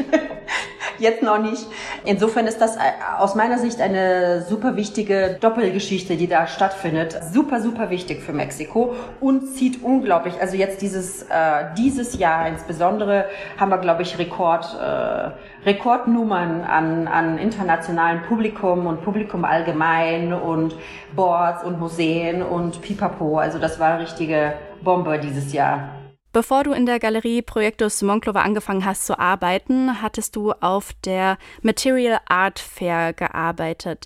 Jetzt 1.00 1.24
noch 1.24 1.40
nicht. 1.40 1.66
Insofern 2.06 2.48
ist 2.48 2.60
das 2.60 2.76
äh, 2.76 2.80
aus 3.18 3.36
meiner 3.36 3.58
Sicht 3.58 3.82
eine 3.82 4.44
super 4.44 4.76
wichtige 4.76 5.38
Doppelgeschichte, 5.40 6.16
die 6.16 6.28
da 6.28 6.48
stattfindet. 6.48 7.20
Super, 7.32 7.62
super 7.62 7.90
wichtig 7.90 8.22
für 8.22 8.34
Mexiko 8.34 8.96
und 9.20 9.48
zieht 9.56 9.84
unglaublich. 9.84 10.36
Also 10.40 10.56
jetzt 10.56 10.82
dieses, 10.82 11.24
äh, 11.24 11.66
dieses 11.78 12.18
Jahr 12.18 12.48
insbesondere 12.48 13.26
haben 13.58 13.70
wir, 13.70 13.78
glaube 13.78 14.04
ich, 14.04 14.18
Rekord, 14.18 14.66
äh, 14.80 15.66
Rekordnummern 15.66 16.62
an, 16.64 17.08
an 17.08 17.38
internationalen 17.38 18.24
Publikum 18.24 18.88
und 18.88 19.04
Publikum 19.04 19.46
allgemein 19.46 20.34
und 20.34 20.76
Boards 21.16 21.64
und 21.64 21.80
Museen 21.80 22.42
und 22.42 22.82
Pipapo. 22.82 23.38
Also 23.38 23.60
das 23.60 23.80
war 23.80 23.94
eine 23.94 24.04
richtige 24.04 24.54
Bombe 24.82 25.20
dieses 25.20 25.52
Jahr. 25.54 25.99
Bevor 26.32 26.64
du 26.64 26.74
in 26.74 26.86
der 26.86 27.00
Galerie 27.00 27.42
Projektus 27.42 28.04
Monclova 28.04 28.42
angefangen 28.42 28.86
hast 28.86 29.08
zu 29.08 29.18
arbeiten, 29.18 30.02
hattest 30.02 30.36
du 30.36 30.52
auf 30.52 30.94
der 31.04 31.38
Material 31.64 32.20
Art 32.28 32.60
Fair 32.60 33.14
gearbeitet. 33.14 34.06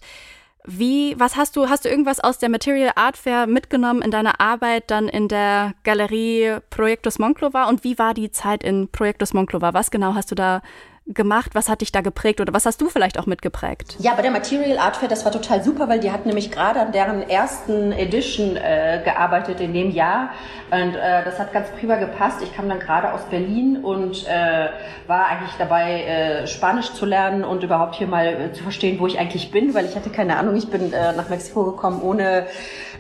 Wie, 0.66 1.20
was 1.20 1.36
hast 1.36 1.58
du, 1.58 1.68
hast 1.68 1.84
du 1.84 1.90
irgendwas 1.90 2.22
aus 2.22 2.38
der 2.38 2.48
Material 2.48 2.94
Art 2.96 3.18
Fair 3.18 3.48
mitgenommen 3.48 4.02
in 4.02 4.12
deiner 4.12 4.40
Arbeit 4.40 4.90
dann 4.90 5.10
in 5.10 5.28
der 5.28 5.74
Galerie 5.84 6.60
Projektus 6.70 7.20
Monclova 7.20 7.66
und 7.66 7.84
wie 7.84 8.00
war 8.00 8.14
die 8.14 8.32
Zeit 8.32 8.64
in 8.64 8.88
Projektus 8.88 9.34
Monclova? 9.34 9.74
Was 9.74 9.92
genau 9.92 10.16
hast 10.16 10.32
du 10.32 10.36
da 10.36 10.62
gemacht? 11.08 11.52
Was 11.54 11.70
hat 11.70 11.82
dich 11.82 11.92
da 11.92 12.02
geprägt 12.02 12.40
oder 12.40 12.54
was 12.54 12.66
hast 12.66 12.80
du 12.80 12.90
vielleicht 12.90 13.20
auch 13.20 13.26
mitgeprägt? 13.26 13.98
Ja, 14.00 14.14
bei 14.16 14.22
der 14.22 14.32
Material 14.32 14.78
Art 14.78 14.98
Fair, 14.98 15.10
das 15.10 15.26
war 15.26 15.32
total 15.32 15.64
super, 15.64 15.90
weil 15.90 16.00
die 16.00 16.12
hat 16.12 16.26
nämlich 16.26 16.52
gerade 16.52 16.80
an 16.80 16.92
deren 16.92 17.22
ersten 17.30 17.92
Edition 17.92 18.56
äh, 18.56 19.02
gearbeitet 19.04 19.60
in 19.60 19.74
dem 19.74 19.92
Jahr 19.92 20.30
und 20.72 20.96
äh, 20.96 21.24
das 21.24 21.40
hat 21.40 21.52
ganz 21.54 21.70
prima 21.72 21.96
gepasst. 21.96 22.42
Ich 22.42 22.56
kam 22.56 22.70
dann 22.70 22.80
gerade 22.80 23.12
aus 23.12 23.22
Berlin 23.30 23.84
und 23.84 24.26
äh, 24.28 24.70
war 25.08 25.28
eigentlich 25.28 25.54
dabei, 25.58 26.04
äh, 26.04 26.48
Spanisch 26.48 26.94
zu 26.94 27.06
lernen 27.06 27.44
und 27.44 27.64
überhaupt 27.64 27.96
hier 27.96 28.08
mal 28.08 28.28
äh, 28.28 28.54
zu 28.54 28.64
verstehen, 28.64 29.00
wo 29.00 29.08
ich 29.08 29.20
eigentlich 29.20 29.52
bin, 29.52 29.74
weil 29.74 29.86
ich 29.86 29.96
hatte 29.96 30.10
keine 30.10 30.38
Ahnung. 30.38 30.56
Ich 30.56 30.70
bin 30.70 30.94
äh, 30.94 31.14
nach 31.14 31.30
Mexiko 31.30 31.66
gekommen 31.66 32.02
ohne 32.02 32.48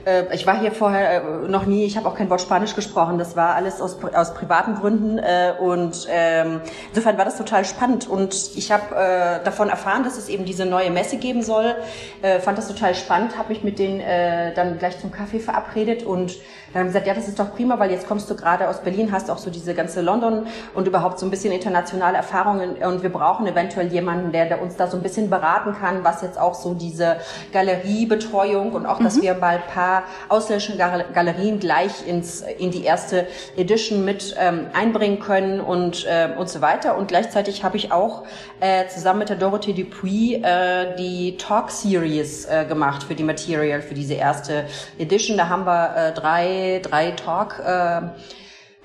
äh, 0.05 0.33
ich 0.33 0.45
war 0.45 0.59
hier 0.59 0.71
vorher 0.71 1.23
äh, 1.23 1.47
noch 1.47 1.65
nie, 1.65 1.85
ich 1.85 1.97
habe 1.97 2.07
auch 2.07 2.15
kein 2.15 2.29
Wort 2.29 2.41
Spanisch 2.41 2.75
gesprochen. 2.75 3.17
Das 3.17 3.35
war 3.35 3.55
alles 3.55 3.81
aus, 3.81 3.97
aus 4.13 4.33
privaten 4.33 4.75
Gründen 4.75 5.17
äh, 5.17 5.53
und 5.59 6.07
ähm, 6.09 6.61
insofern 6.89 7.17
war 7.17 7.25
das 7.25 7.37
total 7.37 7.65
spannend 7.65 8.07
und 8.07 8.51
ich 8.55 8.71
habe 8.71 8.95
äh, 8.95 9.43
davon 9.43 9.69
erfahren, 9.69 10.03
dass 10.03 10.17
es 10.17 10.29
eben 10.29 10.45
diese 10.45 10.65
neue 10.65 10.91
Messe 10.91 11.17
geben 11.17 11.41
soll. 11.41 11.75
Äh, 12.21 12.39
fand 12.39 12.57
das 12.57 12.67
total 12.67 12.95
spannend, 12.95 13.37
habe 13.37 13.49
mich 13.49 13.63
mit 13.63 13.79
denen 13.79 13.99
äh, 13.99 14.53
dann 14.53 14.77
gleich 14.77 14.99
zum 14.99 15.11
Kaffee 15.11 15.39
verabredet 15.39 16.03
und 16.03 16.35
dann 16.73 16.81
haben 16.81 16.87
gesagt, 16.87 17.05
ja, 17.05 17.13
das 17.13 17.27
ist 17.27 17.39
doch 17.39 17.53
prima, 17.53 17.77
weil 17.77 17.91
jetzt 17.91 18.07
kommst 18.07 18.29
du 18.29 18.35
gerade 18.35 18.67
aus 18.67 18.79
Berlin, 18.79 19.11
hast 19.11 19.29
auch 19.29 19.37
so 19.37 19.51
diese 19.51 19.75
ganze 19.75 20.01
London 20.01 20.47
und 20.73 20.87
überhaupt 20.87 21.19
so 21.19 21.25
ein 21.27 21.29
bisschen 21.29 21.53
internationale 21.53 22.17
Erfahrungen 22.17 22.77
und 22.83 23.03
wir 23.03 23.11
brauchen 23.11 23.45
eventuell 23.45 23.87
jemanden, 23.87 24.31
der, 24.31 24.47
der 24.47 24.61
uns 24.61 24.75
da 24.75 24.87
so 24.87 24.97
ein 24.97 25.03
bisschen 25.03 25.29
beraten 25.29 25.75
kann, 25.79 26.03
was 26.03 26.23
jetzt 26.23 26.39
auch 26.39 26.55
so 26.55 26.73
diese 26.73 27.17
Galeriebetreuung 27.51 28.73
und 28.73 28.87
auch, 28.87 28.99
dass 28.99 29.17
mhm. 29.17 29.21
wir 29.21 29.33
mal 29.35 29.57
ein 29.57 29.71
paar 29.71 30.03
ausländische 30.29 30.75
Galerien 30.75 31.59
gleich 31.59 32.07
ins, 32.07 32.41
in 32.41 32.71
die 32.71 32.83
erste 32.83 33.27
Edition 33.55 34.03
mit 34.03 34.35
ähm, 34.39 34.67
einbringen 34.73 35.19
können 35.19 35.61
und, 35.61 36.05
äh, 36.05 36.29
und 36.37 36.49
so 36.49 36.61
weiter. 36.61 36.97
Und 36.97 37.07
gleichzeitig 37.07 37.63
habe 37.63 37.77
ich 37.77 37.91
auch 37.91 38.23
äh, 38.59 38.87
zusammen 38.87 39.19
mit 39.19 39.29
der 39.29 39.37
Dorothee 39.37 39.73
Dupuis 39.73 40.41
äh, 40.41 40.95
die 40.97 41.37
Talk 41.37 41.69
Series 41.69 42.45
äh, 42.45 42.65
gemacht 42.65 43.03
für 43.03 43.13
die 43.13 43.23
Material, 43.23 43.81
für 43.81 43.93
diese 43.93 44.15
erste 44.15 44.65
Edition. 44.97 45.37
Da 45.37 45.49
haben 45.49 45.65
wir 45.65 45.95
äh, 45.95 46.13
drei 46.13 46.62
drei, 46.81 47.11
Talk, 47.11 47.59
äh, 47.59 48.01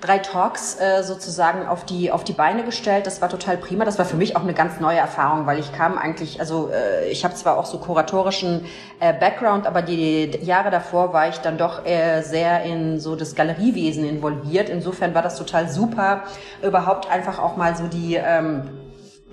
drei 0.01 0.19
Talks 0.19 0.79
äh, 0.79 1.03
sozusagen 1.03 1.67
auf 1.67 1.85
die 1.85 2.11
auf 2.11 2.23
die 2.23 2.33
Beine 2.33 2.63
gestellt. 2.63 3.05
Das 3.05 3.21
war 3.21 3.29
total 3.29 3.57
prima. 3.57 3.85
Das 3.85 3.97
war 3.97 4.05
für 4.05 4.15
mich 4.15 4.35
auch 4.35 4.43
eine 4.43 4.53
ganz 4.53 4.79
neue 4.79 4.97
Erfahrung, 4.97 5.45
weil 5.45 5.59
ich 5.59 5.73
kam 5.73 5.97
eigentlich, 5.97 6.39
also 6.39 6.69
äh, 6.71 7.09
ich 7.09 7.23
habe 7.23 7.35
zwar 7.35 7.57
auch 7.57 7.65
so 7.65 7.79
kuratorischen 7.79 8.65
äh, 8.99 9.13
Background, 9.13 9.67
aber 9.67 9.81
die 9.81 10.31
Jahre 10.41 10.71
davor 10.71 11.13
war 11.13 11.27
ich 11.29 11.37
dann 11.39 11.57
doch 11.57 11.85
äh, 11.85 12.21
sehr 12.21 12.63
in 12.63 12.99
so 12.99 13.15
das 13.15 13.35
Galeriewesen 13.35 14.05
involviert. 14.05 14.69
Insofern 14.69 15.13
war 15.13 15.21
das 15.21 15.37
total 15.37 15.69
super, 15.69 16.23
überhaupt 16.61 17.09
einfach 17.09 17.39
auch 17.39 17.57
mal 17.57 17.75
so 17.75 17.87
die 17.87 18.15
ähm, 18.15 18.69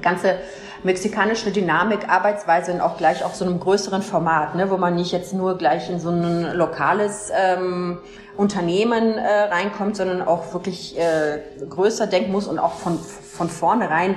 ganze 0.02 0.36
mexikanische 0.82 1.50
Dynamik, 1.50 2.08
Arbeitsweise 2.08 2.72
und 2.72 2.80
auch 2.80 2.96
gleich 2.96 3.24
auf 3.24 3.34
so 3.34 3.44
einem 3.44 3.58
größeren 3.60 4.02
Format, 4.02 4.54
ne, 4.54 4.70
wo 4.70 4.76
man 4.76 4.94
nicht 4.94 5.12
jetzt 5.12 5.32
nur 5.32 5.58
gleich 5.58 5.90
in 5.90 5.98
so 5.98 6.10
ein 6.10 6.54
lokales 6.54 7.30
ähm, 7.34 7.98
Unternehmen 8.36 9.14
äh, 9.18 9.44
reinkommt, 9.44 9.96
sondern 9.96 10.22
auch 10.22 10.52
wirklich 10.52 10.98
äh, 10.98 11.40
größer 11.68 12.06
denken 12.06 12.32
muss 12.32 12.46
und 12.46 12.58
auch 12.58 12.72
von, 12.72 12.98
von 12.98 13.48
vornherein 13.48 14.16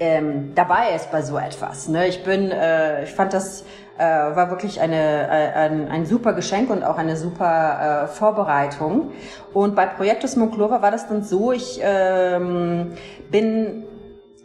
ähm, 0.00 0.52
dabei 0.54 0.94
ist 0.94 1.10
bei 1.12 1.22
so 1.22 1.38
etwas. 1.38 1.88
Ne? 1.88 2.08
Ich 2.08 2.24
bin, 2.24 2.50
äh, 2.50 3.04
ich 3.04 3.10
fand 3.10 3.32
das 3.32 3.64
äh, 3.98 4.04
war 4.04 4.50
wirklich 4.50 4.80
eine, 4.80 5.28
äh, 5.28 5.52
ein, 5.54 5.88
ein 5.88 6.06
super 6.06 6.32
Geschenk 6.32 6.70
und 6.70 6.82
auch 6.82 6.96
eine 6.96 7.16
super 7.16 8.04
äh, 8.04 8.08
Vorbereitung. 8.08 9.12
Und 9.52 9.76
bei 9.76 9.86
Projektus 9.86 10.34
Monclova 10.36 10.82
war 10.82 10.90
das 10.90 11.08
dann 11.08 11.22
so, 11.22 11.52
ich 11.52 11.80
ähm, 11.82 12.92
bin 13.30 13.84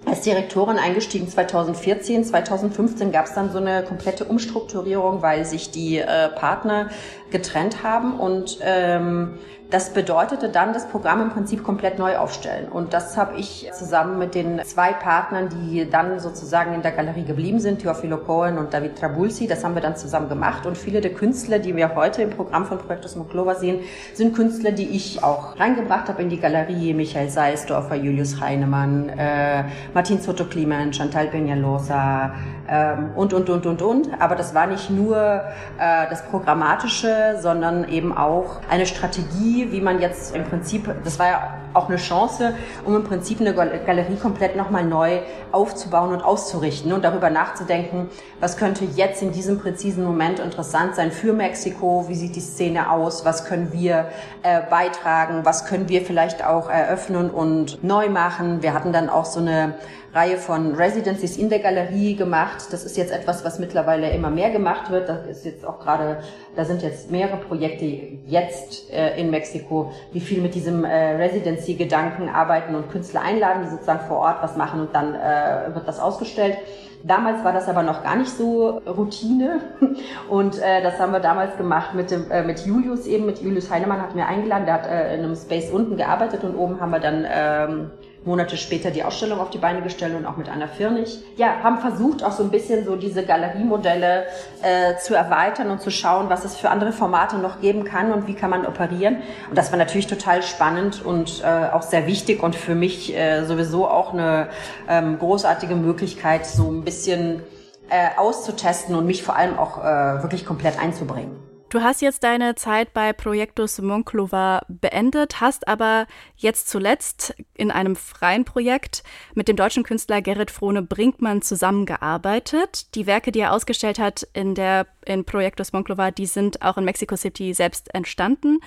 als 0.08 0.22
Direktorin 0.22 0.78
eingestiegen 0.78 1.28
2014. 1.28 2.24
2015 2.24 3.12
gab 3.12 3.26
es 3.26 3.34
dann 3.34 3.52
so 3.52 3.58
eine 3.58 3.84
komplette 3.84 4.26
Umstrukturierung, 4.26 5.22
weil 5.22 5.46
sich 5.46 5.72
die 5.72 5.98
äh, 5.98 6.30
Partner 6.30 6.90
getrennt 7.29 7.84
haben 7.84 8.17
und 8.19 8.60
ähm, 8.62 9.34
Das 9.70 9.94
bedeutete 9.94 10.48
dann 10.48 10.72
das 10.72 10.88
Programm 10.88 11.22
im 11.22 11.30
Prinzip 11.30 11.62
komplett 11.62 12.00
neu 12.00 12.15
aufstellen. 12.15 12.70
Und 12.70 12.94
das 12.94 13.18
habe 13.18 13.38
ich 13.38 13.70
zusammen 13.78 14.18
mit 14.18 14.34
den 14.34 14.63
zwei 14.63 14.94
Partnern, 14.94 15.50
die 15.50 15.90
dann 15.90 16.22
sozusagen 16.22 16.74
in 16.74 16.82
der 16.82 16.94
Galerie 16.94 17.26
geblieben 17.26 17.60
sind, 17.60 17.80
Teofilo 17.80 18.18
Cohen 18.18 18.58
und 18.58 18.74
David 18.74 18.98
Trabulsi, 18.98 19.46
das 19.46 19.65
haben 19.65 19.76
wir 19.76 19.82
dann 19.82 19.98
zusammen 19.98 20.30
gemacht. 20.30 20.65
Und 20.65 20.78
viele 20.78 21.02
der 21.02 21.13
Künstler, 21.13 21.60
die 21.60 21.76
wir 21.76 21.96
heute 21.96 22.22
im 22.22 22.30
Programm 22.30 22.65
von 22.65 22.78
Projektus 22.78 23.18
Moklova 23.18 23.56
sehen, 23.56 23.82
sind 24.13 24.34
Künstler, 24.34 24.72
die 24.72 24.88
ich 24.88 25.22
auch 25.22 25.60
reingebracht 25.60 26.08
habe 26.08 26.22
in 26.22 26.30
die 26.30 26.40
Galerie. 26.40 26.94
Michael 26.94 27.30
Seisdorfer, 27.30 27.96
Julius 27.96 28.40
Heinemann, 28.40 29.10
äh, 29.10 29.65
Martin 29.94 30.22
Soto 30.22 30.46
Kliman, 30.46 30.94
Chantal 30.94 31.28
Peñalosa 31.28 32.32
ähm, 32.70 33.12
und, 33.15 33.34
und, 33.34 33.50
und, 33.50 33.65
und, 33.65 33.82
und. 33.82 34.22
Aber 34.22 34.36
das 34.36 34.54
war 34.54 34.68
nicht 34.68 34.90
nur 34.90 35.18
äh, 35.18 36.10
das 36.10 36.26
Programmatische, 36.26 37.38
sondern 37.42 37.88
eben 37.90 38.15
auch 38.15 38.60
eine 38.70 38.86
Strategie, 38.86 39.72
wie 39.72 39.82
man 39.82 40.02
jetzt 40.02 40.36
im 40.36 40.44
Prinzip, 40.44 40.90
das 41.04 41.20
war 41.20 41.28
ja 41.28 41.54
auch 41.74 41.88
eine 41.88 41.98
Chance, 41.98 42.56
um 42.86 42.96
im 42.96 43.04
Prinzip 43.04 43.40
eine 43.40 43.54
Galerie 43.54 44.15
komplett 44.15 44.56
nochmal 44.56 44.84
neu 44.84 45.20
aufzubauen 45.52 46.12
und 46.12 46.22
auszurichten 46.22 46.92
und 46.92 47.04
darüber 47.04 47.30
nachzudenken, 47.30 48.10
was 48.40 48.58
könnte 48.58 48.86
jetzt 48.96 49.22
in 49.22 49.32
diesem 49.32 49.60
präzisen 49.60 50.04
Moment 50.04 50.40
interessant 50.40 50.96
sein 50.96 51.12
für 51.12 51.34
Mexiko, 51.34 52.06
wie 52.08 52.15
sieht 52.15 52.36
die 52.36 52.42
Szene 52.42 52.92
aus, 52.92 53.26
was 53.26 53.46
können 53.46 53.72
wir 53.72 54.08
äh, 54.44 54.62
beitragen, 54.70 55.42
was 55.44 55.65
können 55.65 55.88
wir 55.88 56.02
vielleicht 56.02 56.46
auch 56.46 56.70
eröffnen 56.70 57.30
und 57.30 57.84
neu 57.84 58.10
machen. 58.10 58.62
Wir 58.62 58.74
hatten 58.74 58.92
dann 58.92 59.10
auch 59.10 59.26
so 59.26 59.40
eine 59.40 59.76
Reihe 60.13 60.37
von 60.37 60.73
Residencies 60.75 61.37
in 61.37 61.49
der 61.49 61.60
Galerie 61.60 62.15
gemacht. 62.15 62.67
Das 62.71 62.83
ist 62.83 62.97
jetzt 62.97 63.12
etwas, 63.12 63.43
was 63.43 63.60
mittlerweile 63.60 64.12
immer 64.12 64.29
mehr 64.29 64.49
gemacht 64.49 64.89
wird. 64.89 65.10
Das 65.10 65.25
ist 65.27 65.45
jetzt 65.45 65.65
auch 65.65 65.79
gerade, 65.79 66.19
da 66.55 66.65
sind 66.65 66.81
jetzt 66.81 67.12
mehrere 67.12 67.37
Projekte 67.37 67.85
jetzt 67.85 68.91
äh, 68.91 69.19
in 69.19 69.29
Mexiko, 69.29 69.91
die 70.13 70.19
viel 70.19 70.41
mit 70.41 70.55
diesem 70.55 70.83
äh, 70.85 71.15
Residency-Gedanken 71.15 72.29
arbeiten 72.29 72.75
und 72.75 72.89
Künstler 72.89 73.21
einladen, 73.21 73.63
die 73.63 73.69
sozusagen 73.69 74.08
vor 74.08 74.17
Ort 74.17 74.41
was 74.41 74.55
machen 74.55 74.79
und 74.79 74.95
dann 74.95 75.13
äh, 75.13 75.75
wird 75.75 75.87
das 75.87 75.99
ausgestellt. 75.99 76.58
Damals 77.03 77.43
war 77.43 77.53
das 77.53 77.69
aber 77.69 77.83
noch 77.83 78.03
gar 78.03 78.15
nicht 78.15 78.31
so 78.31 78.81
Routine 78.87 79.62
und 80.29 80.60
äh, 80.60 80.81
das 80.81 80.99
haben 80.99 81.13
wir 81.13 81.19
damals 81.19 81.55
gemacht 81.55 81.93
mit 81.93 82.10
dem 82.10 82.29
äh, 82.31 82.43
mit 82.43 82.65
Julius 82.65 83.05
eben 83.05 83.25
mit 83.25 83.39
Julius 83.39 83.69
Heinemann 83.69 84.01
hat 84.01 84.15
mir 84.15 84.25
eingeladen, 84.25 84.65
der 84.65 84.73
hat 84.73 84.87
äh, 84.87 85.13
in 85.15 85.23
einem 85.23 85.35
Space 85.35 85.69
unten 85.71 85.95
gearbeitet 85.95 86.43
und 86.43 86.55
oben 86.55 86.81
haben 86.81 86.89
wir 86.89 86.99
dann 86.99 87.25
ähm, 87.29 87.91
Monate 88.28 88.58
später 88.58 88.92
die 88.92 89.04
Ausstellung 89.04 89.40
auf 89.40 89.50
die 89.50 89.58
Beine 89.58 89.82
gestellt 89.82 90.13
und 90.15 90.25
auch 90.25 90.38
mit 90.38 90.50
Anna 90.50 90.67
Firnig. 90.67 91.19
Ja, 91.38 91.63
haben 91.63 91.80
versucht, 91.80 92.23
auch 92.23 92.34
so 92.34 92.44
ein 92.44 92.52
bisschen 92.52 92.86
so 92.86 92.96
diese 92.96 93.25
Galeriemodelle 93.25 94.25
äh, 94.62 94.98
zu 94.98 95.15
erweitern 95.15 95.71
und 95.71 95.82
zu 95.82 95.90
schauen, 95.90 96.30
was 96.30 96.46
es 96.46 96.58
für 96.58 96.69
andere 96.69 96.92
Formate 96.92 97.38
noch 97.38 97.62
geben 97.62 97.86
kann 97.86 98.12
und 98.12 98.28
wie 98.28 98.34
kann 98.36 98.50
man 98.50 98.67
operieren. 98.67 99.21
Und 99.50 99.58
das 99.58 99.71
war 99.71 99.80
natürlich 99.80 100.08
total 100.08 100.44
spannend 100.44 101.04
und 101.04 101.42
äh, 101.44 101.69
auch 101.71 101.82
sehr 101.82 102.06
wichtig 102.06 102.44
und 102.44 102.56
für 102.56 102.75
mich 102.75 103.15
äh, 103.15 103.46
sowieso 103.46 103.88
auch 103.88 104.13
eine 104.13 104.50
ähm, 104.90 105.17
großartige 105.17 105.75
Möglichkeit, 105.75 106.46
so 106.46 106.69
ein 106.69 106.84
bisschen 106.84 107.42
äh, 107.90 108.10
auszutesten 108.17 108.94
und 108.96 109.06
mich 109.06 109.23
vor 109.23 109.38
allem 109.38 109.58
auch 109.58 109.78
äh, 109.78 110.21
wirklich 110.21 110.46
komplett 110.46 110.78
einzubringen. 110.78 111.46
Du 111.70 111.82
hast 111.82 112.02
jetzt 112.02 112.24
deine 112.24 112.56
Zeit 112.56 112.94
bei 112.94 113.12
Projektus 113.12 113.82
Monclova 113.82 114.62
beendet, 114.70 115.42
hast 115.42 115.68
aber 115.68 116.08
jetzt 116.38 116.70
zuletzt 116.70 117.36
in 117.56 117.72
einem 117.72 117.98
freien 117.98 118.46
Projekt 118.46 119.04
mit 119.34 119.50
dem 119.50 119.58
deutschen 119.58 119.84
Künstler 119.84 120.22
Gerrit 120.22 120.50
Frohne 120.50 120.82
Brinkmann 120.82 121.42
zusammengearbeitet. 121.42 122.96
Die 122.96 123.06
Werke, 123.06 123.34
die 123.34 123.42
er 123.42 123.52
ausgestellt 123.52 124.00
hat 124.00 124.26
in 124.32 124.56
der 124.56 124.88
in 125.06 125.26
Projektus 125.26 125.74
Monclova, 125.74 126.12
die 126.12 126.26
sind 126.26 126.62
auch 126.62 126.78
in 126.78 126.86
Mexico 126.86 127.18
City 127.18 127.54
selbst 127.54 127.94
entstanden. 127.94 128.60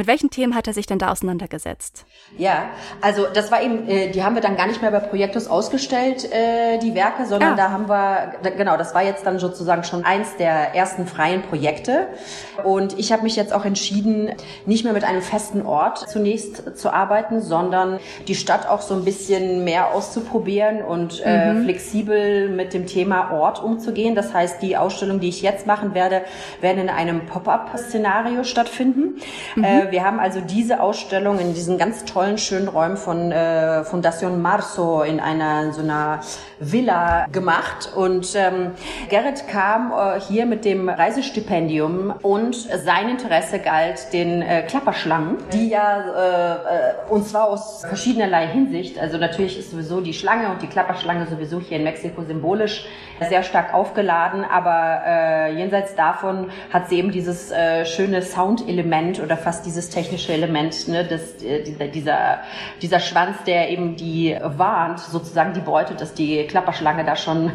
Mit 0.00 0.06
welchen 0.06 0.30
Themen 0.30 0.54
hat 0.54 0.66
er 0.66 0.72
sich 0.72 0.86
denn 0.86 0.98
da 0.98 1.10
auseinandergesetzt? 1.10 2.06
Ja, 2.38 2.70
also 3.02 3.26
das 3.34 3.52
war 3.52 3.62
eben, 3.62 3.86
äh, 3.86 4.10
die 4.10 4.24
haben 4.24 4.34
wir 4.34 4.40
dann 4.40 4.56
gar 4.56 4.66
nicht 4.66 4.80
mehr 4.80 4.90
bei 4.90 5.00
Projektus 5.00 5.46
ausgestellt, 5.46 6.24
äh, 6.32 6.78
die 6.78 6.94
Werke, 6.94 7.26
sondern 7.26 7.52
ah. 7.52 7.56
da 7.56 7.70
haben 7.70 7.86
wir, 7.86 8.50
genau, 8.56 8.78
das 8.78 8.94
war 8.94 9.02
jetzt 9.02 9.26
dann 9.26 9.38
sozusagen 9.38 9.84
schon 9.84 10.02
eins 10.02 10.38
der 10.38 10.74
ersten 10.74 11.06
freien 11.06 11.42
Projekte. 11.42 12.06
Und 12.64 12.98
ich 12.98 13.12
habe 13.12 13.24
mich 13.24 13.36
jetzt 13.36 13.52
auch 13.52 13.66
entschieden, 13.66 14.32
nicht 14.64 14.84
mehr 14.84 14.94
mit 14.94 15.04
einem 15.04 15.20
festen 15.20 15.66
Ort 15.66 16.08
zunächst 16.08 16.78
zu 16.78 16.90
arbeiten, 16.90 17.42
sondern 17.42 18.00
die 18.26 18.36
Stadt 18.36 18.66
auch 18.66 18.80
so 18.80 18.94
ein 18.94 19.04
bisschen 19.04 19.64
mehr 19.64 19.92
auszuprobieren 19.92 20.80
und 20.80 21.20
äh, 21.26 21.52
mhm. 21.52 21.64
flexibel 21.64 22.48
mit 22.48 22.72
dem 22.72 22.86
Thema 22.86 23.32
Ort 23.32 23.62
umzugehen. 23.62 24.14
Das 24.14 24.32
heißt, 24.32 24.62
die 24.62 24.78
Ausstellung, 24.78 25.20
die 25.20 25.28
ich 25.28 25.42
jetzt 25.42 25.66
machen 25.66 25.92
werde, 25.92 26.22
werden 26.62 26.78
in 26.78 26.88
einem 26.88 27.26
Pop-up-Szenario 27.26 28.44
stattfinden. 28.44 29.20
Mhm 29.56 29.89
wir 29.90 30.04
haben 30.04 30.20
also 30.20 30.40
diese 30.40 30.80
Ausstellung 30.80 31.38
in 31.38 31.54
diesen 31.54 31.78
ganz 31.78 32.04
tollen, 32.04 32.38
schönen 32.38 32.68
Räumen 32.68 32.96
von 32.96 33.32
äh, 33.32 33.82
Fundación 33.84 34.38
Marzo 34.38 35.02
in 35.02 35.20
einer 35.20 35.72
so 35.72 35.82
einer 35.82 36.20
Villa 36.58 37.26
gemacht. 37.32 37.92
Und 37.94 38.34
ähm, 38.34 38.72
Gerrit 39.08 39.48
kam 39.48 39.92
äh, 39.92 40.20
hier 40.20 40.46
mit 40.46 40.64
dem 40.64 40.88
Reisestipendium 40.88 42.12
und 42.22 42.54
sein 42.54 43.08
Interesse 43.08 43.58
galt 43.58 44.12
den 44.12 44.42
äh, 44.42 44.62
Klapperschlangen, 44.62 45.38
die 45.52 45.68
ja, 45.68 46.00
äh, 46.00 46.52
äh, 46.52 46.94
und 47.08 47.26
zwar 47.26 47.48
aus 47.48 47.84
verschiedenerlei 47.86 48.46
Hinsicht, 48.46 48.98
also 48.98 49.16
natürlich 49.18 49.58
ist 49.58 49.70
sowieso 49.70 50.00
die 50.00 50.12
Schlange 50.12 50.50
und 50.50 50.62
die 50.62 50.66
Klapperschlange 50.66 51.26
sowieso 51.26 51.60
hier 51.60 51.78
in 51.78 51.84
Mexiko 51.84 52.22
symbolisch 52.22 52.86
sehr 53.28 53.42
stark 53.42 53.74
aufgeladen, 53.74 54.44
aber 54.44 55.02
äh, 55.06 55.54
jenseits 55.54 55.94
davon 55.94 56.50
hat 56.72 56.88
sie 56.88 56.98
eben 56.98 57.10
dieses 57.10 57.50
äh, 57.50 57.84
schöne 57.84 58.22
Soundelement 58.22 59.20
oder 59.20 59.36
fast 59.36 59.66
dieses 59.66 59.79
technische 59.88 60.32
Element, 60.32 60.88
ne, 60.88 61.04
das, 61.04 61.42
äh, 61.42 61.62
dieser, 61.90 62.40
dieser 62.82 63.00
Schwanz, 63.00 63.42
der 63.44 63.70
eben 63.70 63.96
die 63.96 64.36
warnt, 64.42 65.00
sozusagen 65.00 65.54
die 65.54 65.60
Beute, 65.60 65.94
dass 65.94 66.12
die 66.12 66.44
Klapperschlange 66.46 67.04
da 67.04 67.16
schon 67.16 67.52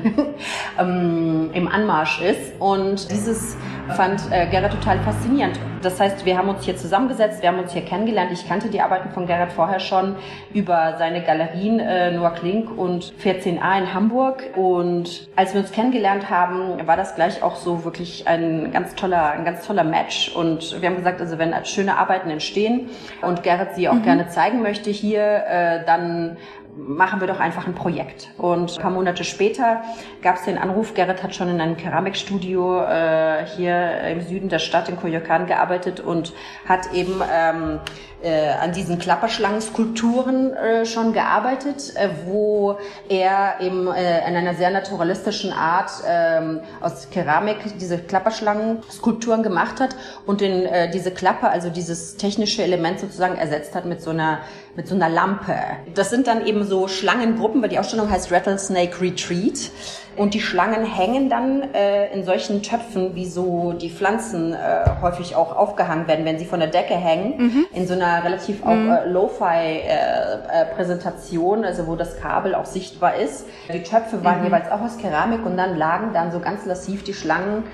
ähm, 0.80 1.52
im 1.54 1.68
Anmarsch 1.68 2.22
ist. 2.22 2.54
Und 2.60 3.12
dieses 3.12 3.56
fand 3.96 4.22
äh, 4.32 4.48
Gerrit 4.48 4.72
total 4.72 5.00
faszinierend. 5.02 5.60
Das 5.86 6.00
heißt, 6.00 6.26
wir 6.26 6.36
haben 6.36 6.50
uns 6.50 6.66
hier 6.66 6.76
zusammengesetzt, 6.76 7.44
wir 7.44 7.50
haben 7.50 7.60
uns 7.60 7.72
hier 7.72 7.84
kennengelernt. 7.84 8.32
Ich 8.32 8.48
kannte 8.48 8.70
die 8.70 8.82
Arbeiten 8.82 9.12
von 9.12 9.28
Gerrit 9.28 9.52
vorher 9.52 9.80
schon 9.80 10.16
über 10.52 10.96
seine 10.98 11.22
Galerien 11.22 11.80
äh, 11.80 12.10
Noah 12.10 12.32
Klink 12.32 12.76
und 12.76 13.14
14a 13.24 13.78
in 13.78 13.94
Hamburg. 13.94 14.44
Und 14.56 15.30
als 15.36 15.54
wir 15.54 15.62
uns 15.62 15.72
kennengelernt 15.72 16.32
haben, 16.32 16.88
war 16.88 16.98
das 16.98 17.14
gleich 17.14 17.44
auch 17.44 17.56
so 17.56 17.86
wirklich 17.86 18.28
ein 18.28 18.72
ganz 18.72 18.96
toller, 18.96 19.30
ein 19.30 19.46
ganz 19.46 19.68
toller 19.68 19.84
Match. 19.84 20.36
Und 20.36 20.82
wir 20.82 20.90
haben 20.90 20.98
gesagt, 20.98 21.22
also 21.22 21.38
wenn 21.38 21.54
schöne 21.66 21.98
Arbeiten 21.98 22.32
entstehen 22.32 22.90
und 23.22 23.44
Gerrit 23.44 23.76
sie 23.76 23.88
auch 23.88 23.94
mhm. 23.94 24.04
gerne 24.04 24.28
zeigen 24.28 24.64
möchte 24.64 24.90
hier, 24.90 25.22
äh, 25.22 25.86
dann 25.86 26.38
machen 26.76 27.20
wir 27.20 27.28
doch 27.28 27.40
einfach 27.40 27.68
ein 27.68 27.76
Projekt. 27.76 28.30
Und 28.38 28.76
ein 28.76 28.82
paar 28.82 28.92
Monate 28.92 29.24
später 29.24 29.82
gab 30.22 30.36
es 30.36 30.44
den 30.44 30.58
Anruf, 30.58 30.94
Gerrit 30.94 31.24
hat 31.24 31.34
schon 31.34 31.50
in 31.50 31.62
einem 31.62 31.78
Keramikstudio 31.78 32.82
äh, 32.82 33.46
hier 33.46 34.02
im 34.02 34.22
Süden 34.22 34.50
der 34.50 34.60
Stadt 34.60 34.90
in 34.90 34.98
Coyoacán 34.98 35.46
gearbeitet 35.46 36.00
und 36.00 36.34
hat 36.68 36.92
eben 36.94 37.22
ähm, 37.32 37.80
äh, 38.26 38.50
an 38.50 38.72
diesen 38.74 38.98
Klapperschlangenskulpturen 38.98 40.54
äh, 40.54 40.86
schon 40.86 41.14
gearbeitet, 41.14 41.94
äh, 41.96 42.10
wo 42.26 42.80
er 43.08 43.62
eben 43.62 43.88
äh, 43.88 44.28
in 44.28 44.36
einer 44.36 44.56
sehr 44.56 44.72
naturalistischen 44.72 45.54
Art 45.54 45.92
ähm, 46.08 46.62
aus 46.82 47.10
Keramik 47.12 47.58
diese 47.80 48.00
Klapperschlangenskulpturen 48.00 49.44
gemacht 49.44 49.80
hat 49.80 49.96
und 50.26 50.42
den, 50.42 50.66
äh, 50.66 50.90
diese 50.90 51.12
Klappe, 51.12 51.50
also 51.50 51.70
dieses 51.70 52.18
technische 52.18 52.64
Element 52.64 53.00
sozusagen 53.00 53.36
ersetzt 53.36 53.76
hat 53.76 53.86
mit 53.86 54.02
so 54.02 54.10
einer 54.10 54.40
mit 54.76 54.88
so 54.88 54.96
einer 54.96 55.10
Lampe. 55.10 55.56
Das 55.94 56.10
sind 56.10 56.28
dann 56.28 56.46
eben 56.46 56.66
so 56.66 56.88
Schlangengruppen, 56.88 57.62
weil 57.62 57.70
die 57.70 57.80
Ausstellung 57.80 58.10
heißt 58.10 58.32
Rattlesnake 58.32 59.00
Retreat. 59.00 59.72
Und 60.16 60.34
die 60.34 60.42
Schlangen 60.42 60.84
hängen 60.86 61.30
dann 61.30 61.62
äh, 61.74 62.14
in 62.14 62.24
solchen 62.24 62.64
Töpfen, 62.64 63.16
wie 63.16 63.26
so 63.26 63.74
die 63.74 63.90
Pflanzen 63.90 64.54
äh, 64.54 64.86
häufig 65.02 65.36
auch 65.36 65.54
aufgehangen 65.56 66.08
werden, 66.08 66.26
wenn 66.26 66.40
sie 66.40 66.46
von 66.46 66.60
der 66.60 66.70
Decke 66.70 66.96
hängen, 66.96 67.38
mhm. 67.38 67.66
in 67.74 67.86
so 67.88 67.94
einer 67.94 68.24
relativ 68.24 68.66
auch 68.66 68.76
mhm. 68.76 68.90
äh, 68.90 69.08
Lo-Fi-Präsentation, 69.10 71.64
äh, 71.64 71.68
also 71.68 71.86
wo 71.88 71.96
das 71.96 72.20
Kabel 72.20 72.56
auch 72.56 72.66
sichtbar 72.66 73.16
ist. 73.16 73.46
Die 73.72 73.84
Töpfe 73.84 74.22
waren 74.24 74.40
mhm. 74.40 74.46
jeweils 74.46 74.72
auch 74.72 74.82
aus 74.82 74.98
Keramik 74.98 75.46
und 75.46 75.56
dann 75.58 75.78
lagen 75.78 76.14
dann 76.14 76.32
so 76.32 76.40
ganz 76.40 76.66
lassiv 76.66 77.04
die 77.04 77.14
Schlangen 77.14 77.64
äh, 77.64 77.66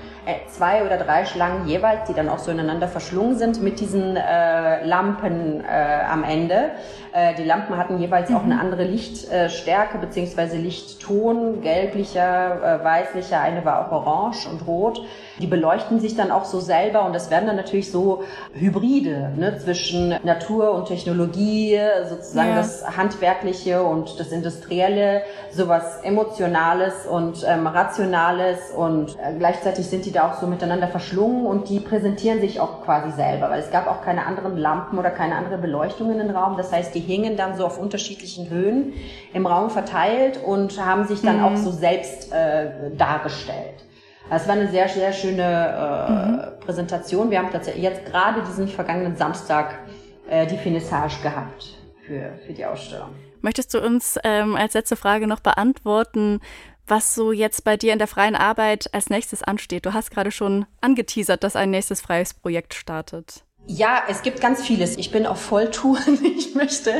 zwei 0.48 0.84
oder 0.84 0.96
drei 0.98 1.24
Schlangen 1.24 1.66
jeweils, 1.66 2.08
die 2.08 2.14
dann 2.14 2.28
auch 2.28 2.38
so 2.38 2.50
ineinander 2.50 2.88
verschlungen 2.88 3.36
sind 3.36 3.62
mit 3.62 3.80
diesen 3.80 4.16
äh, 4.16 4.84
Lampen 4.84 5.64
äh, 5.64 6.04
am 6.08 6.22
Ende. 6.24 6.70
Äh, 7.12 7.34
die 7.34 7.44
Lampen 7.44 7.76
hatten 7.76 7.98
jeweils 7.98 8.30
mhm. 8.30 8.36
auch 8.36 8.44
eine 8.44 8.60
andere 8.60 8.84
Lichtstärke 8.84 9.98
beziehungsweise 9.98 10.56
Lichtton, 10.56 11.60
gelblicher, 11.60 12.80
äh, 12.80 12.84
weißlicher, 12.84 13.40
eine 13.40 13.64
war 13.64 13.86
auch 13.86 13.92
orange 13.92 14.46
und 14.48 14.66
rot. 14.66 15.02
Die 15.40 15.46
beleuchten 15.46 16.00
sich 16.00 16.14
dann 16.14 16.30
auch 16.30 16.44
so 16.44 16.60
selber 16.60 17.04
und 17.06 17.14
das 17.14 17.30
werden 17.30 17.46
dann 17.46 17.56
natürlich 17.56 17.90
so 17.90 18.22
Hybride 18.52 19.32
ne, 19.36 19.58
zwischen 19.58 20.14
Natur 20.24 20.72
und 20.72 20.86
Technologie, 20.86 21.78
sozusagen 22.08 22.50
ja. 22.50 22.56
das 22.56 22.96
Handwerkliche 22.96 23.82
und 23.82 24.20
das 24.20 24.28
Industrielle, 24.28 25.22
sowas 25.50 26.00
Emotionales 26.02 27.06
und 27.06 27.44
ähm, 27.48 27.66
Rationales 27.66 28.70
und 28.76 29.16
äh, 29.18 29.36
gleichzeitig 29.38 29.86
sind 29.86 30.04
die 30.04 30.12
da 30.12 30.30
auch 30.30 30.40
so 30.40 30.46
miteinander 30.46 30.88
verschlungen 30.88 31.46
und 31.46 31.68
die 31.68 31.80
präsentieren 31.80 32.40
sich 32.40 32.60
auch 32.60 32.84
quasi 32.84 33.12
selber, 33.12 33.50
weil 33.50 33.60
es 33.60 33.70
gab 33.70 33.86
auch 33.86 34.02
keine 34.02 34.26
anderen 34.26 34.56
Lampen 34.56 34.98
oder 34.98 35.10
keine 35.10 35.36
andere 35.36 35.58
Beleuchtung 35.58 36.10
in 36.10 36.18
den 36.18 36.30
Raum. 36.30 36.56
Das 36.56 36.72
heißt, 36.72 36.94
die 36.94 37.00
hingen 37.00 37.36
dann 37.36 37.56
so 37.56 37.64
auf 37.64 37.78
unterschiedlichen 37.78 38.50
Höhen 38.50 38.92
im 39.32 39.46
Raum 39.46 39.70
verteilt 39.70 40.40
und 40.44 40.84
haben 40.84 41.06
sich 41.06 41.22
dann 41.22 41.38
mhm. 41.38 41.44
auch 41.44 41.56
so 41.56 41.70
selbst 41.70 42.32
äh, 42.32 42.70
dargestellt. 42.96 43.84
Es 44.34 44.48
war 44.48 44.54
eine 44.54 44.68
sehr, 44.68 44.88
sehr 44.88 45.12
schöne 45.12 45.42
äh, 45.42 46.56
mhm. 46.56 46.60
Präsentation. 46.60 47.30
Wir 47.30 47.38
haben 47.38 47.50
tatsächlich 47.50 47.84
jetzt 47.84 48.06
gerade 48.06 48.42
diesen 48.42 48.66
vergangenen 48.66 49.14
Samstag 49.14 49.78
äh, 50.26 50.46
die 50.46 50.56
Finissage 50.56 51.20
gehabt 51.22 51.76
für, 52.06 52.32
für 52.46 52.54
die 52.54 52.64
Ausstellung. 52.64 53.10
Möchtest 53.42 53.74
du 53.74 53.80
uns 53.84 54.18
ähm, 54.24 54.56
als 54.56 54.72
letzte 54.72 54.96
Frage 54.96 55.26
noch 55.26 55.40
beantworten, 55.40 56.40
was 56.86 57.14
so 57.14 57.30
jetzt 57.30 57.64
bei 57.64 57.76
dir 57.76 57.92
in 57.92 57.98
der 57.98 58.08
freien 58.08 58.34
Arbeit 58.34 58.88
als 58.94 59.10
nächstes 59.10 59.42
ansteht? 59.42 59.84
Du 59.84 59.92
hast 59.92 60.10
gerade 60.10 60.30
schon 60.30 60.64
angeteasert, 60.80 61.44
dass 61.44 61.54
ein 61.54 61.70
nächstes 61.70 62.00
freies 62.00 62.32
Projekt 62.32 62.72
startet. 62.72 63.44
Ja, 63.66 64.02
es 64.08 64.22
gibt 64.22 64.40
ganz 64.40 64.60
vieles. 64.60 64.98
Ich 64.98 65.12
bin 65.12 65.24
auf 65.26 65.40
Volltouren. 65.40 66.18
Ich 66.42 66.56
möchte 66.56 66.92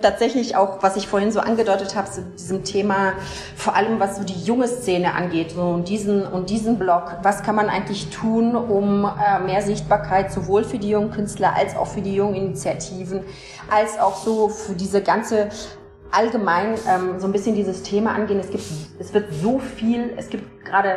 tatsächlich 0.00 0.54
auch, 0.56 0.82
was 0.82 0.96
ich 0.96 1.08
vorhin 1.08 1.32
so 1.32 1.40
angedeutet 1.40 1.96
habe, 1.96 2.08
zu 2.08 2.22
diesem 2.22 2.62
Thema, 2.62 3.14
vor 3.56 3.74
allem 3.74 3.98
was 3.98 4.16
so 4.16 4.22
die 4.22 4.44
junge 4.44 4.68
Szene 4.68 5.14
angeht, 5.14 5.52
so 5.52 5.62
und 5.62 5.88
diesen 5.88 6.24
und 6.24 6.50
diesen 6.50 6.78
Blog. 6.78 7.16
Was 7.22 7.42
kann 7.42 7.56
man 7.56 7.68
eigentlich 7.68 8.10
tun, 8.10 8.54
um 8.54 9.04
äh, 9.04 9.40
mehr 9.40 9.62
Sichtbarkeit 9.62 10.30
sowohl 10.30 10.62
für 10.62 10.78
die 10.78 10.90
jungen 10.90 11.10
Künstler 11.10 11.54
als 11.56 11.74
auch 11.76 11.88
für 11.88 12.00
die 12.00 12.14
jungen 12.14 12.34
Initiativen, 12.34 13.22
als 13.70 13.98
auch 13.98 14.16
so 14.16 14.48
für 14.48 14.74
diese 14.74 15.02
ganze 15.02 15.48
allgemein 16.12 16.74
ähm, 16.88 17.18
so 17.18 17.26
ein 17.26 17.32
bisschen 17.32 17.56
dieses 17.56 17.82
Thema 17.82 18.14
angehen. 18.14 18.38
Es 18.38 18.50
gibt, 18.50 18.64
es 18.98 19.12
wird 19.12 19.32
so 19.32 19.58
viel, 19.58 20.12
es 20.16 20.28
gibt 20.28 20.64
gerade 20.64 20.96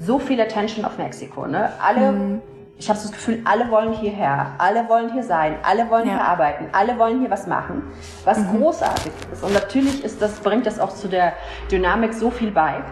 so 0.00 0.18
viel 0.18 0.40
Attention 0.40 0.84
auf 0.84 0.98
Mexiko. 0.98 1.46
Ne? 1.46 1.72
Alle 1.80 2.12
mhm 2.12 2.42
ich 2.76 2.88
habe 2.88 2.98
das 3.00 3.12
Gefühl, 3.12 3.40
alle 3.44 3.70
wollen 3.70 3.92
hierher, 3.92 4.52
alle 4.58 4.88
wollen 4.88 5.12
hier 5.12 5.22
sein, 5.22 5.56
alle 5.62 5.88
wollen 5.90 6.08
ja. 6.08 6.14
hier 6.14 6.24
arbeiten, 6.24 6.66
alle 6.72 6.98
wollen 6.98 7.20
hier 7.20 7.30
was 7.30 7.46
machen, 7.46 7.84
was 8.24 8.38
mhm. 8.38 8.58
großartig 8.58 9.12
ist. 9.32 9.44
Und 9.44 9.54
natürlich 9.54 10.02
ist 10.04 10.20
das, 10.20 10.40
bringt 10.40 10.66
das 10.66 10.80
auch 10.80 10.92
zu 10.92 11.06
der 11.08 11.34
Dynamik 11.70 12.14
so 12.14 12.30
viel 12.30 12.50
bei. 12.50 12.82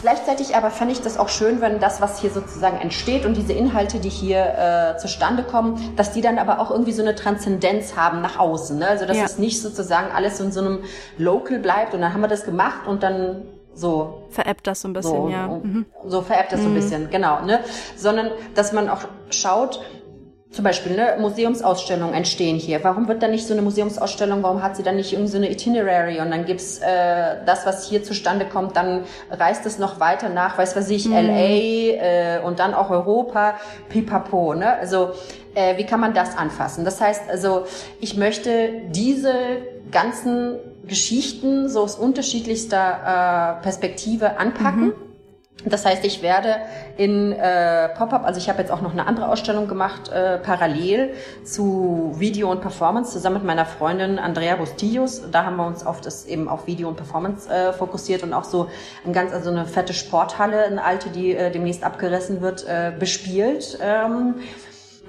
Gleichzeitig 0.00 0.56
aber 0.56 0.70
fand 0.70 0.90
ich 0.92 1.00
das 1.00 1.18
auch 1.18 1.28
schön, 1.28 1.60
wenn 1.60 1.78
das, 1.80 2.00
was 2.00 2.20
hier 2.20 2.30
sozusagen 2.30 2.78
entsteht 2.78 3.26
und 3.26 3.36
diese 3.36 3.52
Inhalte, 3.52 4.00
die 4.00 4.08
hier 4.08 4.94
äh, 4.94 4.98
zustande 4.98 5.42
kommen, 5.42 5.92
dass 5.96 6.12
die 6.12 6.20
dann 6.20 6.38
aber 6.38 6.60
auch 6.60 6.70
irgendwie 6.70 6.92
so 6.92 7.02
eine 7.02 7.14
Transzendenz 7.14 7.96
haben 7.96 8.20
nach 8.20 8.38
außen. 8.38 8.78
Ne? 8.78 8.88
Also 8.88 9.06
dass 9.06 9.16
ja. 9.16 9.24
es 9.24 9.38
nicht 9.38 9.60
sozusagen 9.60 10.12
alles 10.14 10.40
in 10.40 10.52
so 10.52 10.60
einem 10.60 10.84
Local 11.16 11.58
bleibt 11.58 11.94
und 11.94 12.00
dann 12.00 12.12
haben 12.12 12.20
wir 12.20 12.28
das 12.28 12.44
gemacht 12.44 12.86
und 12.86 13.02
dann 13.02 13.42
so. 13.78 14.22
Veräppt 14.30 14.66
das 14.66 14.80
so 14.80 14.88
ein 14.88 14.92
bisschen, 14.92 15.16
so, 15.16 15.28
ja. 15.28 15.46
Mhm. 15.46 15.86
So 16.06 16.22
veräppt 16.22 16.52
das 16.52 16.60
mhm. 16.60 16.64
so 16.64 16.68
ein 16.68 16.72
mhm. 16.72 16.76
bisschen, 16.80 17.10
genau. 17.10 17.42
Ne? 17.42 17.60
Sondern, 17.96 18.30
dass 18.54 18.72
man 18.72 18.88
auch 18.88 19.02
schaut, 19.30 19.80
zum 20.50 20.64
Beispiel 20.64 20.96
ne, 20.96 21.16
Museumsausstellungen 21.20 22.14
entstehen 22.14 22.56
hier. 22.56 22.82
Warum 22.82 23.06
wird 23.06 23.22
da 23.22 23.28
nicht 23.28 23.46
so 23.46 23.52
eine 23.52 23.62
Museumsausstellung, 23.62 24.42
warum 24.42 24.62
hat 24.62 24.76
sie 24.76 24.82
dann 24.82 24.96
nicht 24.96 25.12
irgendwie 25.12 25.30
so 25.30 25.36
eine 25.36 25.50
Itinerary 25.50 26.20
und 26.20 26.30
dann 26.30 26.46
gibt's 26.46 26.78
äh, 26.78 27.36
das, 27.44 27.66
was 27.66 27.86
hier 27.86 28.02
zustande 28.02 28.46
kommt, 28.46 28.74
dann 28.76 29.04
reist 29.30 29.66
es 29.66 29.78
noch 29.78 30.00
weiter 30.00 30.30
nach, 30.30 30.56
weiß 30.56 30.74
was 30.74 30.88
ich, 30.88 31.06
mhm. 31.06 31.12
LA 31.12 32.38
äh, 32.38 32.40
und 32.42 32.60
dann 32.60 32.72
auch 32.72 32.90
Europa, 32.90 33.58
pipapo. 33.90 34.54
Ne? 34.54 34.72
Also 34.78 35.10
äh, 35.58 35.76
wie 35.76 35.84
kann 35.84 36.00
man 36.00 36.14
das 36.14 36.36
anfassen? 36.36 36.84
Das 36.84 37.00
heißt 37.00 37.28
also, 37.28 37.64
ich 38.00 38.16
möchte 38.16 38.70
diese 38.90 39.34
ganzen 39.90 40.58
Geschichten 40.86 41.68
so 41.68 41.80
aus 41.82 41.96
unterschiedlichster 41.96 43.58
äh, 43.58 43.62
Perspektive 43.62 44.38
anpacken. 44.38 44.86
Mhm. 44.86 44.92
Das 45.64 45.84
heißt, 45.84 46.04
ich 46.04 46.22
werde 46.22 46.54
in 46.96 47.32
äh, 47.32 47.88
Pop-up, 47.88 48.24
also 48.24 48.38
ich 48.38 48.48
habe 48.48 48.60
jetzt 48.60 48.70
auch 48.70 48.80
noch 48.80 48.92
eine 48.92 49.08
andere 49.08 49.28
Ausstellung 49.28 49.66
gemacht, 49.66 50.08
äh, 50.08 50.38
parallel 50.38 51.14
zu 51.42 52.14
Video 52.16 52.48
und 52.52 52.60
Performance, 52.60 53.10
zusammen 53.10 53.38
mit 53.38 53.44
meiner 53.44 53.66
Freundin 53.66 54.20
Andrea 54.20 54.54
Bustillos. 54.54 55.22
Da 55.32 55.44
haben 55.44 55.56
wir 55.56 55.66
uns 55.66 55.84
auf 55.84 56.00
das 56.00 56.26
eben 56.26 56.48
auf 56.48 56.68
Video 56.68 56.86
und 56.88 56.96
Performance 56.96 57.50
äh, 57.50 57.72
fokussiert 57.72 58.22
und 58.22 58.32
auch 58.32 58.44
so 58.44 58.68
ein 59.04 59.12
ganz, 59.12 59.32
also 59.32 59.50
eine 59.50 59.66
fette 59.66 59.94
Sporthalle, 59.94 60.62
eine 60.62 60.84
alte, 60.84 61.10
die 61.10 61.34
äh, 61.34 61.50
demnächst 61.50 61.82
abgerissen 61.82 62.40
wird, 62.40 62.64
äh, 62.64 62.92
bespielt. 62.96 63.80
Ähm, 63.82 64.36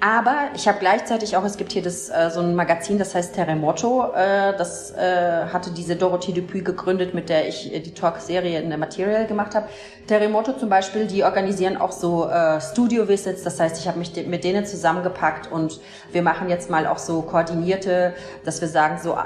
aber 0.01 0.49
ich 0.55 0.67
habe 0.67 0.79
gleichzeitig 0.79 1.35
auch, 1.35 1.43
es 1.43 1.57
gibt 1.57 1.71
hier 1.71 1.81
das, 1.81 2.09
äh, 2.09 2.29
so 2.31 2.39
ein 2.39 2.55
Magazin, 2.55 2.97
das 2.97 3.15
heißt 3.15 3.35
Terremoto. 3.35 4.13
Äh, 4.13 4.55
das 4.57 4.91
äh, 4.91 5.45
hatte 5.51 5.71
diese 5.71 5.95
Dorothee 5.95 6.31
Dupuy 6.31 6.61
gegründet, 6.61 7.13
mit 7.13 7.29
der 7.29 7.47
ich 7.47 7.73
äh, 7.73 7.79
die 7.79 7.93
Talk-Serie 7.93 8.61
in 8.61 8.69
der 8.69 8.77
Material 8.77 9.27
gemacht 9.27 9.55
habe. 9.55 9.67
Terremoto 10.07 10.53
zum 10.53 10.69
Beispiel, 10.69 11.05
die 11.05 11.23
organisieren 11.23 11.77
auch 11.77 11.91
so 11.91 12.27
äh, 12.27 12.59
Studio-Visits. 12.61 13.43
Das 13.43 13.59
heißt, 13.59 13.79
ich 13.79 13.87
habe 13.87 13.99
mich 13.99 14.13
de 14.13 14.25
mit 14.25 14.43
denen 14.43 14.65
zusammengepackt 14.65 15.51
und 15.51 15.79
wir 16.11 16.21
machen 16.21 16.49
jetzt 16.49 16.69
mal 16.69 16.87
auch 16.87 16.97
so 16.97 17.21
koordinierte, 17.21 18.13
dass 18.45 18.61
wir 18.61 18.67
sagen, 18.69 18.99
so 19.03 19.13
äh, 19.13 19.17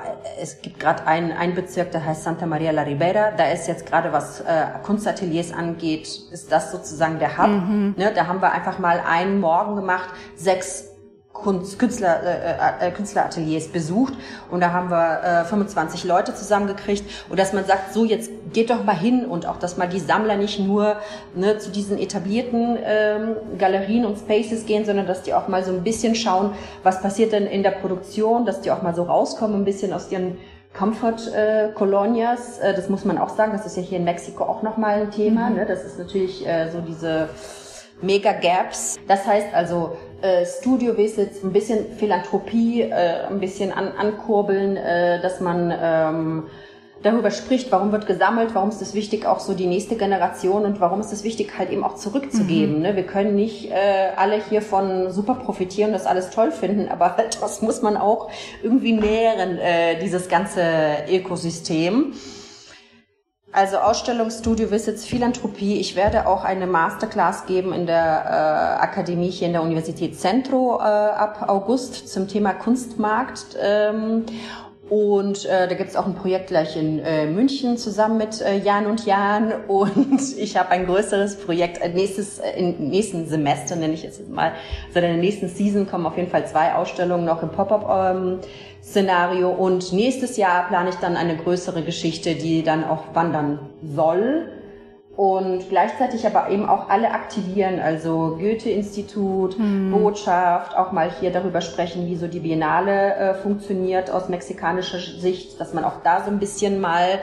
es 0.41 0.61
gibt 0.61 0.80
gerade 0.80 1.05
einen, 1.05 1.32
einen 1.32 1.53
Bezirk, 1.53 1.91
der 1.91 2.05
heißt 2.05 2.24
Santa 2.24 2.45
Maria 2.45 2.71
la 2.71 2.82
Ribera. 2.82 3.32
Da 3.32 3.51
ist 3.51 3.67
jetzt 3.67 3.86
gerade 3.86 4.11
was 4.11 4.41
äh, 4.41 4.65
Kunstateliers 4.84 5.53
angeht, 5.53 6.07
ist 6.32 6.51
das 6.51 6.71
sozusagen 6.71 7.19
der 7.19 7.38
Hub. 7.38 7.47
Mhm. 7.47 7.93
Ne, 7.95 8.11
da 8.13 8.28
haben 8.28 8.41
wir 8.41 8.51
einfach 8.51 8.80
mal 8.80 9.01
einen 9.07 9.39
Morgen 9.39 9.76
gemacht, 9.76 10.09
sechs 10.36 10.62
sechs 10.64 10.89
Kunst, 11.34 11.78
Künstler, 11.78 12.22
äh, 12.24 12.88
äh, 12.88 12.91
Künstlerateliers 12.91 13.68
besucht 13.68 14.14
und 14.49 14.61
da 14.61 14.72
haben 14.72 14.89
wir 14.89 15.41
äh, 15.41 15.45
25 15.45 16.05
Leute 16.05 16.34
zusammengekriegt 16.34 17.03
und 17.28 17.38
dass 17.38 17.51
man 17.51 17.66
sagt, 17.66 17.91
so 17.91 18.05
jetzt 18.05 18.30
geht 18.53 18.70
doch 18.70 18.84
mal 18.84 18.95
hin 18.95 19.26
und 19.26 19.45
auch, 19.47 19.57
dass 19.57 19.76
mal 19.76 19.89
die 19.89 19.99
Sammler 19.99 20.38
nicht 20.38 20.59
nur 20.59 20.95
ne, 21.36 21.57
zu 21.57 21.72
diesen 21.72 21.97
etablierten 21.97 22.78
ähm, 22.86 23.36
Galerien 23.57 24.05
und 24.05 24.20
Spaces 24.20 24.66
gehen, 24.68 24.86
sondern 24.86 25.07
dass 25.07 25.24
die 25.24 25.34
auch 25.34 25.47
mal 25.47 25.66
so 25.66 25.72
ein 25.74 25.84
bisschen 25.84 26.16
schauen, 26.16 26.53
was 26.84 27.01
passiert 27.01 27.34
denn 27.34 27.47
in 27.47 27.64
der 27.64 27.72
Produktion, 27.72 28.45
dass 28.45 28.61
die 28.61 28.72
auch 28.72 28.84
mal 28.84 28.95
so 28.95 29.03
rauskommen, 29.03 29.57
ein 29.57 29.66
bisschen 29.66 29.91
aus 29.91 30.11
ihren 30.11 30.38
Comfort 30.74 31.28
äh, 31.36 31.70
Colonias, 31.74 32.59
äh, 32.59 32.74
das 32.74 32.89
muss 32.89 33.05
man 33.05 33.18
auch 33.18 33.30
sagen, 33.30 33.51
das 33.51 33.66
ist 33.66 33.76
ja 33.76 33.84
hier 33.84 33.97
in 33.97 34.05
Mexiko 34.05 34.43
auch 34.43 34.61
nochmal 34.61 35.01
ein 35.01 35.11
Thema, 35.11 35.49
mhm. 35.49 35.57
ne? 35.57 35.66
das 35.66 35.84
ist 35.84 35.99
natürlich 35.99 36.47
äh, 36.47 36.70
so 36.72 36.80
diese 36.80 37.30
Mega 38.02 38.34
Gaps. 38.34 38.98
Das 39.08 39.26
heißt 39.26 39.54
also 39.54 39.98
äh, 40.22 40.46
Studio 40.46 40.98
Visits, 40.98 41.44
ein 41.44 41.54
bisschen 41.54 41.86
Philanthropie, 41.98 42.82
äh, 42.82 43.28
ein 43.30 43.39
bisschen 43.39 43.72
an, 43.72 43.91
ankurbeln, 43.98 44.78
äh, 44.78 45.22
dass 45.22 45.39
man 45.39 45.74
ähm, 45.78 46.44
darüber 47.04 47.32
spricht, 47.32 47.72
warum 47.72 47.91
wird 47.91 48.08
gesammelt, 48.08 48.56
warum 48.56 48.70
ist 48.70 48.82
es 48.82 48.94
wichtig, 48.94 49.26
auch 49.26 49.39
so 49.39 49.54
die 49.54 49.68
nächste 49.68 49.96
Generation 49.96 50.66
und 50.66 50.80
warum 50.80 51.02
ist 51.02 51.12
es 51.12 51.24
wichtig, 51.24 51.58
halt 51.58 51.70
eben 51.70 51.84
auch 51.84 51.96
zurückzugeben. 51.96 52.78
Mhm. 52.78 52.82
Ne? 52.82 52.96
Wir 52.96 53.06
können 53.06 53.36
nicht 53.36 53.72
äh, 53.72 54.12
alle 54.16 54.41
hiervon 54.50 55.12
super 55.12 55.36
profitieren, 55.36 55.91
das 55.91 56.06
alles 56.06 56.30
toll 56.30 56.52
finden, 56.52 56.89
aber 56.89 57.18
halt, 57.18 57.38
das 57.41 57.62
muss 57.62 57.82
man 57.82 57.98
auch 57.98 58.30
irgendwie 58.64 58.94
nähren, 58.94 59.58
äh, 59.58 60.00
dieses 60.00 60.30
ganze 60.30 60.64
Ökosystem. 61.10 62.14
Also 63.54 63.78
Ausstellung, 63.78 64.32
Studio 64.32 64.72
Visits, 64.72 65.06
Philanthropie. 65.06 65.80
Ich 65.80 65.95
werde 65.95 66.26
auch 66.26 66.43
eine 66.43 66.66
Masterclass 66.66 67.45
geben 67.45 67.72
in 67.72 67.86
der 67.86 68.26
äh, 68.26 68.84
Akademie 68.84 69.30
hier 69.30 69.45
in 69.45 69.54
der 69.54 69.62
Universität 69.62 70.20
Centro 70.20 70.80
äh, 70.80 70.82
ab 70.82 71.45
August 71.47 72.10
zum 72.12 72.28
Thema 72.28 72.54
Kunstmarkt. 72.54 73.56
Ähm, 73.62 74.26
und 74.90 75.46
äh, 75.46 75.68
da 75.68 75.76
gibt 75.76 75.92
es 75.92 75.96
auch 75.96 76.06
ein 76.06 76.16
Projekt 76.16 76.48
gleich 76.48 76.76
in 76.76 77.00
äh, 77.00 77.26
München 77.26 77.78
zusammen 77.78 78.18
mit 78.18 78.42
äh, 78.42 78.58
Jan 78.58 78.86
und 78.86 79.06
Jan. 79.06 79.54
Und 79.68 80.38
ich 80.38 80.58
habe 80.58 80.70
ein 80.70 80.86
größeres 80.86 81.38
Projekt 81.38 81.82
äh, 81.82 81.90
nächstes, 81.90 82.40
äh, 82.40 82.60
im 82.60 82.90
nächsten 82.90 83.28
Semester, 83.28 83.76
nenne 83.76 83.94
ich 83.94 84.04
jetzt 84.04 84.28
mal, 84.30 84.52
also 84.88 85.00
in 85.00 85.06
der 85.06 85.18
nächsten 85.18 85.48
Season 85.48 85.88
kommen 85.88 86.06
auf 86.06 86.18
jeden 86.18 86.30
Fall 86.30 86.46
zwei 86.48 86.74
Ausstellungen 86.76 87.26
noch 87.26 87.42
im 87.42 87.50
Pop-up. 87.50 88.16
Ähm, 88.16 88.40
und 89.58 89.94
nächstes 89.94 90.36
Jahr 90.36 90.68
plane 90.68 90.90
ich 90.90 90.96
dann 90.96 91.16
eine 91.16 91.38
größere 91.38 91.84
Geschichte, 91.84 92.36
die 92.36 92.64
dann 92.64 92.84
auch 92.84 93.16
wandern 93.16 93.60
soll 93.96 94.50
und 95.16 95.70
gleichzeitig 95.70 96.26
aber 96.26 96.49
eben 96.49 96.68
auch 96.68 96.89
alle 96.89 97.11
aktivieren, 97.11 97.80
also 97.80 98.38
Goethe-Institut, 98.39 99.57
hm. 99.57 99.91
Botschaft, 99.91 100.76
auch 100.76 100.91
mal 100.91 101.11
hier 101.20 101.32
darüber 101.32 101.61
sprechen, 101.61 102.07
wie 102.07 102.16
so 102.16 102.28
die 102.28 102.39
Biennale 102.39 103.16
äh, 103.16 103.34
funktioniert 103.36 104.09
aus 104.09 104.28
mexikanischer 104.28 104.99
Sicht, 104.99 105.59
dass 105.59 105.74
man 105.74 105.84
auch 105.84 106.01
da 106.03 106.24
so 106.24 106.32
ein 106.32 106.39
bisschen 106.39 106.82
mal 106.82 107.20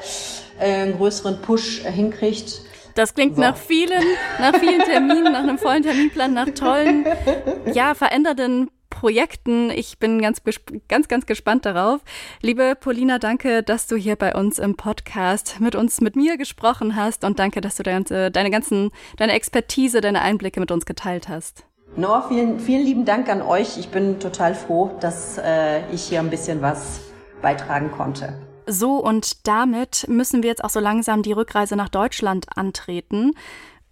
äh, 0.61 0.83
einen 0.83 0.97
größeren 0.99 1.43
Push 1.43 1.85
äh, 1.85 1.91
hinkriegt. 1.91 2.61
Das 2.95 3.15
klingt 3.15 3.37
so. 3.37 3.41
nach 3.41 3.57
vielen, 3.57 4.03
nach 4.41 4.55
vielen 4.57 4.83
Terminen, 4.83 5.33
nach 5.33 5.43
einem 5.43 5.59
vollen 5.59 5.83
Terminplan, 5.83 6.33
nach 6.33 6.51
tollen, 6.51 7.07
ja, 7.73 7.95
verändernden 7.95 8.71
Projekten. 9.01 9.71
Ich 9.71 9.99
bin 9.99 10.21
ganz, 10.21 10.43
ganz, 10.89 11.09
ganz 11.09 11.25
gespannt 11.25 11.65
darauf. 11.65 12.03
Liebe 12.43 12.77
Polina, 12.79 13.19
danke, 13.19 13.63
dass 13.63 13.87
du 13.87 13.97
hier 13.97 14.15
bei 14.15 14.35
uns 14.35 14.59
im 14.59 14.77
Podcast 14.77 15.59
mit 15.59 15.75
uns, 15.75 16.03
mit 16.03 16.17
mir 16.17 16.37
gesprochen 16.37 16.97
hast 16.97 17.25
und 17.25 17.39
danke, 17.39 17.63
dass 17.63 17.77
du 17.77 17.83
deine, 17.83 18.31
deine 18.31 18.51
ganzen, 18.51 18.91
deine 19.17 19.33
Expertise, 19.33 20.03
deine 20.03 20.21
Einblicke 20.21 20.61
mit 20.61 20.71
uns 20.71 20.85
geteilt 20.85 21.31
hast. 21.31 21.65
Noah, 21.97 22.27
vielen, 22.29 22.61
vielen 22.61 22.85
lieben 22.85 23.05
Dank 23.07 23.31
an 23.31 23.41
euch. 23.41 23.79
Ich 23.79 23.89
bin 23.89 24.21
total 24.21 24.55
froh, 24.55 24.91
dass 25.01 25.39
äh, 25.39 25.81
ich 25.95 26.03
hier 26.03 26.21
ein 26.21 26.29
bisschen 26.29 26.61
was 26.61 27.01
beitragen 27.41 27.91
konnte. 27.93 28.35
So, 28.67 28.97
und 28.97 29.49
damit 29.49 30.05
müssen 30.09 30.43
wir 30.43 30.51
jetzt 30.51 30.63
auch 30.63 30.69
so 30.69 30.79
langsam 30.79 31.23
die 31.23 31.33
Rückreise 31.33 31.75
nach 31.75 31.89
Deutschland 31.89 32.49
antreten 32.55 33.33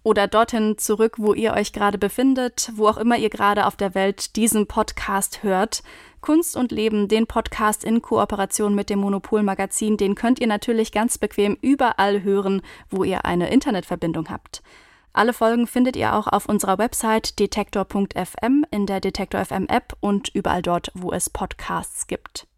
oder 0.09 0.27
dorthin 0.27 0.79
zurück, 0.79 1.17
wo 1.17 1.35
ihr 1.35 1.53
euch 1.53 1.71
gerade 1.71 1.99
befindet, 1.99 2.71
wo 2.73 2.87
auch 2.87 2.97
immer 2.97 3.15
ihr 3.15 3.29
gerade 3.29 3.67
auf 3.67 3.75
der 3.75 3.93
Welt 3.93 4.35
diesen 4.35 4.65
Podcast 4.65 5.43
hört. 5.43 5.83
Kunst 6.19 6.57
und 6.57 6.71
Leben, 6.71 7.07
den 7.07 7.27
Podcast 7.27 7.83
in 7.83 8.01
Kooperation 8.01 8.73
mit 8.73 8.89
dem 8.89 8.99
Monopol 8.99 9.43
Magazin, 9.43 9.97
den 9.97 10.15
könnt 10.15 10.39
ihr 10.39 10.47
natürlich 10.47 10.91
ganz 10.91 11.19
bequem 11.19 11.59
überall 11.61 12.23
hören, 12.23 12.63
wo 12.89 13.03
ihr 13.03 13.23
eine 13.25 13.51
Internetverbindung 13.51 14.29
habt. 14.29 14.63
Alle 15.13 15.31
Folgen 15.31 15.67
findet 15.67 15.95
ihr 15.95 16.15
auch 16.15 16.25
auf 16.25 16.47
unserer 16.47 16.79
Website 16.79 17.37
detektor.fm, 17.37 18.65
in 18.71 18.87
der 18.87 19.01
Detektor 19.01 19.45
FM 19.45 19.67
App 19.67 19.95
und 19.99 20.29
überall 20.29 20.63
dort, 20.63 20.91
wo 20.95 21.11
es 21.11 21.29
Podcasts 21.29 22.07
gibt. 22.07 22.48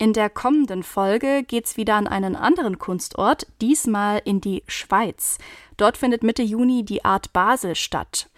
In 0.00 0.14
der 0.14 0.30
kommenden 0.30 0.82
Folge 0.82 1.42
geht's 1.42 1.76
wieder 1.76 1.96
an 1.96 2.06
einen 2.06 2.34
anderen 2.34 2.78
Kunstort, 2.78 3.46
diesmal 3.60 4.22
in 4.24 4.40
die 4.40 4.62
Schweiz. 4.66 5.36
Dort 5.76 5.98
findet 5.98 6.22
Mitte 6.22 6.42
Juni 6.42 6.86
die 6.86 7.04
Art 7.04 7.34
Basel 7.34 7.74
statt. 7.74 8.30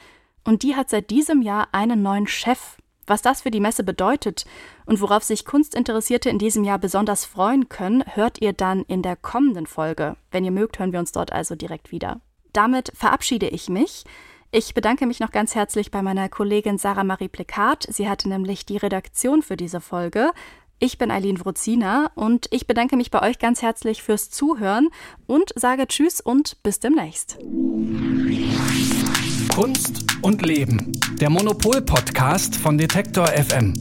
Und 0.43 0.65
die 0.65 0.75
hat 0.75 0.91
seit 0.91 1.11
diesem 1.11 1.41
Jahr 1.41 1.69
einen 1.71 2.03
neuen 2.03 2.27
Chef. 2.27 2.79
Was 3.07 3.23
das 3.23 3.43
für 3.43 3.53
die 3.53 3.61
Messe 3.61 3.85
bedeutet 3.85 4.45
und 4.87 5.01
worauf 5.01 5.23
sich 5.23 5.45
Kunstinteressierte 5.45 6.31
in 6.31 6.41
diesem 6.41 6.65
Jahr 6.65 6.81
besonders 6.81 7.25
freuen 7.25 7.69
können, 7.69 8.03
hört 8.13 8.43
ihr 8.43 8.55
dann 8.55 8.83
in 8.83 9.03
der 9.03 9.15
kommenden 9.15 9.69
Folge. 9.69 10.17
Wenn 10.33 10.45
ihr 10.45 10.51
mögt, 10.51 10.81
hören 10.81 10.93
wir 10.93 10.99
uns 10.99 11.13
dort 11.13 11.31
also 11.31 11.55
direkt 11.55 11.93
wieder. 11.93 12.21
Damit 12.53 12.91
verabschiede 12.97 13.47
ich 13.47 13.69
mich. 13.69 14.03
Ich 14.51 14.75
bedanke 14.75 15.07
mich 15.07 15.19
noch 15.19 15.31
ganz 15.31 15.55
herzlich 15.55 15.91
bei 15.91 16.03
meiner 16.03 16.29
Kollegin 16.29 16.77
Sarah 16.77 17.05
Marie 17.05 17.29
Plekat. 17.29 17.87
Sie 17.89 18.07
hatte 18.07 18.29
nämlich 18.29 18.67
die 18.67 18.77
Redaktion 18.77 19.41
für 19.41 19.57
diese 19.57 19.81
Folge. 19.81 20.33
Ich 20.85 20.99
bin 20.99 21.13
Eileen 21.13 21.39
Wrozina 21.39 22.11
und 22.17 22.49
ich 22.51 22.67
bedanke 22.67 22.97
mich 22.97 23.13
bei 23.13 23.23
euch 23.23 23.39
ganz 23.39 23.63
herzlich 23.63 24.03
fürs 24.03 24.31
Zuhören 24.31 24.89
und 25.29 25.53
sage 25.55 25.87
Tschüss 25.87 26.21
und 26.21 26.61
bis 26.65 26.81
demnächst. 26.81 27.39
Kunst 29.55 30.05
und 30.23 30.45
Leben. 30.45 30.91
Der 31.21 31.31
Monopol-Podcast 31.31 32.57
von 32.57 32.79
Detektor 32.79 33.29
FM. 33.29 33.75